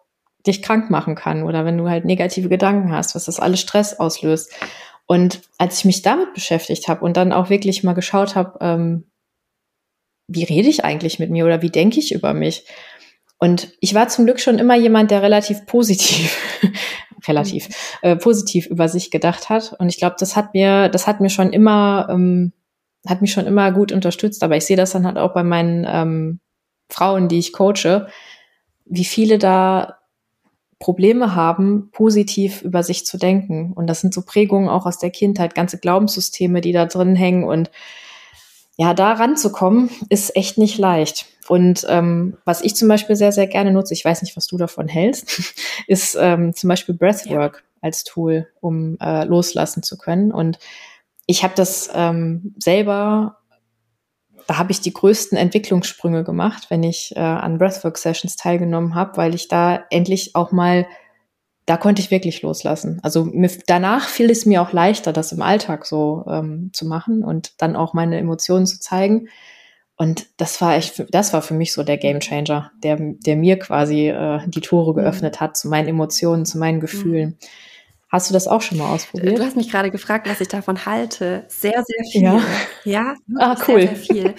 dich 0.45 0.62
krank 0.62 0.89
machen 0.89 1.15
kann 1.15 1.43
oder 1.43 1.65
wenn 1.65 1.78
du 1.78 1.89
halt 1.89 2.06
negative 2.06 2.49
Gedanken 2.49 2.91
hast, 2.91 3.15
was 3.15 3.25
das 3.25 3.39
alles 3.39 3.60
Stress 3.60 3.99
auslöst. 3.99 4.54
Und 5.06 5.41
als 5.58 5.80
ich 5.80 5.86
mich 5.86 6.02
damit 6.02 6.34
beschäftigt 6.34 6.88
habe 6.88 7.04
und 7.04 7.17
dann 7.17 7.34
auch 7.34 7.49
wirklich 7.49 7.84
mal 7.84 7.93
geschaut 7.93 8.36
habe, 8.36 8.58
ähm, 8.62 9.06
wie 10.28 10.43
rede 10.43 10.69
ich 10.69 10.86
eigentlich 10.86 11.19
mit 11.19 11.32
mir 11.32 11.45
oder 11.45 11.62
wie 11.62 11.71
denke 11.71 11.99
ich 11.99 12.13
über 12.13 12.34
mich? 12.34 12.65
Und 13.39 13.73
ich 13.80 13.93
war 13.95 14.08
zum 14.10 14.25
Glück 14.25 14.39
schon 14.39 14.60
immer 14.60 14.75
jemand, 14.75 15.12
der 15.12 15.21
relativ 15.21 15.65
positiv, 15.65 16.38
relativ 17.28 17.69
äh, 18.02 18.15
positiv 18.15 18.67
über 18.67 18.88
sich 18.88 19.12
gedacht 19.12 19.49
hat. 19.49 19.73
Und 19.80 19.89
ich 19.89 19.97
glaube, 19.97 20.17
das 20.19 20.36
hat 20.36 20.54
mir, 20.54 20.89
das 20.89 21.08
hat 21.08 21.21
mir 21.21 21.30
schon 21.30 21.52
immer, 21.54 22.08
ähm, 22.12 22.54
hat 23.08 23.21
mich 23.21 23.32
schon 23.32 23.47
immer 23.47 23.71
gut 23.71 23.91
unterstützt. 23.91 24.43
Aber 24.43 24.58
ich 24.58 24.65
sehe 24.65 24.78
das 24.78 24.91
dann 24.91 25.06
halt 25.06 25.17
auch 25.17 25.34
bei 25.34 25.43
meinen 25.43 25.88
ähm, 25.89 26.39
Frauen, 26.89 27.30
die 27.30 27.39
ich 27.39 27.54
coache, 27.54 28.08
wie 28.86 29.06
viele 29.06 29.38
da 29.38 29.99
Probleme 30.80 31.36
haben, 31.36 31.89
positiv 31.92 32.62
über 32.62 32.84
sich 32.84 33.06
zu 33.06 33.18
denken. 33.18 33.74
Und 33.74 33.88
das 33.88 34.00
sind 34.00 34.13
so 34.13 34.22
Prägungen 34.22 34.70
auch 34.70 34.86
aus 34.86 34.98
der 34.98 35.12
Kindheit, 35.12 35.54
ganze 35.54 35.78
Glaubenssysteme, 35.78 36.62
die 36.62 36.72
da 36.72 36.86
drin 36.86 37.15
hängen. 37.15 37.44
Und 37.44 37.70
ja, 38.78 38.94
da 38.94 39.12
ranzukommen, 39.12 39.89
ist 40.08 40.36
echt 40.38 40.58
nicht 40.58 40.78
leicht. 40.78 41.26
Und 41.50 41.86
ähm, 41.89 42.38
was 42.46 42.62
ich 42.62 42.76
zum 42.76 42.88
Beispiel 42.88 43.18
sehr, 43.18 43.34
sehr 43.34 43.48
gerne 43.48 43.74
nutze, 43.74 43.94
ich 43.94 44.06
weiß 44.06 44.22
nicht, 44.22 44.38
was 44.38 44.48
du 44.48 44.58
davon 44.58 44.88
hältst, 44.88 45.54
ist 45.88 46.18
ähm, 46.20 46.56
zum 46.56 46.70
Beispiel 46.70 46.96
Breathwork 46.96 47.56
ja. 47.56 47.62
als 47.82 48.06
Tool, 48.06 48.48
um 48.62 48.98
äh, 49.02 49.26
loslassen 49.26 49.84
zu 49.84 49.98
können. 49.98 50.32
Und 50.32 50.60
ich 51.26 51.44
habe 51.44 51.56
das 51.56 51.89
ähm, 51.94 52.56
selber 52.58 53.38
da 54.50 54.58
habe 54.58 54.72
ich 54.72 54.82
die 54.82 54.94
größten 54.94 55.38
Entwicklungssprünge 55.38 56.24
gemacht, 56.24 56.72
wenn 56.72 56.82
ich 56.82 57.14
äh, 57.16 57.20
an 57.20 57.60
Breathwork-Sessions 57.60 58.36
teilgenommen 58.36 58.96
habe, 58.96 59.16
weil 59.16 59.36
ich 59.36 59.48
da 59.48 59.84
endlich 59.92 60.36
auch 60.36 60.52
mal, 60.52 60.88
da 61.68 61.78
konnte 61.78 62.02
ich 62.02 62.10
wirklich 62.10 62.42
loslassen. 62.42 63.00
Also 63.04 63.26
mir, 63.26 63.52
danach 63.68 64.08
fiel 64.08 64.32
es 64.32 64.48
mir 64.48 64.64
auch 64.64 64.74
leichter, 64.74 65.14
das 65.14 65.32
im 65.34 65.44
Alltag 65.44 65.86
so 65.86 66.26
ähm, 66.28 66.72
zu 66.74 66.88
machen 66.88 67.24
und 67.24 67.62
dann 67.62 67.76
auch 67.76 67.94
meine 67.94 68.18
Emotionen 68.18 68.66
zu 68.66 68.80
zeigen. 68.80 69.28
Und 69.98 70.26
das 70.38 70.60
war 70.62 70.76
echt, 70.76 71.06
das 71.12 71.32
war 71.32 71.44
für 71.44 71.54
mich 71.54 71.72
so 71.72 71.84
der 71.84 71.98
Gamechanger, 71.98 72.72
der, 72.82 72.98
der 73.00 73.36
mir 73.36 73.60
quasi 73.60 74.08
äh, 74.10 74.40
die 74.48 74.62
Tore 74.62 74.94
mhm. 74.94 75.04
geöffnet 75.04 75.40
hat 75.40 75.58
zu 75.58 75.68
meinen 75.68 75.90
Emotionen, 75.90 76.48
zu 76.48 76.58
meinen 76.58 76.80
Gefühlen. 76.80 77.38
Mhm. 77.40 77.48
Hast 78.12 78.30
du 78.30 78.34
das 78.34 78.48
auch 78.48 78.62
schon 78.62 78.80
mal 78.80 78.91
ausprobiert? 78.91 79.38
Du 79.38 79.45
hast 79.45 79.56
mich 79.56 79.69
gerade 79.69 79.91
gefragt, 79.91 80.28
was 80.28 80.41
ich 80.41 80.48
davon 80.48 80.86
halte. 80.86 81.45
Sehr, 81.48 81.84
sehr 81.86 82.06
viel. 82.12 82.24
Ja, 82.24 82.41
ja 82.84 83.15
ah, 83.38 83.56
cool. 83.67 83.82
Sehr, 83.82 83.95
sehr 83.95 83.95
viel. 83.98 84.36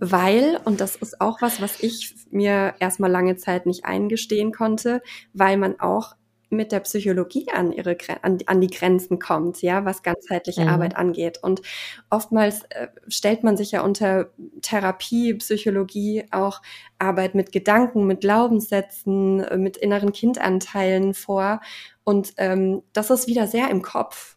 weil, 0.00 0.60
und 0.64 0.80
das 0.80 0.96
ist 0.96 1.20
auch 1.20 1.40
was, 1.40 1.62
was 1.62 1.80
ich 1.80 2.14
mir 2.32 2.74
erstmal 2.80 3.10
lange 3.10 3.36
Zeit 3.36 3.64
nicht 3.66 3.84
eingestehen 3.84 4.50
konnte, 4.50 5.02
weil 5.32 5.56
man 5.56 5.78
auch 5.78 6.14
mit 6.52 6.70
der 6.70 6.80
Psychologie 6.80 7.46
an 7.52 7.72
ihre 7.72 7.96
an, 8.20 8.38
an 8.46 8.60
die 8.60 8.68
Grenzen 8.68 9.18
kommt, 9.18 9.62
ja, 9.62 9.84
was 9.84 10.02
ganzheitliche 10.02 10.62
mhm. 10.62 10.68
Arbeit 10.68 10.96
angeht. 10.96 11.38
Und 11.42 11.62
oftmals 12.10 12.62
äh, 12.68 12.88
stellt 13.08 13.42
man 13.42 13.56
sich 13.56 13.72
ja 13.72 13.82
unter 13.82 14.30
Therapie, 14.60 15.34
Psychologie 15.34 16.24
auch 16.30 16.60
Arbeit 16.98 17.34
mit 17.34 17.52
Gedanken, 17.52 18.06
mit 18.06 18.20
Glaubenssätzen, 18.20 19.40
äh, 19.40 19.56
mit 19.56 19.76
inneren 19.78 20.12
Kindanteilen 20.12 21.14
vor. 21.14 21.60
Und 22.04 22.34
ähm, 22.36 22.82
das 22.92 23.10
ist 23.10 23.26
wieder 23.26 23.46
sehr 23.46 23.70
im 23.70 23.82
Kopf. 23.82 24.36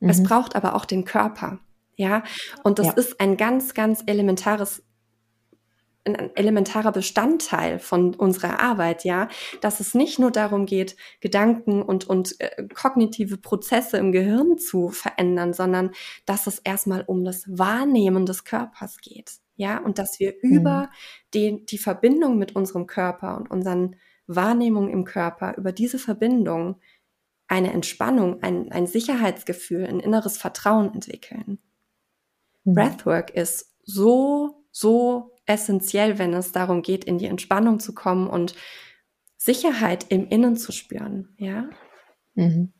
Mhm. 0.00 0.10
Es 0.10 0.22
braucht 0.22 0.56
aber 0.56 0.74
auch 0.74 0.84
den 0.84 1.04
Körper. 1.04 1.60
Ja, 1.96 2.22
und 2.62 2.78
das 2.78 2.88
ja. 2.88 2.92
ist 2.92 3.20
ein 3.20 3.38
ganz, 3.38 3.72
ganz 3.72 4.02
elementares 4.06 4.82
ein 6.06 6.36
elementarer 6.36 6.92
Bestandteil 6.92 7.78
von 7.78 8.14
unserer 8.14 8.60
Arbeit, 8.60 9.04
ja, 9.04 9.28
dass 9.60 9.80
es 9.80 9.94
nicht 9.94 10.18
nur 10.18 10.30
darum 10.30 10.66
geht, 10.66 10.96
Gedanken 11.20 11.82
und, 11.82 12.08
und 12.08 12.40
äh, 12.40 12.68
kognitive 12.74 13.38
Prozesse 13.38 13.96
im 13.96 14.12
Gehirn 14.12 14.58
zu 14.58 14.90
verändern, 14.90 15.52
sondern 15.52 15.90
dass 16.24 16.46
es 16.46 16.60
erstmal 16.60 17.02
um 17.02 17.24
das 17.24 17.44
Wahrnehmen 17.46 18.26
des 18.26 18.44
Körpers 18.44 18.98
geht, 18.98 19.32
ja, 19.56 19.78
und 19.78 19.98
dass 19.98 20.20
wir 20.20 20.34
mhm. 20.42 20.52
über 20.52 20.90
die, 21.34 21.64
die 21.66 21.78
Verbindung 21.78 22.38
mit 22.38 22.54
unserem 22.54 22.86
Körper 22.86 23.36
und 23.36 23.50
unseren 23.50 23.96
Wahrnehmungen 24.26 24.90
im 24.90 25.04
Körper, 25.04 25.56
über 25.56 25.72
diese 25.72 25.98
Verbindung 25.98 26.76
eine 27.48 27.72
Entspannung, 27.72 28.42
ein, 28.42 28.72
ein 28.72 28.86
Sicherheitsgefühl, 28.86 29.86
ein 29.86 30.00
inneres 30.00 30.36
Vertrauen 30.36 30.92
entwickeln. 30.92 31.58
Mhm. 32.64 32.74
Breathwork 32.74 33.30
ist 33.30 33.72
so, 33.84 34.64
so 34.72 35.36
essentiell, 35.46 36.18
wenn 36.18 36.34
es 36.34 36.52
darum 36.52 36.82
geht, 36.82 37.04
in 37.04 37.18
die 37.18 37.26
Entspannung 37.26 37.78
zu 37.78 37.94
kommen 37.94 38.26
und 38.26 38.54
Sicherheit 39.36 40.06
im 40.08 40.28
Innen 40.28 40.56
zu 40.56 40.72
spüren, 40.72 41.34
ja. 41.38 41.68
Mhm. 42.34 42.72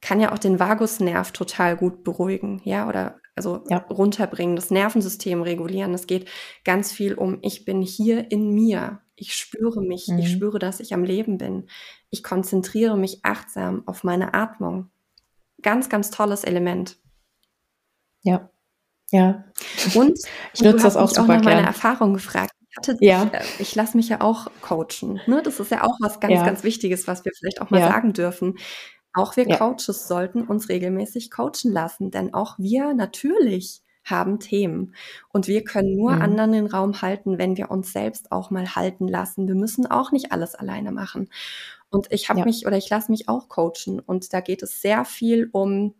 Kann 0.00 0.20
ja 0.20 0.32
auch 0.32 0.38
den 0.38 0.58
Vagusnerv 0.58 1.32
total 1.32 1.76
gut 1.76 2.02
beruhigen, 2.02 2.60
ja, 2.64 2.88
oder 2.88 3.20
also 3.36 3.64
ja. 3.68 3.78
runterbringen, 3.78 4.56
das 4.56 4.70
Nervensystem 4.70 5.42
regulieren. 5.42 5.94
Es 5.94 6.06
geht 6.06 6.28
ganz 6.64 6.90
viel 6.90 7.14
um, 7.14 7.38
ich 7.42 7.64
bin 7.64 7.82
hier 7.82 8.30
in 8.30 8.50
mir. 8.50 9.02
Ich 9.16 9.34
spüre 9.34 9.82
mich, 9.82 10.08
mhm. 10.08 10.18
ich 10.18 10.30
spüre, 10.30 10.58
dass 10.58 10.80
ich 10.80 10.94
am 10.94 11.02
Leben 11.02 11.38
bin. 11.38 11.68
Ich 12.10 12.22
konzentriere 12.22 12.96
mich 12.96 13.20
achtsam 13.24 13.82
auf 13.86 14.04
meine 14.04 14.34
Atmung. 14.34 14.90
Ganz, 15.62 15.88
ganz 15.88 16.10
tolles 16.10 16.44
Element. 16.44 16.98
Ja. 18.22 18.50
Ja. 19.10 19.44
Und 19.94 20.18
ich 20.52 20.60
nutze 20.60 20.82
das 20.82 20.96
auch 20.96 21.08
super 21.08 21.22
auch 21.22 21.28
nach 21.28 21.44
meine 21.44 21.66
Erfahrung 21.66 22.12
gefragt. 22.12 22.52
Ich, 22.68 22.76
hatte, 22.76 22.96
ja. 23.00 23.24
ich, 23.24 23.32
äh, 23.32 23.62
ich 23.62 23.74
lasse 23.74 23.96
mich 23.96 24.10
ja 24.10 24.20
auch 24.20 24.48
coachen. 24.60 25.20
Ne? 25.26 25.42
Das 25.42 25.60
ist 25.60 25.70
ja 25.70 25.82
auch 25.82 25.96
was 26.00 26.20
ganz, 26.20 26.34
ja. 26.34 26.44
ganz 26.44 26.62
Wichtiges, 26.62 27.06
was 27.06 27.24
wir 27.24 27.32
vielleicht 27.34 27.62
auch 27.62 27.70
mal 27.70 27.80
ja. 27.80 27.88
sagen 27.88 28.12
dürfen. 28.12 28.58
Auch 29.14 29.34
wir. 29.36 29.46
Coaches 29.46 30.08
sollten 30.08 30.42
uns 30.42 30.68
regelmäßig 30.68 31.30
coachen 31.30 31.72
lassen, 31.72 32.10
denn 32.10 32.34
auch 32.34 32.58
wir 32.58 32.92
natürlich 32.92 33.80
haben 34.06 34.40
Themen. 34.40 34.94
Und 35.28 35.48
wir 35.48 35.64
können 35.64 35.94
nur 35.94 36.14
mhm. 36.14 36.22
anderen 36.22 36.52
den 36.52 36.66
Raum 36.66 37.02
halten, 37.02 37.38
wenn 37.38 37.56
wir 37.56 37.70
uns 37.70 37.92
selbst 37.92 38.32
auch 38.32 38.50
mal 38.50 38.74
halten 38.74 39.08
lassen. 39.08 39.48
Wir 39.48 39.54
müssen 39.54 39.86
auch 39.86 40.12
nicht 40.12 40.32
alles 40.32 40.54
alleine 40.54 40.92
machen. 40.92 41.28
Und 41.90 42.10
ich 42.10 42.28
habe 42.28 42.40
ja. 42.40 42.44
mich 42.46 42.66
oder 42.66 42.76
ich 42.76 42.88
lasse 42.88 43.10
mich 43.10 43.28
auch 43.28 43.48
coachen. 43.48 44.00
Und 44.00 44.32
da 44.32 44.40
geht 44.40 44.62
es 44.62 44.80
sehr 44.80 45.04
viel 45.04 45.48
um 45.52 45.94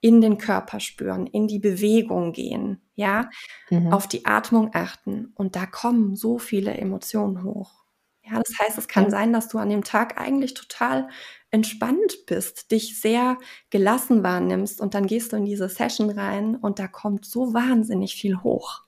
in 0.00 0.20
den 0.20 0.38
Körper 0.38 0.78
spüren, 0.78 1.26
in 1.26 1.48
die 1.48 1.58
Bewegung 1.58 2.32
gehen, 2.32 2.80
ja, 2.94 3.28
mhm. 3.70 3.92
auf 3.92 4.06
die 4.06 4.26
Atmung 4.26 4.70
achten. 4.72 5.32
Und 5.34 5.56
da 5.56 5.66
kommen 5.66 6.14
so 6.14 6.38
viele 6.38 6.74
Emotionen 6.74 7.42
hoch. 7.42 7.85
Ja, 8.28 8.42
das 8.42 8.58
heißt, 8.58 8.78
es 8.78 8.88
kann 8.88 9.10
sein, 9.10 9.32
dass 9.32 9.48
du 9.48 9.58
an 9.58 9.70
dem 9.70 9.84
Tag 9.84 10.20
eigentlich 10.20 10.54
total 10.54 11.08
entspannt 11.50 12.26
bist, 12.26 12.72
dich 12.72 13.00
sehr 13.00 13.38
gelassen 13.70 14.24
wahrnimmst 14.24 14.80
und 14.80 14.94
dann 14.94 15.06
gehst 15.06 15.32
du 15.32 15.36
in 15.36 15.44
diese 15.44 15.68
Session 15.68 16.10
rein 16.10 16.56
und 16.56 16.78
da 16.78 16.88
kommt 16.88 17.24
so 17.24 17.54
wahnsinnig 17.54 18.16
viel 18.16 18.42
hoch. 18.42 18.82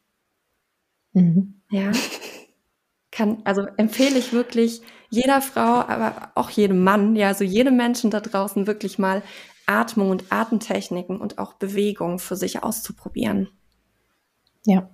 Mhm. 1.13 1.63
Ja. 1.71 1.93
Kann, 3.11 3.43
also 3.45 3.63
empfehle 3.77 4.19
ich 4.19 4.33
wirklich 4.33 4.83
jeder 5.09 5.41
Frau, 5.41 5.81
aber 5.81 6.31
auch 6.35 6.51
jedem 6.51 6.85
Mann, 6.85 7.17
ja, 7.17 7.29
also 7.29 7.43
jedem 7.43 7.77
Menschen 7.77 8.11
da 8.11 8.21
draußen 8.21 8.67
wirklich 8.67 8.99
mal 8.99 9.23
Atmung 9.67 10.11
und 10.11 10.31
Atemtechniken 10.31 11.21
und 11.21 11.39
auch 11.39 11.55
Bewegung 11.55 12.19
für 12.19 12.37
sich 12.37 12.63
auszuprobieren. 12.63 13.49
Ja. 14.67 14.91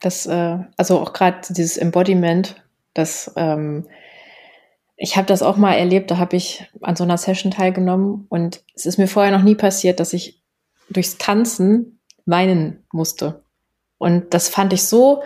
Das, 0.00 0.26
äh, 0.26 0.58
also 0.76 0.98
auch 0.98 1.12
gerade 1.12 1.40
dieses 1.52 1.76
Embodiment, 1.76 2.56
das, 2.94 3.32
ähm, 3.36 3.86
ich 4.96 5.16
habe 5.16 5.26
das 5.26 5.42
auch 5.42 5.56
mal 5.56 5.74
erlebt, 5.74 6.10
da 6.10 6.18
habe 6.18 6.36
ich 6.36 6.66
an 6.82 6.96
so 6.96 7.04
einer 7.04 7.18
Session 7.18 7.50
teilgenommen 7.50 8.26
und 8.28 8.62
es 8.74 8.86
ist 8.86 8.98
mir 8.98 9.08
vorher 9.08 9.32
noch 9.32 9.44
nie 9.44 9.54
passiert, 9.54 10.00
dass 10.00 10.12
ich 10.12 10.42
durchs 10.90 11.18
Tanzen 11.18 12.00
weinen 12.26 12.84
musste. 12.92 13.44
Und 13.98 14.34
das 14.34 14.48
fand 14.48 14.72
ich 14.72 14.84
so 14.84 15.22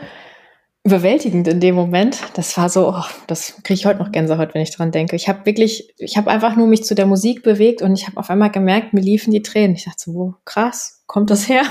überwältigend 0.84 1.48
in 1.48 1.60
dem 1.60 1.74
Moment. 1.74 2.18
Das 2.34 2.56
war 2.58 2.68
so, 2.68 2.88
oh, 2.90 3.04
das 3.26 3.62
kriege 3.62 3.78
ich 3.78 3.86
heute 3.86 4.00
noch 4.00 4.12
Gänsehaut, 4.12 4.54
wenn 4.54 4.62
ich 4.62 4.76
dran 4.76 4.92
denke. 4.92 5.16
Ich 5.16 5.28
habe 5.28 5.46
wirklich, 5.46 5.94
ich 5.96 6.16
habe 6.16 6.30
einfach 6.30 6.56
nur 6.56 6.66
mich 6.66 6.84
zu 6.84 6.94
der 6.94 7.06
Musik 7.06 7.42
bewegt 7.42 7.80
und 7.80 7.94
ich 7.94 8.06
habe 8.06 8.18
auf 8.18 8.30
einmal 8.30 8.50
gemerkt, 8.50 8.92
mir 8.92 9.00
liefen 9.00 9.32
die 9.32 9.42
Tränen. 9.42 9.76
Ich 9.76 9.84
dachte 9.84 9.98
so, 9.98 10.14
wo, 10.14 10.34
krass, 10.44 11.02
kommt 11.06 11.30
das 11.30 11.48
her? 11.48 11.62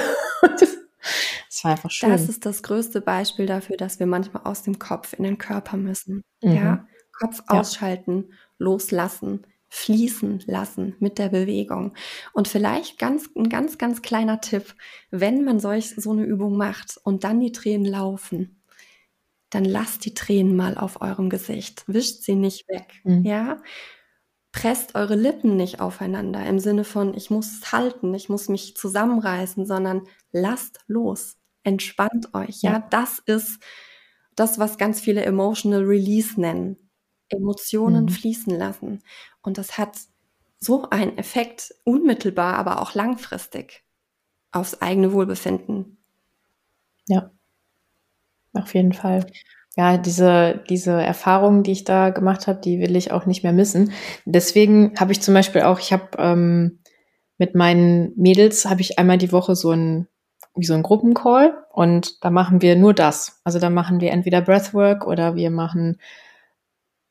war 1.64 1.72
einfach 1.72 1.92
schön. 1.92 2.10
Das 2.10 2.30
ist 2.30 2.46
das 2.46 2.64
größte 2.64 3.02
Beispiel 3.02 3.46
dafür, 3.46 3.78
dass 3.78 4.00
wir 4.00 4.08
manchmal 4.08 4.44
aus 4.44 4.64
dem 4.64 4.80
Kopf 4.80 5.14
in 5.14 5.24
den 5.24 5.38
Körper 5.38 5.78
müssen. 5.78 6.24
Mhm. 6.42 6.52
Ja, 6.52 6.88
Kopf 7.12 7.42
ausschalten, 7.48 8.26
ja. 8.30 8.36
loslassen, 8.58 9.46
fließen 9.70 10.44
lassen 10.46 10.96
mit 11.00 11.18
der 11.18 11.30
Bewegung. 11.30 11.94
Und 12.34 12.48
vielleicht 12.48 13.00
ganz, 13.00 13.30
ein 13.36 13.50
ganz, 13.50 13.78
ganz 13.78 14.02
kleiner 14.02 14.42
Tipp, 14.42 14.76
wenn 15.12 15.44
man 15.44 15.60
solch, 15.60 15.96
so 15.96 16.12
eine 16.12 16.24
Übung 16.24 16.58
macht 16.58 17.00
und 17.04 17.24
dann 17.24 17.40
die 17.40 17.52
Tränen 17.52 17.86
laufen, 17.86 18.62
dann 19.50 19.66
lasst 19.66 20.06
die 20.06 20.14
Tränen 20.14 20.56
mal 20.56 20.78
auf 20.78 21.02
eurem 21.02 21.30
Gesicht. 21.30 21.84
Wischt 21.88 22.24
sie 22.24 22.36
nicht 22.36 22.68
weg. 22.68 23.02
Mhm. 23.04 23.24
Ja? 23.24 23.62
Presst 24.54 24.94
eure 24.96 25.16
Lippen 25.16 25.58
nicht 25.58 25.82
aufeinander 25.82 26.46
im 26.46 26.60
Sinne 26.60 26.86
von, 26.86 27.16
ich 27.16 27.30
muss 27.30 27.58
es 27.58 27.72
halten, 27.74 28.14
ich 28.14 28.30
muss 28.30 28.48
mich 28.48 28.78
zusammenreißen, 28.78 29.66
sondern 29.66 30.08
lasst 30.32 30.80
los. 30.88 31.38
Entspannt 31.64 32.34
euch. 32.34 32.62
Ja, 32.62 32.74
ja 32.74 32.88
das 32.92 33.20
ist 33.20 33.62
das, 34.36 34.60
was 34.60 34.78
ganz 34.78 35.02
viele 35.02 35.26
Emotional 35.26 35.84
Release 35.84 36.40
nennen. 36.40 36.78
Emotionen 37.30 38.06
mhm. 38.06 38.10
fließen 38.10 38.56
lassen. 38.56 39.02
Und 39.42 39.58
das 39.58 39.78
hat 39.78 39.98
so 40.60 40.88
einen 40.90 41.18
Effekt, 41.18 41.74
unmittelbar, 41.84 42.56
aber 42.56 42.82
auch 42.82 42.94
langfristig 42.94 43.84
aufs 44.52 44.82
eigene 44.82 45.14
Wohlbefinden. 45.14 45.98
Ja, 47.08 47.32
auf 48.54 48.74
jeden 48.76 48.94
Fall. 48.94 49.26
Ja, 49.76 49.98
diese, 49.98 50.62
diese 50.70 50.92
Erfahrungen, 50.92 51.64
die 51.64 51.72
ich 51.72 51.84
da 51.84 52.12
gemacht 52.12 52.46
habe, 52.48 52.62
die 52.62 52.80
will 52.80 52.96
ich 52.96 53.12
auch 53.12 53.26
nicht 53.26 53.44
mehr 53.44 53.54
missen. 53.54 53.92
Deswegen 54.26 54.94
habe 55.00 55.12
ich 55.12 55.22
zum 55.22 55.34
Beispiel 55.34 55.64
auch, 55.64 55.80
ich 55.80 55.92
habe 55.92 56.10
ähm, 56.20 56.80
mit 57.40 57.56
meinen 57.56 58.14
Mädels 58.16 58.66
habe 58.66 58.82
ich 58.82 59.00
einmal 59.00 59.18
die 59.18 59.32
Woche 59.32 59.56
so 59.56 59.72
ein 59.72 60.08
wie 60.56 60.66
so 60.66 60.74
ein 60.76 60.84
Gruppencall 60.84 61.66
und 61.72 62.24
da 62.24 62.30
machen 62.30 62.62
wir 62.62 62.76
nur 62.76 62.94
das. 62.94 63.42
Also 63.44 63.58
da 63.60 63.70
machen 63.70 64.00
wir 64.02 64.12
entweder 64.12 64.42
Breathwork 64.42 65.08
oder 65.08 65.36
wir 65.36 65.50
machen 65.50 65.98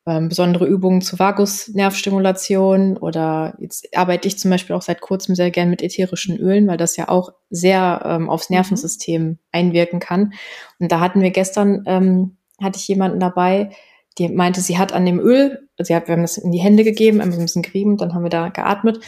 ähm, 0.07 0.29
besondere 0.29 0.66
Übungen 0.66 1.01
zur 1.01 1.18
Vagusnervstimulation 1.18 2.96
oder 2.96 3.55
jetzt 3.59 3.88
arbeite 3.96 4.29
ich 4.29 4.38
zum 4.38 4.51
Beispiel 4.51 4.75
auch 4.75 4.83
seit 4.83 5.01
kurzem 5.01 5.35
sehr 5.35 5.51
gern 5.51 5.70
mit 5.70 5.83
ätherischen 5.83 6.37
Ölen, 6.38 6.66
weil 6.66 6.77
das 6.77 6.96
ja 6.96 7.09
auch 7.09 7.33
sehr 7.51 8.03
ähm, 8.05 8.31
aufs 8.31 8.51
mhm. 8.51 8.57
Nervensystem 8.57 9.38
einwirken 9.53 10.01
kann. 10.01 10.35
Und 10.79 10.90
da 10.92 11.01
hatten 11.01 11.20
wir 11.20 11.31
gestern, 11.31 11.83
ähm, 11.87 12.37
hatte 12.62 12.79
ich 12.79 12.88
jemanden 12.88 13.20
dabei, 13.20 13.70
die 14.18 14.29
meinte, 14.29 14.61
sie 14.61 14.79
hat 14.79 14.92
an 14.92 15.07
dem 15.07 15.20
Öl, 15.20 15.68
sie 15.79 15.94
hat, 15.94 16.09
wir 16.09 16.14
haben 16.14 16.22
das 16.22 16.38
in 16.38 16.53
die 16.53 16.61
Hände 16.61 16.85
gegeben, 16.85 17.20
ein 17.20 17.31
bisschen 17.31 17.62
gerieben, 17.62 17.96
dann 17.96 18.14
haben 18.14 18.22
wir 18.22 18.31
da 18.31 18.48
geatmet. 18.48 19.01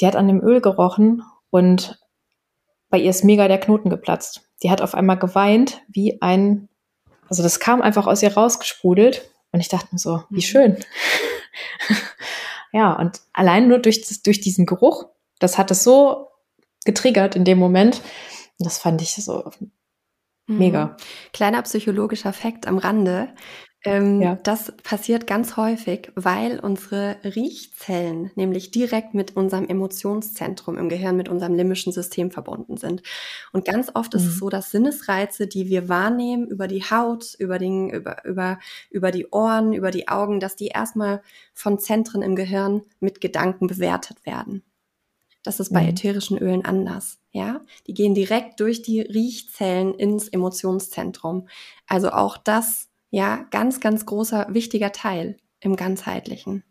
Die 0.00 0.06
hat 0.06 0.16
an 0.16 0.28
dem 0.28 0.42
Öl 0.42 0.60
gerochen 0.60 1.22
und 1.50 2.00
bei 2.88 2.98
ihr 2.98 3.10
ist 3.10 3.24
mega 3.24 3.48
der 3.48 3.58
Knoten 3.58 3.90
geplatzt. 3.90 4.48
Die 4.62 4.70
hat 4.70 4.80
auf 4.80 4.94
einmal 4.94 5.18
geweint 5.18 5.82
wie 5.88 6.20
ein, 6.22 6.68
also 7.28 7.42
das 7.42 7.60
kam 7.60 7.82
einfach 7.82 8.06
aus 8.06 8.22
ihr 8.22 8.34
rausgesprudelt 8.34 9.30
und 9.52 9.60
ich 9.60 9.68
dachte 9.68 9.88
mir 9.92 9.98
so, 9.98 10.22
wie 10.30 10.36
mhm. 10.36 10.40
schön. 10.40 10.76
ja, 12.72 12.92
und 12.92 13.20
allein 13.32 13.68
nur 13.68 13.78
durch, 13.78 14.00
das, 14.00 14.22
durch 14.22 14.40
diesen 14.40 14.66
Geruch, 14.66 15.06
das 15.38 15.58
hat 15.58 15.70
es 15.70 15.84
so 15.84 16.28
getriggert 16.84 17.36
in 17.36 17.44
dem 17.44 17.58
Moment. 17.58 18.00
Das 18.58 18.78
fand 18.78 19.02
ich 19.02 19.14
so 19.14 19.50
Mega. 20.46 20.86
Mhm. 20.86 20.90
Kleiner 21.32 21.62
psychologischer 21.62 22.32
Fakt 22.32 22.66
am 22.66 22.78
Rande. 22.78 23.28
Ähm, 23.86 24.22
ja. 24.22 24.38
Das 24.42 24.72
passiert 24.82 25.26
ganz 25.26 25.58
häufig, 25.58 26.10
weil 26.14 26.58
unsere 26.58 27.16
Riechzellen 27.22 28.30
nämlich 28.34 28.70
direkt 28.70 29.12
mit 29.12 29.36
unserem 29.36 29.68
Emotionszentrum 29.68 30.78
im 30.78 30.88
Gehirn, 30.88 31.16
mit 31.16 31.28
unserem 31.28 31.54
limbischen 31.54 31.92
System 31.92 32.30
verbunden 32.30 32.78
sind. 32.78 33.02
Und 33.52 33.66
ganz 33.66 33.90
oft 33.92 34.14
mhm. 34.14 34.20
ist 34.20 34.26
es 34.26 34.34
mhm. 34.36 34.38
so, 34.38 34.48
dass 34.48 34.70
Sinnesreize, 34.70 35.46
die 35.46 35.68
wir 35.68 35.90
wahrnehmen 35.90 36.46
über 36.46 36.66
die 36.66 36.82
Haut, 36.82 37.34
über, 37.38 37.58
den, 37.58 37.90
über, 37.90 38.24
über, 38.24 38.58
über 38.90 39.10
die 39.10 39.26
Ohren, 39.30 39.74
über 39.74 39.90
die 39.90 40.08
Augen, 40.08 40.40
dass 40.40 40.56
die 40.56 40.68
erstmal 40.68 41.20
von 41.52 41.78
Zentren 41.78 42.22
im 42.22 42.36
Gehirn 42.36 42.82
mit 43.00 43.20
Gedanken 43.20 43.66
bewertet 43.66 44.24
werden. 44.24 44.62
Das 45.44 45.60
ist 45.60 45.72
bei 45.72 45.82
mhm. 45.82 45.90
ätherischen 45.90 46.38
Ölen 46.38 46.64
anders. 46.64 47.20
Ja, 47.30 47.60
die 47.86 47.94
gehen 47.94 48.14
direkt 48.14 48.58
durch 48.58 48.82
die 48.82 49.00
Riechzellen 49.00 49.94
ins 49.94 50.28
Emotionszentrum. 50.28 51.48
Also 51.86 52.10
auch 52.10 52.36
das 52.36 52.88
ja, 53.10 53.46
ganz, 53.52 53.78
ganz 53.78 54.06
großer, 54.06 54.48
wichtiger 54.50 54.90
Teil 54.90 55.36
im 55.60 55.76
ganzheitlichen. 55.76 56.64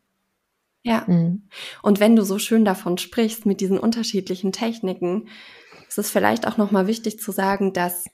Ja. 0.83 1.05
Mhm. 1.07 1.47
Und 1.81 2.01
wenn 2.01 2.17
du 2.17 2.23
so 2.23 2.37
schön 2.37 2.65
davon 2.65 2.97
sprichst 2.97 3.45
mit 3.45 3.61
diesen 3.61 3.79
unterschiedlichen 3.79 4.51
Techniken, 4.51 5.29
ist 5.87 5.97
es 5.97 6.11
vielleicht 6.11 6.45
auch 6.45 6.57
nochmal 6.57 6.85
wichtig 6.85 7.19
zu 7.19 7.31
sagen, 7.31 7.71
dass 7.71 8.05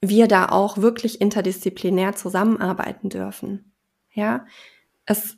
wir 0.00 0.26
da 0.26 0.46
auch 0.46 0.78
wirklich 0.78 1.20
interdisziplinär 1.20 2.14
zusammenarbeiten 2.14 3.10
dürfen. 3.10 3.74
Ja, 4.14 4.46
es 5.04 5.36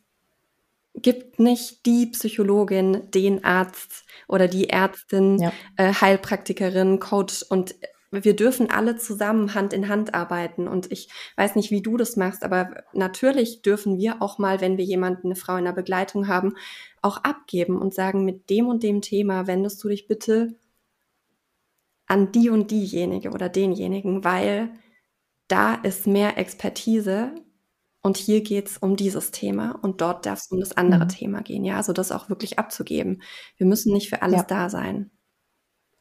gibt 0.94 1.38
nicht 1.38 1.86
die 1.86 2.06
Psychologin, 2.06 3.10
den 3.10 3.44
Arzt 3.44 4.04
oder 4.28 4.48
die 4.48 4.70
Ärztin, 4.70 5.40
ja. 5.40 5.52
äh, 5.76 5.92
Heilpraktikerin, 5.92 7.00
Coach 7.00 7.42
und 7.48 7.74
wir 8.22 8.36
dürfen 8.36 8.70
alle 8.70 8.96
zusammen 8.96 9.54
Hand 9.54 9.72
in 9.72 9.88
Hand 9.88 10.14
arbeiten. 10.14 10.68
Und 10.68 10.92
ich 10.92 11.08
weiß 11.36 11.56
nicht, 11.56 11.72
wie 11.72 11.82
du 11.82 11.96
das 11.96 12.16
machst, 12.16 12.44
aber 12.44 12.84
natürlich 12.92 13.62
dürfen 13.62 13.98
wir 13.98 14.22
auch 14.22 14.38
mal, 14.38 14.60
wenn 14.60 14.78
wir 14.78 14.84
jemanden, 14.84 15.28
eine 15.28 15.36
Frau 15.36 15.56
in 15.56 15.64
der 15.64 15.72
Begleitung 15.72 16.28
haben, 16.28 16.54
auch 17.02 17.18
abgeben 17.18 17.76
und 17.76 17.92
sagen, 17.92 18.24
mit 18.24 18.50
dem 18.50 18.68
und 18.68 18.82
dem 18.82 19.02
Thema 19.02 19.48
wendest 19.48 19.82
du 19.82 19.88
dich 19.88 20.06
bitte 20.06 20.54
an 22.06 22.32
die 22.32 22.50
und 22.50 22.70
diejenige 22.70 23.30
oder 23.30 23.48
denjenigen, 23.48 24.24
weil 24.24 24.70
da 25.48 25.74
ist 25.74 26.06
mehr 26.06 26.38
Expertise 26.38 27.34
und 28.04 28.18
hier 28.18 28.42
geht's 28.42 28.76
um 28.76 28.96
dieses 28.96 29.30
Thema 29.30 29.78
und 29.80 30.02
dort 30.02 30.26
darf 30.26 30.38
es 30.38 30.48
um 30.48 30.60
das 30.60 30.76
andere 30.76 31.04
mhm. 31.04 31.08
Thema 31.08 31.42
gehen. 31.42 31.64
Ja, 31.64 31.78
also 31.78 31.94
das 31.94 32.12
auch 32.12 32.28
wirklich 32.28 32.58
abzugeben. 32.58 33.22
Wir 33.56 33.66
müssen 33.66 33.94
nicht 33.94 34.10
für 34.10 34.20
alles 34.20 34.40
ja. 34.40 34.46
da 34.46 34.68
sein. 34.68 35.10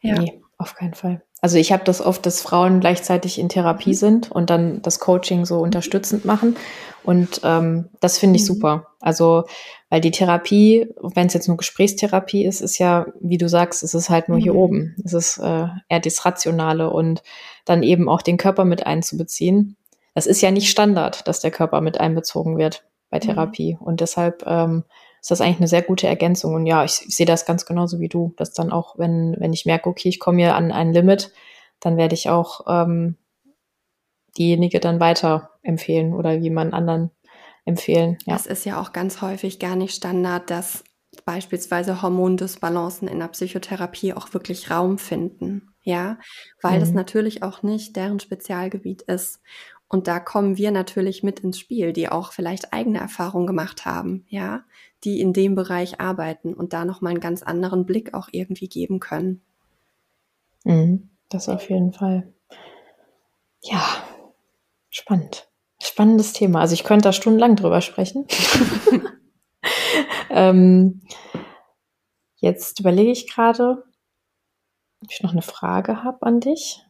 Ja. 0.01 0.19
Nee, 0.19 0.41
auf 0.57 0.75
keinen 0.75 0.95
Fall. 0.95 1.23
Also 1.39 1.57
ich 1.57 1.71
habe 1.71 1.85
das 1.85 2.01
oft, 2.01 2.25
dass 2.25 2.41
Frauen 2.41 2.81
gleichzeitig 2.81 3.39
in 3.39 3.47
Therapie 3.47 3.91
mhm. 3.91 3.95
sind 3.95 4.31
und 4.31 4.49
dann 4.49 4.81
das 4.81 4.99
Coaching 4.99 5.45
so 5.45 5.59
unterstützend 5.59 6.25
machen. 6.25 6.57
Und 7.05 7.39
ähm, 7.45 7.89
das 8.01 8.17
finde 8.17 8.35
ich 8.35 8.43
mhm. 8.43 8.47
super. 8.47 8.87
Also, 8.99 9.45
weil 9.89 10.01
die 10.01 10.11
Therapie, 10.11 10.87
wenn 11.01 11.27
es 11.27 11.33
jetzt 11.33 11.47
nur 11.47 11.55
Gesprächstherapie 11.55 12.45
ist, 12.45 12.59
ist 12.59 12.79
ja, 12.79 13.05
wie 13.21 13.37
du 13.37 13.47
sagst, 13.47 13.81
es 13.81 13.93
ist 13.93 14.09
halt 14.09 14.27
nur 14.27 14.39
mhm. 14.39 14.41
hier 14.41 14.55
oben. 14.55 14.95
Es 15.05 15.13
ist 15.13 15.37
äh, 15.37 15.67
eher 15.87 15.99
das 16.01 16.25
Rationale 16.25 16.89
und 16.89 17.23
dann 17.63 17.81
eben 17.81 18.09
auch 18.09 18.21
den 18.21 18.35
Körper 18.35 18.65
mit 18.65 18.85
einzubeziehen. 18.85 19.77
Das 20.13 20.27
ist 20.27 20.41
ja 20.41 20.51
nicht 20.51 20.69
Standard, 20.69 21.27
dass 21.27 21.39
der 21.39 21.51
Körper 21.51 21.81
mit 21.81 21.99
einbezogen 21.99 22.57
wird 22.57 22.85
bei 23.09 23.17
mhm. 23.17 23.21
Therapie. 23.21 23.77
Und 23.79 24.01
deshalb 24.01 24.43
ähm, 24.45 24.83
ist 25.21 25.31
das 25.31 25.41
eigentlich 25.41 25.57
eine 25.57 25.67
sehr 25.67 25.81
gute 25.81 26.07
Ergänzung. 26.07 26.55
Und 26.55 26.65
ja, 26.65 26.83
ich, 26.83 27.03
ich 27.07 27.15
sehe 27.15 27.25
das 27.25 27.45
ganz 27.45 27.65
genauso 27.65 27.99
wie 27.99 28.09
du, 28.09 28.33
dass 28.37 28.53
dann 28.53 28.71
auch, 28.71 28.97
wenn, 28.97 29.35
wenn 29.39 29.53
ich 29.53 29.65
merke, 29.65 29.89
okay, 29.89 30.09
ich 30.09 30.19
komme 30.19 30.39
hier 30.39 30.55
an 30.55 30.71
ein 30.71 30.93
Limit, 30.93 31.31
dann 31.79 31.97
werde 31.97 32.13
ich 32.15 32.29
auch 32.29 32.61
ähm, 32.67 33.17
diejenige 34.37 34.79
dann 34.79 34.99
weiter 34.99 35.51
empfehlen 35.61 36.13
oder 36.13 36.33
jemand 36.33 36.73
anderen 36.73 37.11
empfehlen. 37.65 38.17
Ja. 38.25 38.35
Es 38.35 38.45
ist 38.45 38.65
ja 38.65 38.81
auch 38.81 38.91
ganz 38.91 39.21
häufig 39.21 39.59
gar 39.59 39.75
nicht 39.75 39.95
Standard, 39.95 40.49
dass 40.49 40.83
beispielsweise 41.25 42.01
Hormondysbalancen 42.01 43.07
in 43.07 43.19
der 43.19 43.27
Psychotherapie 43.27 44.13
auch 44.13 44.33
wirklich 44.33 44.71
Raum 44.71 44.97
finden. 44.97 45.69
Ja, 45.85 46.17
weil 46.61 46.77
mhm. 46.77 46.79
das 46.79 46.91
natürlich 46.91 47.43
auch 47.43 47.61
nicht 47.61 47.97
deren 47.97 48.21
Spezialgebiet 48.21 49.01
ist. 49.01 49.41
Und 49.93 50.07
da 50.07 50.19
kommen 50.19 50.57
wir 50.57 50.71
natürlich 50.71 51.21
mit 51.21 51.41
ins 51.41 51.59
Spiel, 51.59 51.93
die 51.93 52.09
auch 52.09 52.31
vielleicht 52.31 52.73
eigene 52.73 52.97
Erfahrungen 52.97 53.45
gemacht 53.45 53.85
haben, 53.85 54.25
ja, 54.27 54.63
die 55.03 55.21
in 55.21 55.33
dem 55.33 55.53
Bereich 55.53 56.01
arbeiten 56.01 56.55
und 56.55 56.73
da 56.73 56.83
nochmal 56.83 57.11
einen 57.11 57.19
ganz 57.19 57.43
anderen 57.43 57.85
Blick 57.85 58.15
auch 58.15 58.27
irgendwie 58.31 58.67
geben 58.67 58.99
können. 58.99 59.43
Mhm, 60.63 61.11
das 61.29 61.47
auf 61.47 61.69
jeden 61.69 61.93
Fall. 61.93 62.33
Ja, 63.61 64.03
spannend. 64.89 65.47
Spannendes 65.79 66.33
Thema. 66.33 66.61
Also 66.61 66.73
ich 66.73 66.85
könnte 66.85 67.03
da 67.03 67.13
stundenlang 67.13 67.55
drüber 67.55 67.81
sprechen. 67.81 68.25
ähm, 70.31 71.01
jetzt 72.37 72.79
überlege 72.79 73.11
ich 73.11 73.31
gerade, 73.31 73.83
ob 75.03 75.11
ich 75.11 75.21
noch 75.21 75.33
eine 75.33 75.43
Frage 75.43 76.03
habe 76.03 76.25
an 76.25 76.39
dich. 76.39 76.81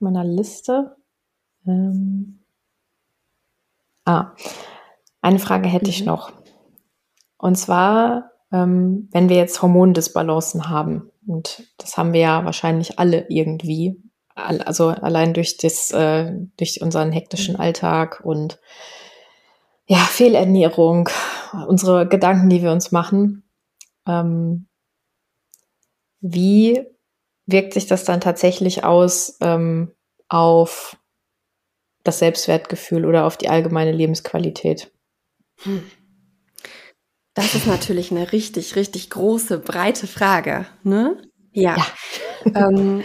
Meiner 0.00 0.24
Liste. 0.24 0.96
Ähm, 1.66 2.44
ah, 4.04 4.32
eine 5.20 5.38
Frage 5.38 5.68
hätte 5.68 5.86
mhm. 5.86 5.90
ich 5.90 6.04
noch. 6.04 6.32
Und 7.38 7.56
zwar, 7.56 8.30
ähm, 8.52 9.08
wenn 9.12 9.28
wir 9.28 9.36
jetzt 9.36 9.60
Hormondisbalancen 9.60 10.68
haben, 10.68 11.10
und 11.26 11.64
das 11.78 11.96
haben 11.96 12.12
wir 12.12 12.20
ja 12.20 12.44
wahrscheinlich 12.44 12.98
alle 12.98 13.26
irgendwie, 13.28 14.00
also 14.34 14.88
allein 14.88 15.34
durch 15.34 15.56
das, 15.56 15.90
äh, 15.90 16.32
durch 16.56 16.80
unseren 16.80 17.12
hektischen 17.12 17.54
mhm. 17.54 17.60
Alltag 17.60 18.20
und 18.24 18.60
ja, 19.88 19.98
Fehlernährung, 19.98 21.08
unsere 21.68 22.08
Gedanken, 22.08 22.48
die 22.48 22.62
wir 22.62 22.72
uns 22.72 22.90
machen. 22.90 23.44
Ähm, 24.06 24.66
wie 26.20 26.84
wirkt 27.46 27.74
sich 27.74 27.86
das 27.86 28.04
dann 28.04 28.20
tatsächlich 28.20 28.84
aus 28.84 29.36
ähm, 29.40 29.92
auf 30.28 30.96
das 32.06 32.18
Selbstwertgefühl 32.18 33.04
oder 33.04 33.24
auf 33.24 33.36
die 33.36 33.48
allgemeine 33.48 33.92
Lebensqualität? 33.92 34.90
Hm. 35.62 35.82
Das 37.34 37.54
ist 37.54 37.66
natürlich 37.66 38.10
eine 38.10 38.32
richtig, 38.32 38.76
richtig 38.76 39.10
große, 39.10 39.58
breite 39.58 40.06
Frage. 40.06 40.66
Ne? 40.82 41.20
Ja. 41.52 41.76
ja. 41.76 41.86
ähm, 42.68 43.02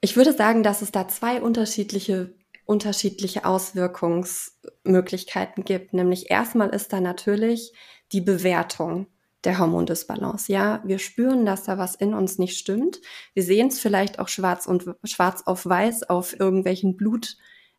ich 0.00 0.16
würde 0.16 0.32
sagen, 0.32 0.62
dass 0.62 0.80
es 0.82 0.92
da 0.92 1.08
zwei 1.08 1.42
unterschiedliche, 1.42 2.32
unterschiedliche 2.64 3.44
Auswirkungsmöglichkeiten 3.44 5.64
gibt. 5.64 5.94
Nämlich 5.94 6.30
erstmal 6.30 6.68
ist 6.68 6.92
da 6.92 7.00
natürlich 7.00 7.72
die 8.12 8.20
Bewertung 8.20 9.08
der 9.44 9.58
Hormondisbalance. 9.58 10.52
Ja, 10.52 10.80
wir 10.84 11.00
spüren, 11.00 11.46
dass 11.46 11.64
da 11.64 11.78
was 11.78 11.96
in 11.96 12.14
uns 12.14 12.38
nicht 12.38 12.56
stimmt. 12.56 13.00
Wir 13.34 13.42
sehen 13.42 13.66
es 13.68 13.80
vielleicht 13.80 14.20
auch 14.20 14.28
schwarz 14.28 14.66
und 14.66 14.84
schwarz 15.04 15.42
auf 15.46 15.66
weiß 15.66 16.04
auf 16.04 16.38
irgendwelchen 16.38 16.96
Blut 16.96 17.36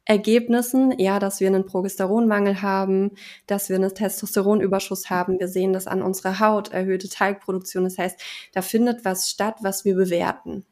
Ergebnissen, 0.10 0.98
ja, 0.98 1.20
dass 1.20 1.40
wir 1.40 1.46
einen 1.46 1.68
Progesteronmangel 1.68 2.64
haben, 2.64 3.12
dass 3.46 3.70
wir 3.70 3.76
einen 3.76 3.94
Testosteronüberschuss 3.94 5.12
haben. 5.12 5.40
Wir 5.40 5.48
sehen 5.48 5.72
das 5.72 5.86
an 5.86 6.02
unserer 6.02 6.40
Haut, 6.40 6.70
erhöhte 6.70 7.10
Teigproduktion. 7.10 7.84
Das 7.84 8.00
heißt, 8.00 8.20
da 8.54 8.64
findet 8.64 9.06
was 9.06 9.30
statt, 9.30 9.58
was 9.62 9.86
wir 9.86 9.94
bewerten. 9.94 10.66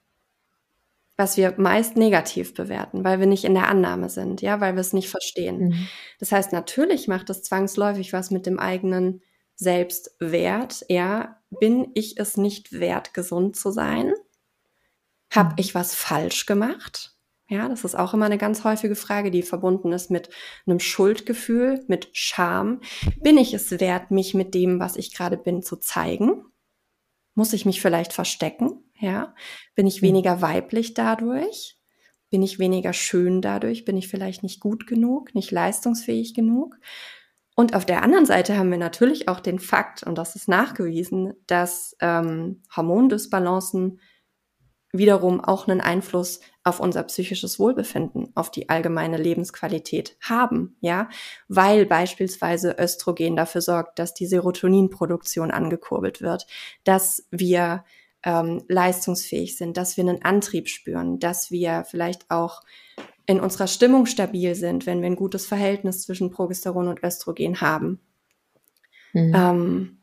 Was 1.18 1.38
wir 1.38 1.54
meist 1.58 1.98
negativ 1.98 2.56
bewerten, 2.56 3.04
weil 3.04 3.20
wir 3.20 3.28
nicht 3.28 3.44
in 3.44 3.54
der 3.54 3.68
Annahme 3.68 4.10
sind, 4.10 4.42
ja, 4.42 4.60
weil 4.60 4.74
wir 4.74 4.82
es 4.82 4.94
nicht 4.94 5.10
verstehen. 5.10 5.68
Mhm. 5.68 5.88
Das 6.20 6.32
heißt, 6.32 6.52
natürlich 6.52 7.08
macht 7.08 7.30
es 7.30 7.44
zwangsläufig 7.44 8.14
was 8.14 8.32
mit 8.32 8.48
dem 8.48 8.58
eigenen 8.58 9.22
Selbstwert. 9.54 10.84
Ja, 10.90 11.40
bin 11.52 11.92
ich 11.94 12.20
es 12.20 12.38
nicht 12.38 12.72
wert, 12.72 13.14
gesund 13.14 13.56
zu 13.56 13.70
sein? 13.70 14.14
Hab 15.30 15.50
mhm. 15.52 15.56
ich 15.58 15.76
was 15.76 15.94
falsch 15.94 16.48
gemacht? 16.48 17.17
Ja, 17.50 17.70
das 17.70 17.86
ist 17.86 17.96
auch 17.96 18.14
immer 18.14 18.26
eine 18.26 18.38
ganz 18.38 18.66
häufige 18.66 18.96
Frage, 18.96 19.32
die 19.32 19.42
verbunden 19.42 19.94
ist 19.94 20.12
mit 20.12 20.30
einem 20.66 20.82
Schuldgefühl, 20.82 21.84
mit 21.88 22.10
Scham. 22.12 22.82
Bin 23.22 23.38
ich 23.38 23.54
es 23.54 23.72
wert, 23.80 24.12
mich 24.12 24.34
mit 24.34 24.54
dem, 24.54 24.80
was 24.80 24.98
ich 24.98 25.14
gerade 25.14 25.38
bin, 25.38 25.64
zu 25.64 25.78
zeigen? 25.78 26.44
Muss 27.36 27.54
ich 27.54 27.66
mich 27.66 27.82
vielleicht 27.82 28.12
verstecken? 28.12 28.84
Ja, 29.00 29.34
bin 29.76 29.88
ich 29.88 29.98
hm. 29.98 30.02
weniger 30.04 30.42
weiblich 30.42 30.94
dadurch? 30.94 31.78
Bin 32.30 32.42
ich 32.42 32.60
weniger 32.60 32.92
schön 32.92 33.42
dadurch? 33.42 33.86
Bin 33.86 33.96
ich 33.96 34.10
vielleicht 34.10 34.44
nicht 34.44 34.60
gut 34.60 34.86
genug, 34.86 35.34
nicht 35.34 35.52
leistungsfähig 35.52 36.34
genug? 36.34 36.78
Und 37.56 37.74
auf 37.74 37.86
der 37.86 38.04
anderen 38.04 38.26
Seite 38.26 38.58
haben 38.58 38.70
wir 38.70 38.78
natürlich 38.78 39.30
auch 39.30 39.40
den 39.40 39.60
Fakt, 39.60 40.04
und 40.04 40.18
das 40.18 40.36
ist 40.36 40.48
nachgewiesen, 40.48 41.34
dass 41.48 41.96
ähm, 42.02 42.62
Hormondysbalancen 42.76 44.00
wiederum 44.94 45.42
auch 45.42 45.68
einen 45.68 45.82
Einfluss 45.82 46.40
auf 46.64 46.80
unser 46.80 47.04
psychisches 47.04 47.60
Wohlbefinden, 47.60 48.32
auf 48.36 48.52
die 48.52 48.70
allgemeine 48.70 49.18
Lebensqualität 49.18 50.18
haben, 50.22 50.76
ja, 50.82 51.10
weil 51.48 51.86
beispielsweise 51.86 52.76
Östrogen 52.80 53.36
dafür 53.36 53.62
sorgt, 53.62 54.00
dass 54.00 54.14
die 54.14 54.28
Serotoninproduktion 54.28 55.52
angekurbelt 55.52 56.22
wird, 56.22 56.48
dass 56.84 57.28
wir 57.32 57.84
ähm, 58.24 58.64
leistungsfähig 58.68 59.58
sind, 59.58 59.78
dass 59.78 59.98
wir 59.98 60.04
einen 60.04 60.24
Antrieb 60.24 60.70
spüren, 60.70 61.20
dass 61.20 61.52
wir 61.52 61.86
vielleicht 61.90 62.30
auch 62.32 62.62
in 63.26 63.40
unserer 63.40 63.68
Stimmung 63.68 64.06
stabil 64.06 64.56
sind, 64.56 64.86
wenn 64.86 65.02
wir 65.02 65.08
ein 65.08 65.16
gutes 65.16 65.46
Verhältnis 65.46 66.02
zwischen 66.02 66.32
Progesteron 66.32 66.88
und 66.88 67.04
Östrogen 67.04 67.62
haben. 67.62 68.00
Mhm. 69.14 69.34
Ähm, 69.36 69.98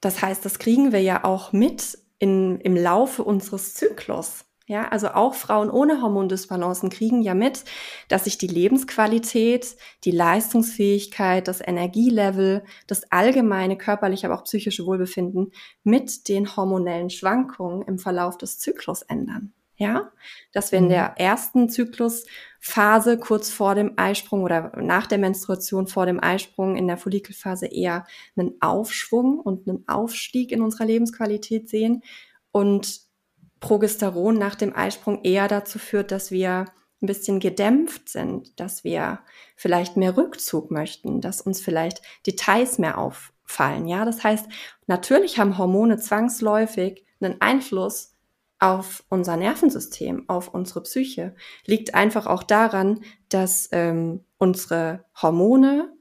das 0.00 0.20
heißt, 0.20 0.44
das 0.44 0.58
kriegen 0.58 0.92
wir 0.92 1.00
ja 1.00 1.24
auch 1.24 1.52
mit 1.52 1.98
in, 2.24 2.58
im 2.60 2.74
Laufe 2.74 3.22
unseres 3.22 3.74
Zyklus. 3.74 4.46
Ja, 4.66 4.88
also 4.88 5.08
auch 5.08 5.34
Frauen 5.34 5.68
ohne 5.68 6.00
Hormondysbalancen 6.00 6.88
kriegen 6.88 7.20
ja 7.20 7.34
mit, 7.34 7.64
dass 8.08 8.24
sich 8.24 8.38
die 8.38 8.46
Lebensqualität, 8.46 9.76
die 10.04 10.10
Leistungsfähigkeit, 10.10 11.46
das 11.48 11.60
Energielevel, 11.60 12.64
das 12.86 13.12
allgemeine 13.12 13.76
körperliche, 13.76 14.26
aber 14.26 14.38
auch 14.38 14.44
psychische 14.44 14.86
Wohlbefinden 14.86 15.52
mit 15.82 16.30
den 16.30 16.56
hormonellen 16.56 17.10
Schwankungen 17.10 17.82
im 17.82 17.98
Verlauf 17.98 18.38
des 18.38 18.58
Zyklus 18.58 19.02
ändern. 19.02 19.52
Ja, 19.76 20.12
dass 20.52 20.70
wir 20.70 20.78
in 20.78 20.88
der 20.88 21.10
mhm. 21.10 21.14
ersten 21.16 21.68
Zyklusphase 21.68 23.18
kurz 23.18 23.50
vor 23.50 23.74
dem 23.74 23.94
Eisprung 23.96 24.42
oder 24.42 24.72
nach 24.76 25.08
der 25.08 25.18
Menstruation 25.18 25.88
vor 25.88 26.06
dem 26.06 26.22
Eisprung 26.22 26.76
in 26.76 26.86
der 26.86 26.96
Follikelphase 26.96 27.66
eher 27.66 28.06
einen 28.36 28.54
Aufschwung 28.60 29.40
und 29.40 29.68
einen 29.68 29.82
Aufstieg 29.88 30.52
in 30.52 30.62
unserer 30.62 30.86
Lebensqualität 30.86 31.68
sehen 31.68 32.02
und 32.52 33.00
Progesteron 33.58 34.38
nach 34.38 34.54
dem 34.54 34.76
Eisprung 34.76 35.24
eher 35.24 35.48
dazu 35.48 35.78
führt, 35.78 36.12
dass 36.12 36.30
wir 36.30 36.66
ein 37.02 37.06
bisschen 37.06 37.40
gedämpft 37.40 38.08
sind, 38.08 38.60
dass 38.60 38.84
wir 38.84 39.20
vielleicht 39.56 39.96
mehr 39.96 40.16
Rückzug 40.16 40.70
möchten, 40.70 41.20
dass 41.20 41.40
uns 41.40 41.60
vielleicht 41.60 42.00
Details 42.26 42.78
mehr 42.78 42.98
auffallen. 42.98 43.88
Ja, 43.88 44.04
das 44.04 44.22
heißt, 44.22 44.46
natürlich 44.86 45.38
haben 45.38 45.58
Hormone 45.58 45.98
zwangsläufig 45.98 47.04
einen 47.20 47.40
Einfluss 47.40 48.13
auf 48.58 49.04
unser 49.08 49.36
Nervensystem, 49.36 50.28
auf 50.28 50.48
unsere 50.48 50.82
Psyche. 50.82 51.34
Liegt 51.66 51.94
einfach 51.94 52.26
auch 52.26 52.42
daran, 52.42 53.00
dass 53.28 53.68
ähm, 53.72 54.24
unsere 54.38 55.04
Hormone 55.20 55.92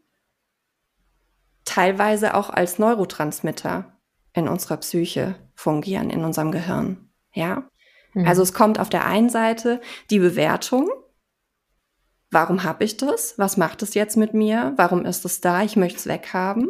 teilweise 1.66 2.36
auch 2.36 2.50
als 2.50 2.80
Neurotransmitter 2.80 3.98
in 4.34 4.48
unserer 4.48 4.78
Psyche 4.78 5.36
fungieren, 5.56 6.10
in 6.10 6.24
unserem 6.24 6.52
Gehirn. 6.52 7.10
Ja. 7.34 7.70
Mhm. 8.14 8.28
Also 8.28 8.42
es 8.42 8.54
kommt 8.54 8.80
auf 8.80 8.90
der 8.90 9.06
einen 9.06 9.30
Seite 9.30 9.82
die 10.10 10.20
Bewertung. 10.20 10.90
Warum 12.32 12.64
habe 12.64 12.84
ich 12.84 12.98
das? 12.98 13.38
Was 13.38 13.58
macht 13.58 13.84
es 13.84 13.94
jetzt 13.94 14.18
mit 14.18 14.34
mir? 14.34 14.74
Warum 14.76 15.06
ist 15.06 15.24
es 15.26 15.42
da? 15.42 15.64
Ich 15.64 15.76
möchte 15.76 16.00
es 16.00 16.08
weghaben. 16.08 16.70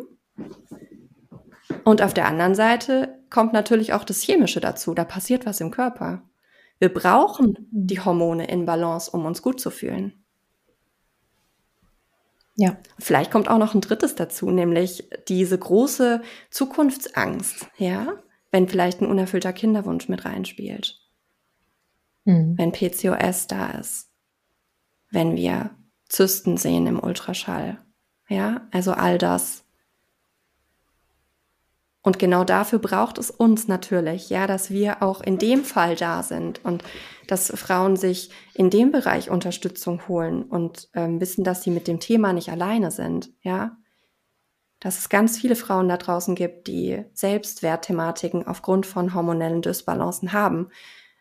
Und 1.84 2.02
auf 2.02 2.14
der 2.14 2.28
anderen 2.28 2.56
Seite 2.56 3.20
kommt 3.30 3.54
natürlich 3.54 3.94
auch 3.94 4.04
das 4.04 4.22
Chemische 4.22 4.62
dazu. 4.62 4.94
Da 4.94 5.04
passiert 5.04 5.46
was 5.46 5.60
im 5.62 5.72
Körper. 5.72 6.24
Wir 6.80 6.94
brauchen 6.94 7.68
die 7.72 8.00
Hormone 8.00 8.48
in 8.48 8.66
Balance, 8.66 9.12
um 9.12 9.26
uns 9.26 9.42
gut 9.42 9.60
zu 9.60 9.70
fühlen. 9.70 10.24
Ja. 12.56 12.78
Vielleicht 13.00 13.32
kommt 13.32 13.50
auch 13.50 13.58
noch 13.58 13.74
ein 13.74 13.82
drittes 13.82 14.16
dazu, 14.16 14.52
nämlich 14.52 15.10
diese 15.28 15.58
große 15.58 16.22
Zukunftsangst, 16.52 17.68
ja 17.78 18.14
wenn 18.54 18.70
vielleicht 18.70 19.02
ein 19.02 19.08
unerfüllter 19.08 19.52
Kinderwunsch 19.52 20.08
mit 20.08 20.26
reinspielt. 20.26 21.02
Mhm. 22.24 22.56
Wenn 22.56 22.72
PCOS 22.72 23.48
da 23.48 23.72
ist. 23.72 24.12
Wenn 25.10 25.36
wir 25.36 25.72
Zysten 26.08 26.58
sehen 26.58 26.86
im 26.86 27.00
Ultraschall. 27.02 27.84
Ja, 28.30 28.68
also 28.72 28.92
all 28.92 29.18
das. 29.18 29.63
Und 32.04 32.20
genau 32.20 32.44
dafür 32.44 32.80
braucht 32.80 33.18
es 33.18 33.32
uns 33.32 33.68
natürlich, 33.68 34.30
ja, 34.30 34.46
dass 34.46 34.70
wir 34.70 35.02
auch 35.02 35.22
in 35.22 35.38
dem 35.38 35.64
Fall 35.64 35.96
da 35.96 36.22
sind 36.22 36.64
und 36.64 36.84
dass 37.28 37.48
Frauen 37.48 37.96
sich 37.96 38.30
in 38.54 38.70
dem 38.70 38.92
Bereich 38.92 39.30
Unterstützung 39.30 40.08
holen 40.08 40.44
und 40.44 40.90
ähm, 40.94 41.20
wissen, 41.22 41.44
dass 41.44 41.64
sie 41.64 41.72
mit 41.72 41.88
dem 41.88 42.00
Thema 42.00 42.34
nicht 42.34 42.50
alleine 42.50 42.92
sind, 42.92 43.32
ja 43.42 43.78
dass 44.84 44.98
es 44.98 45.08
ganz 45.08 45.38
viele 45.38 45.56
Frauen 45.56 45.88
da 45.88 45.96
draußen 45.96 46.36
gibt, 46.36 46.68
die 46.68 47.06
Selbstwertthematiken 47.14 48.46
aufgrund 48.46 48.86
von 48.86 49.14
hormonellen 49.14 49.62
Dysbalancen 49.62 50.34
haben, 50.34 50.68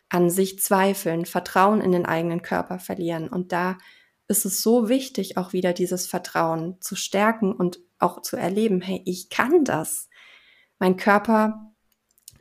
an 0.08 0.30
sich 0.30 0.58
zweifeln, 0.58 1.26
Vertrauen 1.26 1.80
in 1.80 1.92
den 1.92 2.04
eigenen 2.04 2.42
Körper 2.42 2.80
verlieren. 2.80 3.28
Und 3.28 3.52
da 3.52 3.78
ist 4.26 4.44
es 4.44 4.62
so 4.62 4.88
wichtig, 4.88 5.36
auch 5.36 5.52
wieder 5.52 5.72
dieses 5.72 6.08
Vertrauen 6.08 6.80
zu 6.80 6.96
stärken 6.96 7.52
und 7.52 7.78
auch 8.00 8.20
zu 8.20 8.36
erleben, 8.36 8.80
hey, 8.80 9.00
ich 9.04 9.30
kann 9.30 9.62
das. 9.62 10.08
Mein 10.82 10.96
Körper 10.96 11.72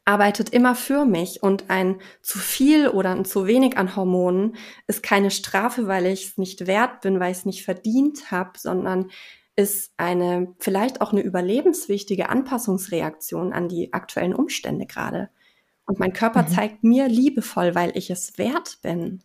arbeitet 0.03 0.49
immer 0.49 0.73
für 0.73 1.05
mich 1.05 1.43
und 1.43 1.69
ein 1.69 2.01
zu 2.23 2.39
viel 2.39 2.87
oder 2.87 3.11
ein 3.11 3.23
zu 3.23 3.45
wenig 3.45 3.77
an 3.77 3.95
Hormonen 3.95 4.55
ist 4.87 5.03
keine 5.03 5.29
Strafe, 5.29 5.85
weil 5.85 6.07
ich 6.07 6.29
es 6.29 6.37
nicht 6.39 6.65
wert 6.65 7.01
bin, 7.01 7.19
weil 7.19 7.33
ich 7.33 7.37
es 7.37 7.45
nicht 7.45 7.63
verdient 7.63 8.31
habe, 8.31 8.57
sondern 8.57 9.11
ist 9.55 9.93
eine 9.97 10.55
vielleicht 10.57 11.01
auch 11.01 11.11
eine 11.11 11.21
überlebenswichtige 11.21 12.29
Anpassungsreaktion 12.29 13.53
an 13.53 13.69
die 13.69 13.93
aktuellen 13.93 14.33
Umstände 14.33 14.87
gerade. 14.87 15.29
Und 15.85 15.99
mein 15.99 16.11
Körper 16.11 16.41
mhm. 16.41 16.47
zeigt 16.47 16.83
mir 16.83 17.07
liebevoll, 17.07 17.75
weil 17.75 17.95
ich 17.95 18.09
es 18.09 18.39
wert 18.39 18.79
bin, 18.81 19.21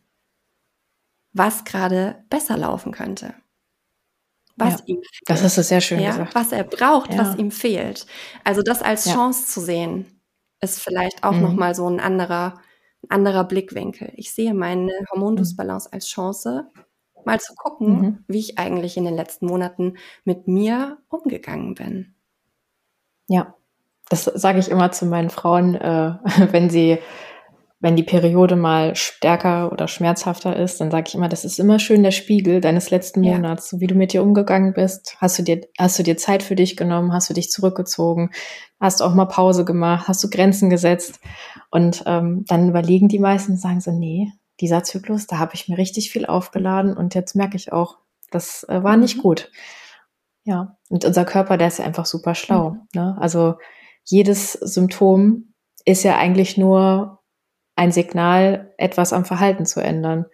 was 1.33 1.65
gerade 1.65 2.23
besser 2.29 2.59
laufen 2.59 2.93
könnte. 2.93 3.35
Was 4.57 4.81
ja, 4.81 4.87
ihm 4.87 4.97
fehlt. 4.97 5.23
Das 5.27 5.43
ist 5.43 5.59
es 5.59 5.69
sehr 5.69 5.81
schön 5.81 6.01
ja, 6.01 6.11
gesagt. 6.11 6.35
Was 6.35 6.53
er 6.53 6.65
braucht, 6.65 7.13
ja. 7.13 7.19
was 7.19 7.37
ihm 7.37 7.51
fehlt. 7.51 8.07
Also 8.45 8.63
das 8.63 8.83
als 8.83 9.05
Chance 9.05 9.47
zu 9.47 9.61
sehen, 9.61 10.07
ist 10.61 10.81
vielleicht 10.81 11.25
auch 11.25 11.33
mhm. 11.33 11.43
nochmal 11.43 11.75
so 11.75 11.89
ein 11.89 12.01
anderer, 12.01 12.55
ein 13.03 13.11
anderer 13.11 13.45
Blickwinkel. 13.45 14.13
Ich 14.17 14.33
sehe 14.33 14.55
meine 14.55 14.93
Hormondysbalance 15.11 15.89
mhm. 15.89 15.95
als 15.95 16.09
Chance, 16.09 16.71
mal 17.25 17.41
zu 17.41 17.55
gucken, 17.55 18.01
mhm. 18.01 18.25
wie 18.29 18.39
ich 18.39 18.59
eigentlich 18.59 18.97
in 18.97 19.05
den 19.05 19.17
letzten 19.17 19.47
Monaten 19.47 19.95
mit 20.25 20.49
mir 20.49 20.99
umgegangen 21.09 21.75
bin. 21.75 22.15
Ja, 23.29 23.55
das 24.09 24.25
sage 24.25 24.61
ich 24.61 24.71
immer 24.71 24.93
zu 24.93 25.07
meinen 25.07 25.31
Frauen, 25.31 25.75
äh, 25.75 26.15
wenn 26.53 26.71
sie, 26.71 26.99
wenn 27.79 27.95
die 27.95 28.03
Periode 28.03 28.57
mal 28.57 28.97
stärker 28.97 29.71
oder 29.71 29.87
schmerzhafter 29.87 30.57
ist, 30.57 30.81
dann 30.81 30.91
sage 30.91 31.05
ich 31.09 31.15
immer, 31.15 31.29
das 31.29 31.45
ist 31.45 31.59
immer 31.59 31.79
schön 31.79 32.03
der 32.03 32.11
Spiegel 32.11 32.63
deines 32.63 32.91
letzten 32.91 33.23
ja. 33.23 33.35
Monats, 33.35 33.69
so 33.69 33.81
wie 33.81 33.87
du 33.87 33.95
mit 33.95 34.15
dir 34.15 34.23
umgegangen 34.23 34.73
bist. 34.73 35.17
Hast 35.21 35.39
du 35.39 35.43
dir, 35.43 35.61
hast 35.79 35.99
du 35.99 36.03
dir 36.03 36.17
Zeit 36.17 36.43
für 36.43 36.57
dich 36.57 36.77
genommen? 36.77 37.13
Hast 37.13 37.29
du 37.29 37.35
dich 37.35 37.51
zurückgezogen? 37.51 38.31
Hast 38.81 39.01
du 39.01 39.05
auch 39.05 39.15
mal 39.15 39.27
Pause 39.27 39.67
gemacht? 39.67 40.09
Hast 40.09 40.25
du 40.25 40.31
Grenzen 40.31 40.71
gesetzt? 40.71 41.21
Und 41.71 42.03
ähm, 42.07 42.45
dann 42.49 42.71
überlegen 42.71 43.09
die 43.09 43.19
meisten 43.19 43.53
und 43.53 43.61
sagen 43.61 43.81
so, 43.81 43.91
nee, 43.91 44.33
dieser 44.61 44.83
Zyklus, 44.83 45.27
da 45.27 45.39
habe 45.39 45.55
ich 45.55 45.69
mir 45.69 45.77
richtig 45.77 46.11
viel 46.11 46.25
aufgeladen 46.25 46.97
und 46.97 47.15
jetzt 47.15 47.37
merke 47.37 47.57
ich 47.57 47.73
auch, 47.73 47.99
das 48.31 48.65
äh, 48.71 48.83
war 48.83 48.97
nicht 48.97 49.19
mhm. 49.19 49.23
gut. 49.23 49.51
Ja, 50.45 50.79
und 50.89 51.05
unser 51.05 51.25
Körper, 51.27 51.59
der 51.59 51.69
ist 51.69 51.79
ja 51.79 51.85
einfach 51.85 52.07
super 52.07 52.35
schlau. 52.35 52.71
Mhm. 52.71 52.81
Ne? 52.95 53.17
Also 53.21 53.57
jedes 54.05 54.53
Symptom 54.53 55.53
ist 55.85 56.05
ja 56.05 56.17
eigentlich 56.17 56.57
nur 56.57 57.16
ein 57.77 57.93
Signal, 57.93 58.75
etwas 58.79 59.13
am 59.13 59.25
Verhalten 59.25 59.67
zu 59.67 59.81
ändern. 59.81 60.27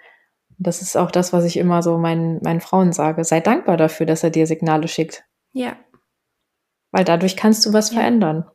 Das 0.59 0.81
ist 0.81 0.97
auch 0.97 1.11
das, 1.11 1.33
was 1.33 1.45
ich 1.45 1.57
immer 1.57 1.83
so 1.83 1.99
meinen, 1.99 2.41
meinen 2.43 2.61
Frauen 2.61 2.93
sage. 2.93 3.25
Sei 3.25 3.41
dankbar 3.41 3.77
dafür, 3.77 4.07
dass 4.07 4.23
er 4.23 4.31
dir 4.31 4.47
Signale 4.47 4.89
schickt. 4.89 5.25
Ja. 5.53 5.77
Weil 6.93 7.05
dadurch 7.05 7.37
kannst 7.37 7.67
du 7.67 7.73
was 7.73 7.91
ja. 7.91 7.99
verändern. 7.99 8.49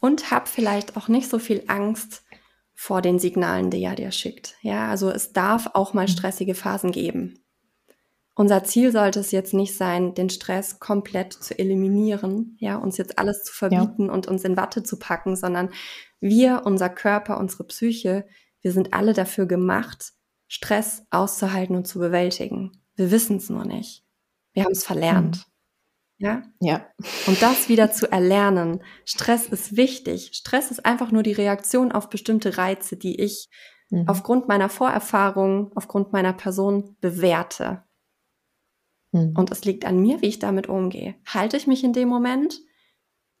Und 0.00 0.30
hab 0.30 0.48
vielleicht 0.48 0.96
auch 0.96 1.08
nicht 1.08 1.30
so 1.30 1.38
viel 1.38 1.64
Angst, 1.68 2.24
vor 2.80 3.02
den 3.02 3.18
Signalen, 3.18 3.68
die 3.68 3.82
er 3.82 3.94
dir 3.94 4.10
schickt. 4.10 4.56
Ja, 4.62 4.88
also 4.88 5.10
es 5.10 5.34
darf 5.34 5.68
auch 5.74 5.92
mal 5.92 6.06
mhm. 6.06 6.12
stressige 6.12 6.54
Phasen 6.54 6.92
geben. 6.92 7.39
Unser 8.34 8.64
Ziel 8.64 8.92
sollte 8.92 9.20
es 9.20 9.32
jetzt 9.32 9.54
nicht 9.54 9.76
sein, 9.76 10.14
den 10.14 10.30
Stress 10.30 10.78
komplett 10.78 11.32
zu 11.32 11.58
eliminieren, 11.58 12.56
ja, 12.58 12.76
uns 12.76 12.96
jetzt 12.96 13.18
alles 13.18 13.44
zu 13.44 13.52
verbieten 13.52 14.06
ja. 14.06 14.12
und 14.12 14.28
uns 14.28 14.44
in 14.44 14.56
Watte 14.56 14.82
zu 14.82 14.98
packen, 14.98 15.36
sondern 15.36 15.70
wir, 16.20 16.62
unser 16.64 16.88
Körper, 16.88 17.38
unsere 17.38 17.64
Psyche, 17.64 18.26
wir 18.62 18.72
sind 18.72 18.94
alle 18.94 19.12
dafür 19.12 19.46
gemacht, 19.46 20.12
Stress 20.48 21.04
auszuhalten 21.10 21.76
und 21.76 21.86
zu 21.86 21.98
bewältigen. 21.98 22.82
Wir 22.94 23.10
wissen 23.10 23.36
es 23.36 23.50
nur 23.50 23.64
nicht. 23.64 24.04
Wir 24.52 24.64
haben 24.64 24.72
es 24.72 24.84
verlernt. 24.84 25.36
Mhm. 25.36 25.42
Ja? 26.20 26.42
Ja. 26.60 26.86
Und 27.26 27.40
das 27.40 27.68
wieder 27.68 27.92
zu 27.92 28.10
erlernen. 28.10 28.82
Stress 29.04 29.46
ist 29.46 29.76
wichtig. 29.76 30.30
Stress 30.34 30.70
ist 30.70 30.84
einfach 30.84 31.10
nur 31.10 31.22
die 31.22 31.32
Reaktion 31.32 31.92
auf 31.92 32.10
bestimmte 32.10 32.58
Reize, 32.58 32.96
die 32.96 33.20
ich 33.20 33.48
mhm. 33.88 34.06
aufgrund 34.06 34.48
meiner 34.48 34.68
Vorerfahrung, 34.68 35.72
aufgrund 35.74 36.12
meiner 36.12 36.34
Person 36.34 36.96
bewerte. 37.00 37.84
Mhm. 39.12 39.34
Und 39.36 39.50
es 39.50 39.64
liegt 39.64 39.84
an 39.84 39.98
mir, 40.00 40.22
wie 40.22 40.28
ich 40.28 40.38
damit 40.38 40.68
umgehe. 40.68 41.14
Halte 41.26 41.56
ich 41.56 41.66
mich 41.66 41.84
in 41.84 41.92
dem 41.92 42.08
Moment 42.08 42.60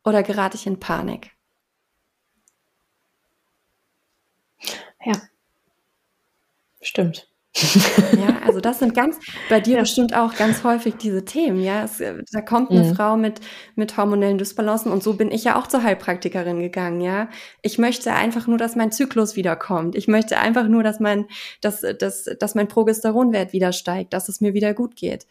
oder 0.04 0.22
gerate 0.22 0.56
ich 0.56 0.66
in 0.66 0.80
Panik? 0.80 1.32
Ja. 5.04 5.14
Stimmt. 6.80 7.30
Ja, 7.52 8.42
also 8.46 8.60
das 8.60 8.78
sind 8.78 8.94
ganz, 8.94 9.18
bei 9.48 9.60
dir 9.60 9.74
ja. 9.74 9.80
bestimmt 9.80 10.14
auch 10.14 10.34
ganz 10.36 10.62
häufig 10.62 10.94
diese 10.96 11.24
Themen, 11.24 11.62
ja. 11.62 11.84
Es, 11.84 12.00
äh, 12.00 12.22
da 12.32 12.40
kommt 12.40 12.70
eine 12.70 12.84
mhm. 12.84 12.94
Frau 12.94 13.16
mit, 13.16 13.40
mit 13.74 13.96
hormonellen 13.96 14.38
Dysbalancen 14.38 14.92
und 14.92 15.02
so 15.02 15.14
bin 15.14 15.32
ich 15.32 15.44
ja 15.44 15.58
auch 15.58 15.66
zur 15.66 15.82
Heilpraktikerin 15.82 16.60
gegangen, 16.60 17.00
ja. 17.00 17.28
Ich 17.62 17.78
möchte 17.78 18.12
einfach 18.12 18.46
nur, 18.46 18.56
dass 18.56 18.76
mein 18.76 18.92
Zyklus 18.92 19.34
wiederkommt. 19.34 19.96
Ich 19.96 20.06
möchte 20.06 20.38
einfach 20.38 20.68
nur, 20.68 20.82
dass 20.84 21.00
mein, 21.00 21.26
dass, 21.60 21.80
dass, 21.98 22.24
dass 22.38 22.54
mein 22.54 22.68
Progesteronwert 22.68 23.52
wieder 23.52 23.72
steigt, 23.72 24.12
dass 24.12 24.28
es 24.28 24.40
mir 24.40 24.54
wieder 24.54 24.72
gut 24.72 24.94
geht. 24.94 25.26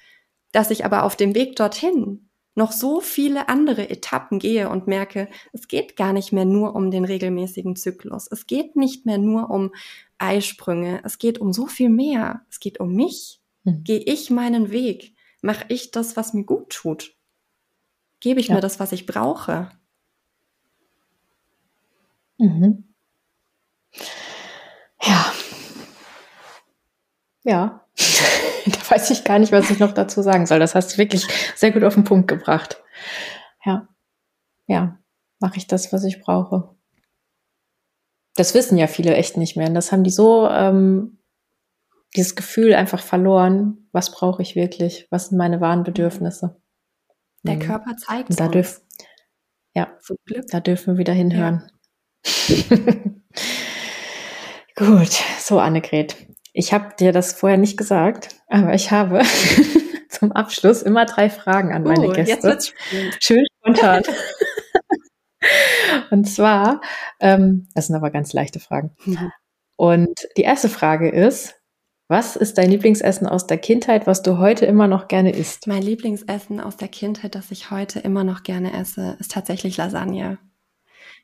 Dass 0.51 0.71
ich 0.71 0.85
aber 0.85 1.03
auf 1.03 1.15
dem 1.15 1.35
Weg 1.35 1.55
dorthin 1.55 2.29
noch 2.55 2.71
so 2.71 2.99
viele 2.99 3.47
andere 3.47 3.89
Etappen 3.89 4.39
gehe 4.39 4.69
und 4.69 4.87
merke, 4.87 5.29
es 5.53 5.67
geht 5.67 5.95
gar 5.95 6.13
nicht 6.13 6.33
mehr 6.33 6.45
nur 6.45 6.75
um 6.75 6.91
den 6.91 7.05
regelmäßigen 7.05 7.75
Zyklus. 7.75 8.27
Es 8.29 8.47
geht 8.47 8.75
nicht 8.75 9.05
mehr 9.05 9.17
nur 9.17 9.49
um 9.49 9.71
Eisprünge. 10.17 11.01
Es 11.03 11.17
geht 11.17 11.39
um 11.39 11.53
so 11.53 11.67
viel 11.67 11.89
mehr. 11.89 12.41
Es 12.49 12.59
geht 12.59 12.79
um 12.79 12.93
mich. 12.93 13.39
Mhm. 13.63 13.83
Gehe 13.83 13.99
ich 13.99 14.29
meinen 14.29 14.71
Weg? 14.71 15.13
Mache 15.41 15.65
ich 15.69 15.91
das, 15.91 16.17
was 16.17 16.33
mir 16.33 16.43
gut 16.43 16.69
tut? 16.69 17.15
Gebe 18.19 18.39
ich 18.41 18.49
ja. 18.49 18.55
mir 18.55 18.61
das, 18.61 18.79
was 18.79 18.91
ich 18.91 19.05
brauche? 19.05 19.71
Mhm. 22.37 22.83
Ja. 25.01 25.33
Ja. 27.43 27.85
da 28.65 28.91
weiß 28.91 29.09
ich 29.11 29.23
gar 29.23 29.39
nicht, 29.39 29.51
was 29.51 29.69
ich 29.69 29.79
noch 29.79 29.93
dazu 29.93 30.21
sagen 30.21 30.45
soll. 30.45 30.59
Das 30.59 30.75
hast 30.75 30.93
du 30.93 30.97
wirklich 30.97 31.27
sehr 31.55 31.71
gut 31.71 31.83
auf 31.83 31.95
den 31.95 32.03
Punkt 32.03 32.27
gebracht. 32.27 32.81
Ja. 33.65 33.87
Ja. 34.67 34.97
Mache 35.39 35.57
ich 35.57 35.67
das, 35.67 35.93
was 35.93 36.03
ich 36.03 36.21
brauche 36.21 36.75
das 38.39 38.53
wissen 38.53 38.77
ja 38.77 38.87
viele 38.87 39.15
echt 39.15 39.35
nicht 39.35 39.57
mehr. 39.57 39.67
Und 39.67 39.73
das 39.73 39.91
haben 39.91 40.03
die 40.05 40.09
so, 40.09 40.47
ähm, 40.47 41.19
dieses 42.15 42.35
Gefühl 42.35 42.73
einfach 42.73 43.01
verloren. 43.01 43.89
Was 43.91 44.11
brauche 44.11 44.41
ich 44.41 44.55
wirklich? 44.55 45.07
Was 45.11 45.27
sind 45.27 45.37
meine 45.37 45.59
wahren 45.59 45.83
Bedürfnisse? 45.83 46.59
Der 47.43 47.55
mhm. 47.55 47.59
Körper 47.59 47.97
zeigt 47.97 48.29
es. 48.29 48.37
Da 48.37 48.47
dürfen, 48.47 48.81
ja, 49.75 49.91
da 50.51 50.59
dürfen 50.61 50.93
wir 50.93 50.97
wieder 50.97 51.13
hinhören. 51.13 51.69
Ja. 52.47 52.67
Gut, 54.75 55.11
so 55.39 55.59
Annegret. 55.59 56.15
Ich 56.53 56.73
habe 56.73 56.95
dir 56.99 57.11
das 57.11 57.33
vorher 57.33 57.57
nicht 57.57 57.77
gesagt, 57.77 58.35
aber 58.47 58.73
ich 58.73 58.91
habe 58.91 59.21
zum 60.09 60.31
Abschluss 60.31 60.81
immer 60.81 61.05
drei 61.05 61.29
Fragen 61.29 61.73
an 61.73 61.83
meine 61.83 62.09
uh, 62.09 62.13
Gäste. 62.13 62.57
Schön 63.19 63.45
spontan. 63.59 64.03
Und 66.11 66.25
zwar, 66.25 66.81
ähm, 67.19 67.67
das 67.75 67.87
sind 67.87 67.95
aber 67.95 68.11
ganz 68.11 68.33
leichte 68.33 68.59
Fragen. 68.59 68.91
Mhm. 69.05 69.31
Und 69.77 70.27
die 70.35 70.41
erste 70.41 70.67
Frage 70.69 71.09
ist, 71.09 71.55
was 72.09 72.35
ist 72.35 72.57
dein 72.57 72.71
Lieblingsessen 72.71 73.27
aus 73.27 73.45
der 73.45 73.59
Kindheit, 73.59 74.07
was 74.07 74.23
du 74.23 74.39
heute 74.39 74.65
immer 74.65 74.87
noch 74.87 75.07
gerne 75.07 75.31
isst? 75.31 75.67
Mein 75.67 75.83
Lieblingsessen 75.83 76.59
aus 76.59 76.75
der 76.75 76.87
Kindheit, 76.87 77.35
das 77.35 77.51
ich 77.51 77.69
heute 77.69 77.99
immer 77.99 78.23
noch 78.23 78.41
gerne 78.41 78.73
esse, 78.73 79.15
ist 79.19 79.31
tatsächlich 79.31 79.77
Lasagne. 79.77 80.39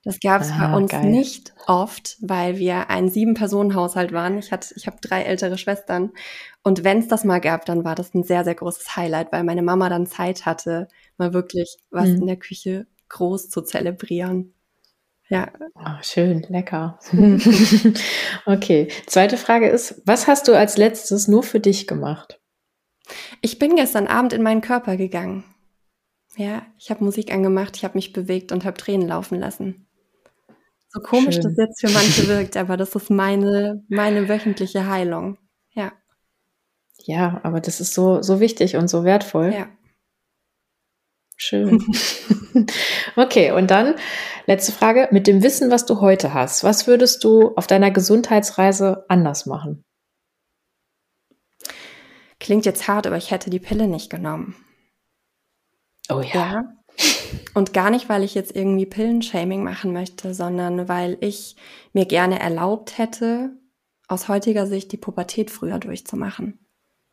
Das 0.05 0.19
gab 0.19 0.43
es 0.43 0.51
ah, 0.51 0.67
bei 0.67 0.77
uns 0.77 0.91
geil. 0.91 1.05
nicht 1.05 1.55
oft, 1.65 2.17
weil 2.21 2.59
wir 2.59 2.91
ein 2.91 3.09
Sieben-Personen-Haushalt 3.09 4.13
waren. 4.13 4.37
Ich, 4.37 4.51
hatte, 4.51 4.75
ich 4.77 4.85
habe 4.85 4.97
drei 5.01 5.23
ältere 5.23 5.57
Schwestern. 5.57 6.11
Und 6.61 6.83
wenn 6.83 6.99
es 6.99 7.07
das 7.07 7.23
mal 7.23 7.41
gab, 7.41 7.65
dann 7.65 7.83
war 7.83 7.95
das 7.95 8.13
ein 8.13 8.23
sehr, 8.23 8.43
sehr 8.43 8.53
großes 8.53 8.95
Highlight, 8.95 9.31
weil 9.31 9.43
meine 9.43 9.63
Mama 9.63 9.89
dann 9.89 10.05
Zeit 10.05 10.45
hatte, 10.45 10.87
mal 11.17 11.33
wirklich 11.33 11.77
was 11.89 12.09
mhm. 12.09 12.17
in 12.17 12.27
der 12.27 12.37
Küche 12.37 12.85
groß 13.09 13.49
zu 13.49 13.63
zelebrieren. 13.63 14.53
Ja. 15.27 15.51
Oh, 15.73 15.97
schön, 16.03 16.45
lecker. 16.49 16.99
okay. 18.45 18.89
Zweite 19.07 19.37
Frage 19.37 19.69
ist, 19.69 20.03
was 20.05 20.27
hast 20.27 20.47
du 20.47 20.53
als 20.53 20.77
letztes 20.77 21.27
nur 21.27 21.41
für 21.41 21.59
dich 21.59 21.87
gemacht? 21.87 22.39
Ich 23.41 23.57
bin 23.57 23.75
gestern 23.75 24.05
Abend 24.05 24.33
in 24.33 24.43
meinen 24.43 24.61
Körper 24.61 24.97
gegangen. 24.97 25.43
Ja, 26.37 26.63
ich 26.77 26.91
habe 26.91 27.03
Musik 27.03 27.33
angemacht, 27.33 27.75
ich 27.77 27.83
habe 27.83 27.95
mich 27.95 28.13
bewegt 28.13 28.51
und 28.51 28.65
habe 28.65 28.77
Tränen 28.77 29.07
laufen 29.07 29.39
lassen. 29.39 29.84
So 30.95 31.01
komisch 31.01 31.35
Schön. 31.35 31.43
das 31.43 31.57
jetzt 31.57 31.81
für 31.81 31.89
manche 31.91 32.27
wirkt, 32.29 32.55
aber 32.55 32.77
das 32.77 32.95
ist 32.95 33.09
meine, 33.09 33.83
meine 33.89 34.29
wöchentliche 34.29 34.87
Heilung. 34.87 35.37
Ja. 35.73 35.91
Ja, 37.03 37.41
aber 37.43 37.59
das 37.59 37.81
ist 37.81 37.93
so, 37.93 38.21
so 38.21 38.39
wichtig 38.39 38.77
und 38.77 38.87
so 38.87 39.03
wertvoll. 39.03 39.53
Ja. 39.53 39.67
Schön. 41.35 41.83
okay, 43.17 43.51
und 43.51 43.71
dann 43.71 43.95
letzte 44.45 44.71
Frage. 44.71 45.09
Mit 45.11 45.27
dem 45.27 45.43
Wissen, 45.43 45.69
was 45.69 45.85
du 45.85 45.99
heute 45.99 46.33
hast, 46.33 46.63
was 46.63 46.87
würdest 46.87 47.25
du 47.25 47.53
auf 47.57 47.67
deiner 47.67 47.91
Gesundheitsreise 47.91 49.03
anders 49.09 49.45
machen? 49.45 49.83
Klingt 52.39 52.65
jetzt 52.65 52.87
hart, 52.87 53.05
aber 53.05 53.17
ich 53.17 53.31
hätte 53.31 53.49
die 53.49 53.59
Pille 53.59 53.89
nicht 53.89 54.09
genommen. 54.09 54.55
Oh 56.09 56.21
ja. 56.21 56.33
ja. 56.33 56.63
Und 57.53 57.73
gar 57.73 57.89
nicht, 57.89 58.09
weil 58.09 58.23
ich 58.23 58.35
jetzt 58.35 58.55
irgendwie 58.55 58.85
Pillenshaming 58.85 59.63
machen 59.63 59.93
möchte, 59.93 60.33
sondern 60.33 60.87
weil 60.87 61.17
ich 61.21 61.55
mir 61.93 62.05
gerne 62.05 62.39
erlaubt 62.39 62.97
hätte, 62.97 63.51
aus 64.07 64.27
heutiger 64.27 64.67
Sicht 64.67 64.91
die 64.91 64.97
Pubertät 64.97 65.49
früher 65.49 65.79
durchzumachen, 65.79 66.59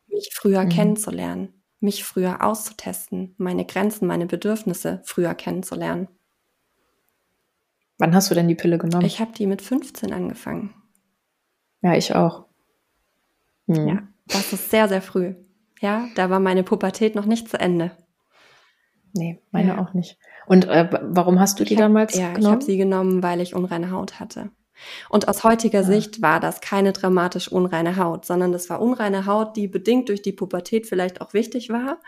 mich 0.07 0.31
früher 0.33 0.65
mhm. 0.65 0.69
kennenzulernen 0.69 1.63
mich 1.83 2.03
früher 2.03 2.43
auszutesten, 2.43 3.35
meine 3.37 3.65
Grenzen, 3.65 4.07
meine 4.07 4.25
Bedürfnisse 4.25 5.01
früher 5.03 5.35
kennenzulernen. 5.35 6.07
Wann 7.99 8.15
hast 8.15 8.31
du 8.31 8.35
denn 8.35 8.47
die 8.47 8.55
Pille 8.55 8.79
genommen? 8.79 9.05
Ich 9.05 9.19
habe 9.19 9.33
die 9.33 9.45
mit 9.45 9.61
15 9.61 10.11
angefangen. 10.13 10.73
Ja, 11.81 11.95
ich 11.95 12.15
auch. 12.15 12.45
Hm. 13.67 13.87
Ja, 13.87 14.07
das 14.27 14.53
ist 14.53 14.71
sehr, 14.71 14.87
sehr 14.87 15.01
früh. 15.01 15.35
Ja, 15.79 16.07
da 16.15 16.29
war 16.29 16.39
meine 16.39 16.63
Pubertät 16.63 17.13
noch 17.13 17.25
nicht 17.25 17.49
zu 17.49 17.59
Ende. 17.59 17.91
Nee, 19.13 19.39
meine 19.51 19.69
ja. 19.69 19.81
auch 19.81 19.93
nicht. 19.93 20.17
Und 20.47 20.65
äh, 20.65 20.89
warum 21.01 21.39
hast 21.39 21.59
du 21.59 21.63
die 21.63 21.75
hab, 21.75 21.83
damals 21.83 22.15
ja, 22.15 22.33
genommen? 22.33 22.41
Ja, 22.41 22.49
ich 22.49 22.51
habe 22.53 22.63
sie 22.63 22.77
genommen, 22.77 23.23
weil 23.23 23.41
ich 23.41 23.55
unreine 23.55 23.91
Haut 23.91 24.19
hatte. 24.19 24.49
Und 25.09 25.27
aus 25.27 25.43
heutiger 25.43 25.81
ja. 25.81 25.85
Sicht 25.85 26.21
war 26.21 26.39
das 26.39 26.61
keine 26.61 26.93
dramatisch 26.93 27.47
unreine 27.47 27.97
Haut, 27.97 28.25
sondern 28.25 28.51
das 28.51 28.69
war 28.69 28.81
unreine 28.81 29.25
Haut, 29.25 29.55
die 29.55 29.67
bedingt 29.67 30.09
durch 30.09 30.21
die 30.21 30.31
Pubertät 30.33 30.87
vielleicht 30.87 31.21
auch 31.21 31.33
wichtig 31.33 31.69
war, 31.69 31.99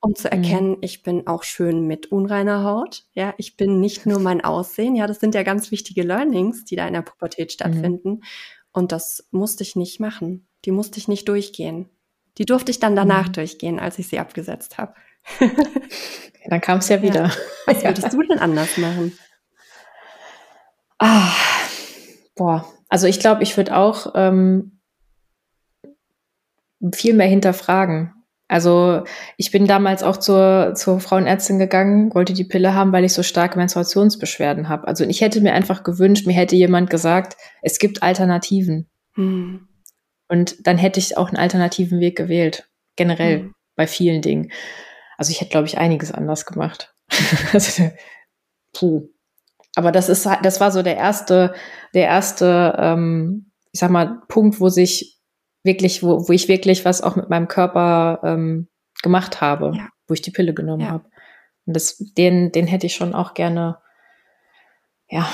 um 0.00 0.14
zu 0.14 0.28
mhm. 0.28 0.32
erkennen, 0.32 0.70
mhm. 0.70 0.78
ich 0.80 1.02
bin 1.02 1.26
auch 1.26 1.42
schön 1.42 1.86
mit 1.86 2.10
unreiner 2.10 2.64
Haut. 2.64 3.04
Ja, 3.12 3.34
ich 3.36 3.56
bin 3.56 3.80
nicht 3.80 4.06
nur 4.06 4.18
mein 4.18 4.42
Aussehen. 4.42 4.96
Ja, 4.96 5.06
das 5.06 5.20
sind 5.20 5.34
ja 5.34 5.42
ganz 5.42 5.70
wichtige 5.70 6.02
Learnings, 6.02 6.64
die 6.64 6.76
da 6.76 6.86
in 6.86 6.94
der 6.94 7.02
Pubertät 7.02 7.50
mhm. 7.50 7.52
stattfinden. 7.52 8.10
Mhm. 8.10 8.22
Und 8.72 8.92
das 8.92 9.28
musste 9.30 9.62
ich 9.62 9.76
nicht 9.76 10.00
machen. 10.00 10.46
Die 10.64 10.70
musste 10.70 10.98
ich 10.98 11.08
nicht 11.08 11.28
durchgehen. 11.28 11.88
Die 12.38 12.44
durfte 12.46 12.70
ich 12.70 12.80
dann 12.80 12.96
danach 12.96 13.28
mhm. 13.28 13.32
durchgehen, 13.32 13.78
als 13.78 13.98
ich 13.98 14.08
sie 14.08 14.18
abgesetzt 14.18 14.78
habe. 14.78 14.94
dann 16.48 16.60
kam 16.60 16.78
es 16.78 16.88
ja 16.88 17.02
wieder. 17.02 17.26
Ja. 17.26 17.32
Was 17.66 17.84
würdest 17.84 18.12
du 18.12 18.22
denn 18.22 18.38
anders 18.38 18.76
machen? 18.76 19.18
Ah, 20.98 21.32
Boah, 22.40 22.64
also 22.88 23.06
ich 23.06 23.20
glaube, 23.20 23.42
ich 23.42 23.54
würde 23.58 23.76
auch 23.76 24.14
ähm, 24.14 24.80
viel 26.94 27.12
mehr 27.12 27.26
hinterfragen. 27.26 28.14
Also 28.48 29.04
ich 29.36 29.50
bin 29.50 29.66
damals 29.66 30.02
auch 30.02 30.16
zur, 30.16 30.72
zur 30.74 31.00
Frauenärztin 31.00 31.58
gegangen, 31.58 32.14
wollte 32.14 32.32
die 32.32 32.44
Pille 32.44 32.74
haben, 32.74 32.92
weil 32.92 33.04
ich 33.04 33.12
so 33.12 33.22
starke 33.22 33.58
Menstruationsbeschwerden 33.58 34.70
habe. 34.70 34.88
Also 34.88 35.04
ich 35.04 35.20
hätte 35.20 35.42
mir 35.42 35.52
einfach 35.52 35.84
gewünscht, 35.84 36.26
mir 36.26 36.32
hätte 36.32 36.56
jemand 36.56 36.88
gesagt, 36.88 37.36
es 37.60 37.78
gibt 37.78 38.02
Alternativen. 38.02 38.88
Hm. 39.16 39.68
Und 40.28 40.66
dann 40.66 40.78
hätte 40.78 40.98
ich 40.98 41.18
auch 41.18 41.28
einen 41.28 41.36
alternativen 41.36 42.00
Weg 42.00 42.16
gewählt. 42.16 42.70
Generell 42.96 43.40
hm. 43.40 43.54
bei 43.76 43.86
vielen 43.86 44.22
Dingen. 44.22 44.50
Also 45.20 45.32
ich 45.32 45.42
hätte, 45.42 45.50
glaube 45.50 45.66
ich, 45.66 45.76
einiges 45.76 46.12
anders 46.12 46.46
gemacht. 46.46 46.94
also, 47.52 47.90
puh. 48.72 49.10
Aber 49.74 49.92
das 49.92 50.08
ist, 50.08 50.26
das 50.42 50.60
war 50.60 50.72
so 50.72 50.82
der 50.82 50.96
erste, 50.96 51.52
der 51.92 52.06
erste, 52.06 52.74
ähm, 52.78 53.52
ich 53.70 53.80
sag 53.80 53.90
mal, 53.90 54.22
Punkt, 54.28 54.60
wo 54.60 54.70
sich 54.70 55.20
wirklich, 55.62 56.02
wo, 56.02 56.26
wo 56.26 56.32
ich 56.32 56.48
wirklich 56.48 56.86
was 56.86 57.02
auch 57.02 57.16
mit 57.16 57.28
meinem 57.28 57.48
Körper 57.48 58.20
ähm, 58.24 58.68
gemacht 59.02 59.42
habe, 59.42 59.72
ja. 59.76 59.88
wo 60.08 60.14
ich 60.14 60.22
die 60.22 60.30
Pille 60.30 60.54
genommen 60.54 60.84
ja. 60.84 60.88
habe. 60.88 61.04
Und 61.66 61.76
das, 61.76 61.98
den, 61.98 62.50
den 62.50 62.66
hätte 62.66 62.86
ich 62.86 62.94
schon 62.94 63.14
auch 63.14 63.34
gerne, 63.34 63.76
ja, 65.10 65.30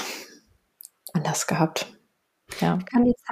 anders 1.12 1.47
gehabt. 1.47 1.87
Ja. 2.61 2.80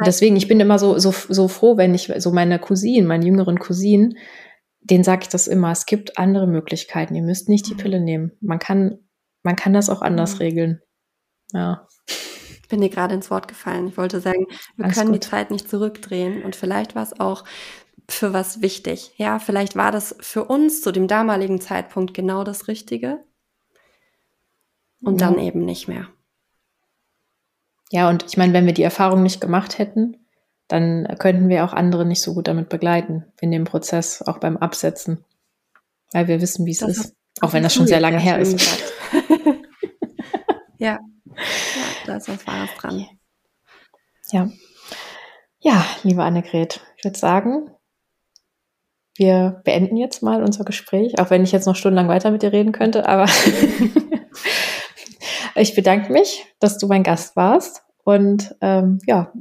Deswegen, 0.07 0.36
ich 0.36 0.46
bin 0.46 0.61
immer 0.61 0.78
so, 0.78 1.00
so, 1.00 1.11
so 1.11 1.48
froh, 1.48 1.76
wenn 1.76 1.96
ich 1.96 2.12
so 2.18 2.30
meine 2.30 2.61
Cousinen, 2.61 3.09
meine 3.09 3.26
jüngeren 3.26 3.59
Cousinen, 3.59 4.16
denen 4.85 5.05
sage 5.05 5.22
ich 5.22 5.28
das 5.28 5.47
immer, 5.47 5.72
es 5.72 5.87
gibt 5.87 6.18
andere 6.18 6.47
Möglichkeiten. 6.47 7.14
Ihr 7.14 7.22
müsst 7.22 7.49
nicht 7.49 7.68
die 7.68 7.74
mhm. 7.74 7.78
Pille 7.78 8.01
nehmen. 8.01 8.32
Man 8.41 8.59
kann, 8.59 8.99
man 9.43 9.57
kann 9.57 9.72
das 9.72 9.91
auch 9.91 10.03
anders 10.03 10.35
mhm. 10.35 10.39
regeln. 10.39 10.82
Ja. 11.53 11.89
Ich 12.07 12.68
bin 12.68 12.80
dir 12.80 12.91
gerade 12.91 13.14
ins 13.14 13.30
Wort 13.30 13.49
gefallen. 13.49 13.89
Ich 13.89 13.97
wollte 13.97 14.20
sagen, 14.20 14.47
wir 14.76 14.87
Alles 14.87 14.97
können 14.97 15.12
gut. 15.12 15.24
die 15.24 15.28
Zeit 15.28 15.51
nicht 15.51 15.68
zurückdrehen 15.68 16.43
und 16.43 16.57
vielleicht 16.57 16.95
war 16.95 17.03
es 17.03 17.18
auch 17.18 17.45
für 18.09 18.32
was 18.32 18.61
wichtig. 18.61 19.12
Ja, 19.16 19.39
vielleicht 19.39 19.76
war 19.76 19.91
das 19.91 20.16
für 20.20 20.45
uns 20.45 20.82
zu 20.82 20.93
dem 20.93 21.09
damaligen 21.09 21.61
Zeitpunkt 21.61 22.12
genau 22.12 22.45
das 22.45 22.68
Richtige 22.68 23.24
und 25.01 25.20
ja. 25.20 25.28
dann 25.28 25.39
eben 25.39 25.64
nicht 25.64 25.89
mehr. 25.89 26.09
Ja, 27.91 28.09
und 28.09 28.24
ich 28.26 28.37
meine, 28.37 28.53
wenn 28.53 28.66
wir 28.66 28.74
die 28.74 28.82
Erfahrung 28.82 29.22
nicht 29.22 29.41
gemacht 29.41 29.78
hätten, 29.78 30.23
dann 30.68 31.06
könnten 31.18 31.48
wir 31.48 31.64
auch 31.64 31.72
andere 31.72 32.04
nicht 32.04 32.22
so 32.22 32.34
gut 32.34 32.48
damit 32.48 32.68
begleiten 32.68 33.24
in 33.40 33.50
dem 33.50 33.64
Prozess, 33.64 34.22
auch 34.22 34.38
beim 34.38 34.56
Absetzen. 34.56 35.24
Weil 36.12 36.28
wir 36.28 36.40
wissen, 36.40 36.66
wie 36.66 36.72
es 36.72 36.82
ist. 36.82 37.04
Hat, 37.04 37.12
auch 37.40 37.52
wenn 37.52 37.62
das 37.62 37.74
schon 37.74 37.86
sehr 37.86 38.00
lange 38.00 38.18
her 38.18 38.38
ist. 38.38 38.60
ja. 40.78 40.92
ja, 40.92 40.98
da 42.06 42.16
ist 42.16 42.28
was 42.28 42.46
Wahres 42.46 42.70
dran. 42.78 43.06
Ja. 44.30 44.48
Ja, 45.60 45.84
liebe 46.02 46.22
Annegret, 46.22 46.80
ich 46.96 47.04
würde 47.04 47.18
sagen, 47.18 47.70
wir 49.16 49.60
beenden 49.64 49.96
jetzt 49.96 50.22
mal 50.22 50.42
unser 50.42 50.64
Gespräch, 50.64 51.18
auch 51.18 51.30
wenn 51.30 51.44
ich 51.44 51.52
jetzt 51.52 51.66
noch 51.66 51.76
stundenlang 51.76 52.08
weiter 52.08 52.30
mit 52.30 52.42
dir 52.42 52.52
reden 52.52 52.72
könnte, 52.72 53.08
aber 53.08 53.26
ich 55.54 55.74
bedanke 55.74 56.12
mich, 56.12 56.44
dass 56.58 56.78
du 56.78 56.86
mein 56.86 57.02
Gast 57.02 57.36
warst 57.36 57.82
und 58.04 58.54
ähm, 58.60 58.98
ja, 59.06 59.32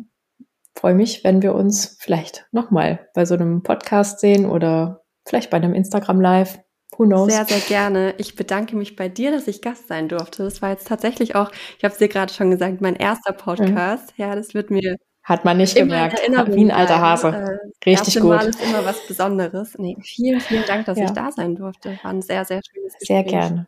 freue 0.76 0.95
mich, 0.95 1.24
wenn 1.24 1.41
wir 1.41 1.55
uns 1.55 1.97
vielleicht 1.99 2.47
nochmal 2.51 3.07
bei 3.13 3.26
so 3.26 3.36
einem 3.36 3.63
Podcast 3.63 4.19
sehen 4.19 4.45
oder 4.45 5.03
vielleicht 5.26 5.49
bei 5.49 5.57
einem 5.57 5.74
Instagram 5.74 6.21
Live. 6.21 6.59
Who 6.97 7.05
knows? 7.05 7.32
Sehr, 7.32 7.45
sehr 7.45 7.59
gerne. 7.59 8.13
Ich 8.17 8.36
bedanke 8.36 8.76
mich 8.76 8.95
bei 8.95 9.09
dir, 9.09 9.32
dass 9.32 9.47
ich 9.47 9.61
Gast 9.61 9.88
sein 9.88 10.09
durfte. 10.09 10.43
Das 10.43 10.61
war 10.61 10.69
jetzt 10.69 10.88
tatsächlich 10.88 11.36
auch, 11.36 11.51
ich 11.78 11.84
habe 11.84 11.93
es 11.93 11.97
dir 11.97 12.07
gerade 12.07 12.32
schon 12.32 12.51
gesagt, 12.51 12.82
mein 12.82 12.95
erster 12.95 13.34
Podcast. 13.34 14.17
Mhm. 14.17 14.24
Ja, 14.24 14.36
das 14.36 14.53
wird 14.53 14.69
mir 14.69 14.97
hat 15.24 15.45
man 15.45 15.57
nicht 15.57 15.76
gemerkt. 15.76 16.19
Wie 16.19 16.65
ein 16.65 16.71
alter 16.71 16.99
Hase. 16.99 17.28
Äh, 17.30 17.89
Richtig 17.89 18.15
gut. 18.15 18.32
Mal 18.32 18.47
ist 18.47 18.61
immer 18.61 18.84
was 18.86 19.07
Besonderes. 19.07 19.76
Nee, 19.78 19.95
vielen, 20.01 20.41
vielen 20.41 20.65
Dank, 20.65 20.86
dass 20.86 20.97
ja. 20.97 21.05
ich 21.05 21.11
da 21.11 21.32
sein 21.32 21.55
durfte. 21.55 21.97
War 22.03 22.11
ein 22.11 22.21
sehr, 22.21 22.43
sehr 22.43 22.59
schönes 22.61 22.93
Gespräch. 22.99 23.07
Sehr 23.07 23.24
gerne. 23.24 23.67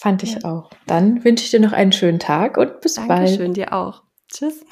Fand 0.00 0.24
ich 0.24 0.34
ja. 0.34 0.44
auch. 0.44 0.70
Dann 0.86 1.24
wünsche 1.24 1.44
ich 1.44 1.50
dir 1.52 1.60
noch 1.60 1.72
einen 1.72 1.92
schönen 1.92 2.18
Tag 2.18 2.56
und 2.58 2.80
bis 2.80 2.94
Dankeschön, 2.94 3.08
bald. 3.08 3.28
Dankeschön, 3.28 3.54
dir 3.54 3.72
auch. 3.72 4.02
Tschüss. 4.28 4.64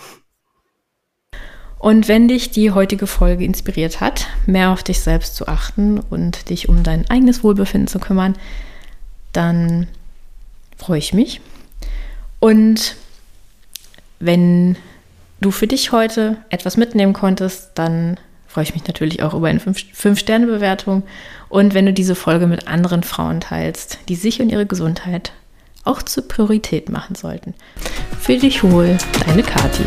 Und 1.78 2.08
wenn 2.08 2.28
dich 2.28 2.50
die 2.50 2.70
heutige 2.70 3.06
Folge 3.06 3.44
inspiriert 3.44 4.00
hat, 4.00 4.26
mehr 4.46 4.70
auf 4.70 4.82
dich 4.82 5.00
selbst 5.00 5.36
zu 5.36 5.48
achten 5.48 5.98
und 5.98 6.48
dich 6.48 6.68
um 6.68 6.82
dein 6.82 7.08
eigenes 7.10 7.44
Wohlbefinden 7.44 7.88
zu 7.88 7.98
kümmern, 7.98 8.36
dann 9.32 9.88
freue 10.78 10.98
ich 10.98 11.12
mich. 11.12 11.40
Und 12.40 12.96
wenn 14.18 14.76
du 15.40 15.50
für 15.50 15.66
dich 15.66 15.92
heute 15.92 16.38
etwas 16.48 16.76
mitnehmen 16.76 17.12
konntest, 17.12 17.72
dann 17.74 18.18
freue 18.46 18.64
ich 18.64 18.74
mich 18.74 18.86
natürlich 18.86 19.22
auch 19.22 19.34
über 19.34 19.48
eine 19.48 19.58
5-Sterne-Bewertung. 19.58 21.02
Und 21.48 21.74
wenn 21.74 21.86
du 21.86 21.92
diese 21.92 22.14
Folge 22.14 22.46
mit 22.46 22.68
anderen 22.68 23.02
Frauen 23.02 23.40
teilst, 23.40 23.98
die 24.08 24.14
sich 24.14 24.40
und 24.40 24.50
ihre 24.50 24.66
Gesundheit 24.66 25.32
auch 25.84 26.02
zur 26.02 26.26
Priorität 26.28 26.88
machen 26.88 27.14
sollten. 27.14 27.54
Für 28.18 28.38
dich 28.38 28.62
wohl, 28.62 28.96
deine 29.26 29.42
Kathi. 29.42 29.84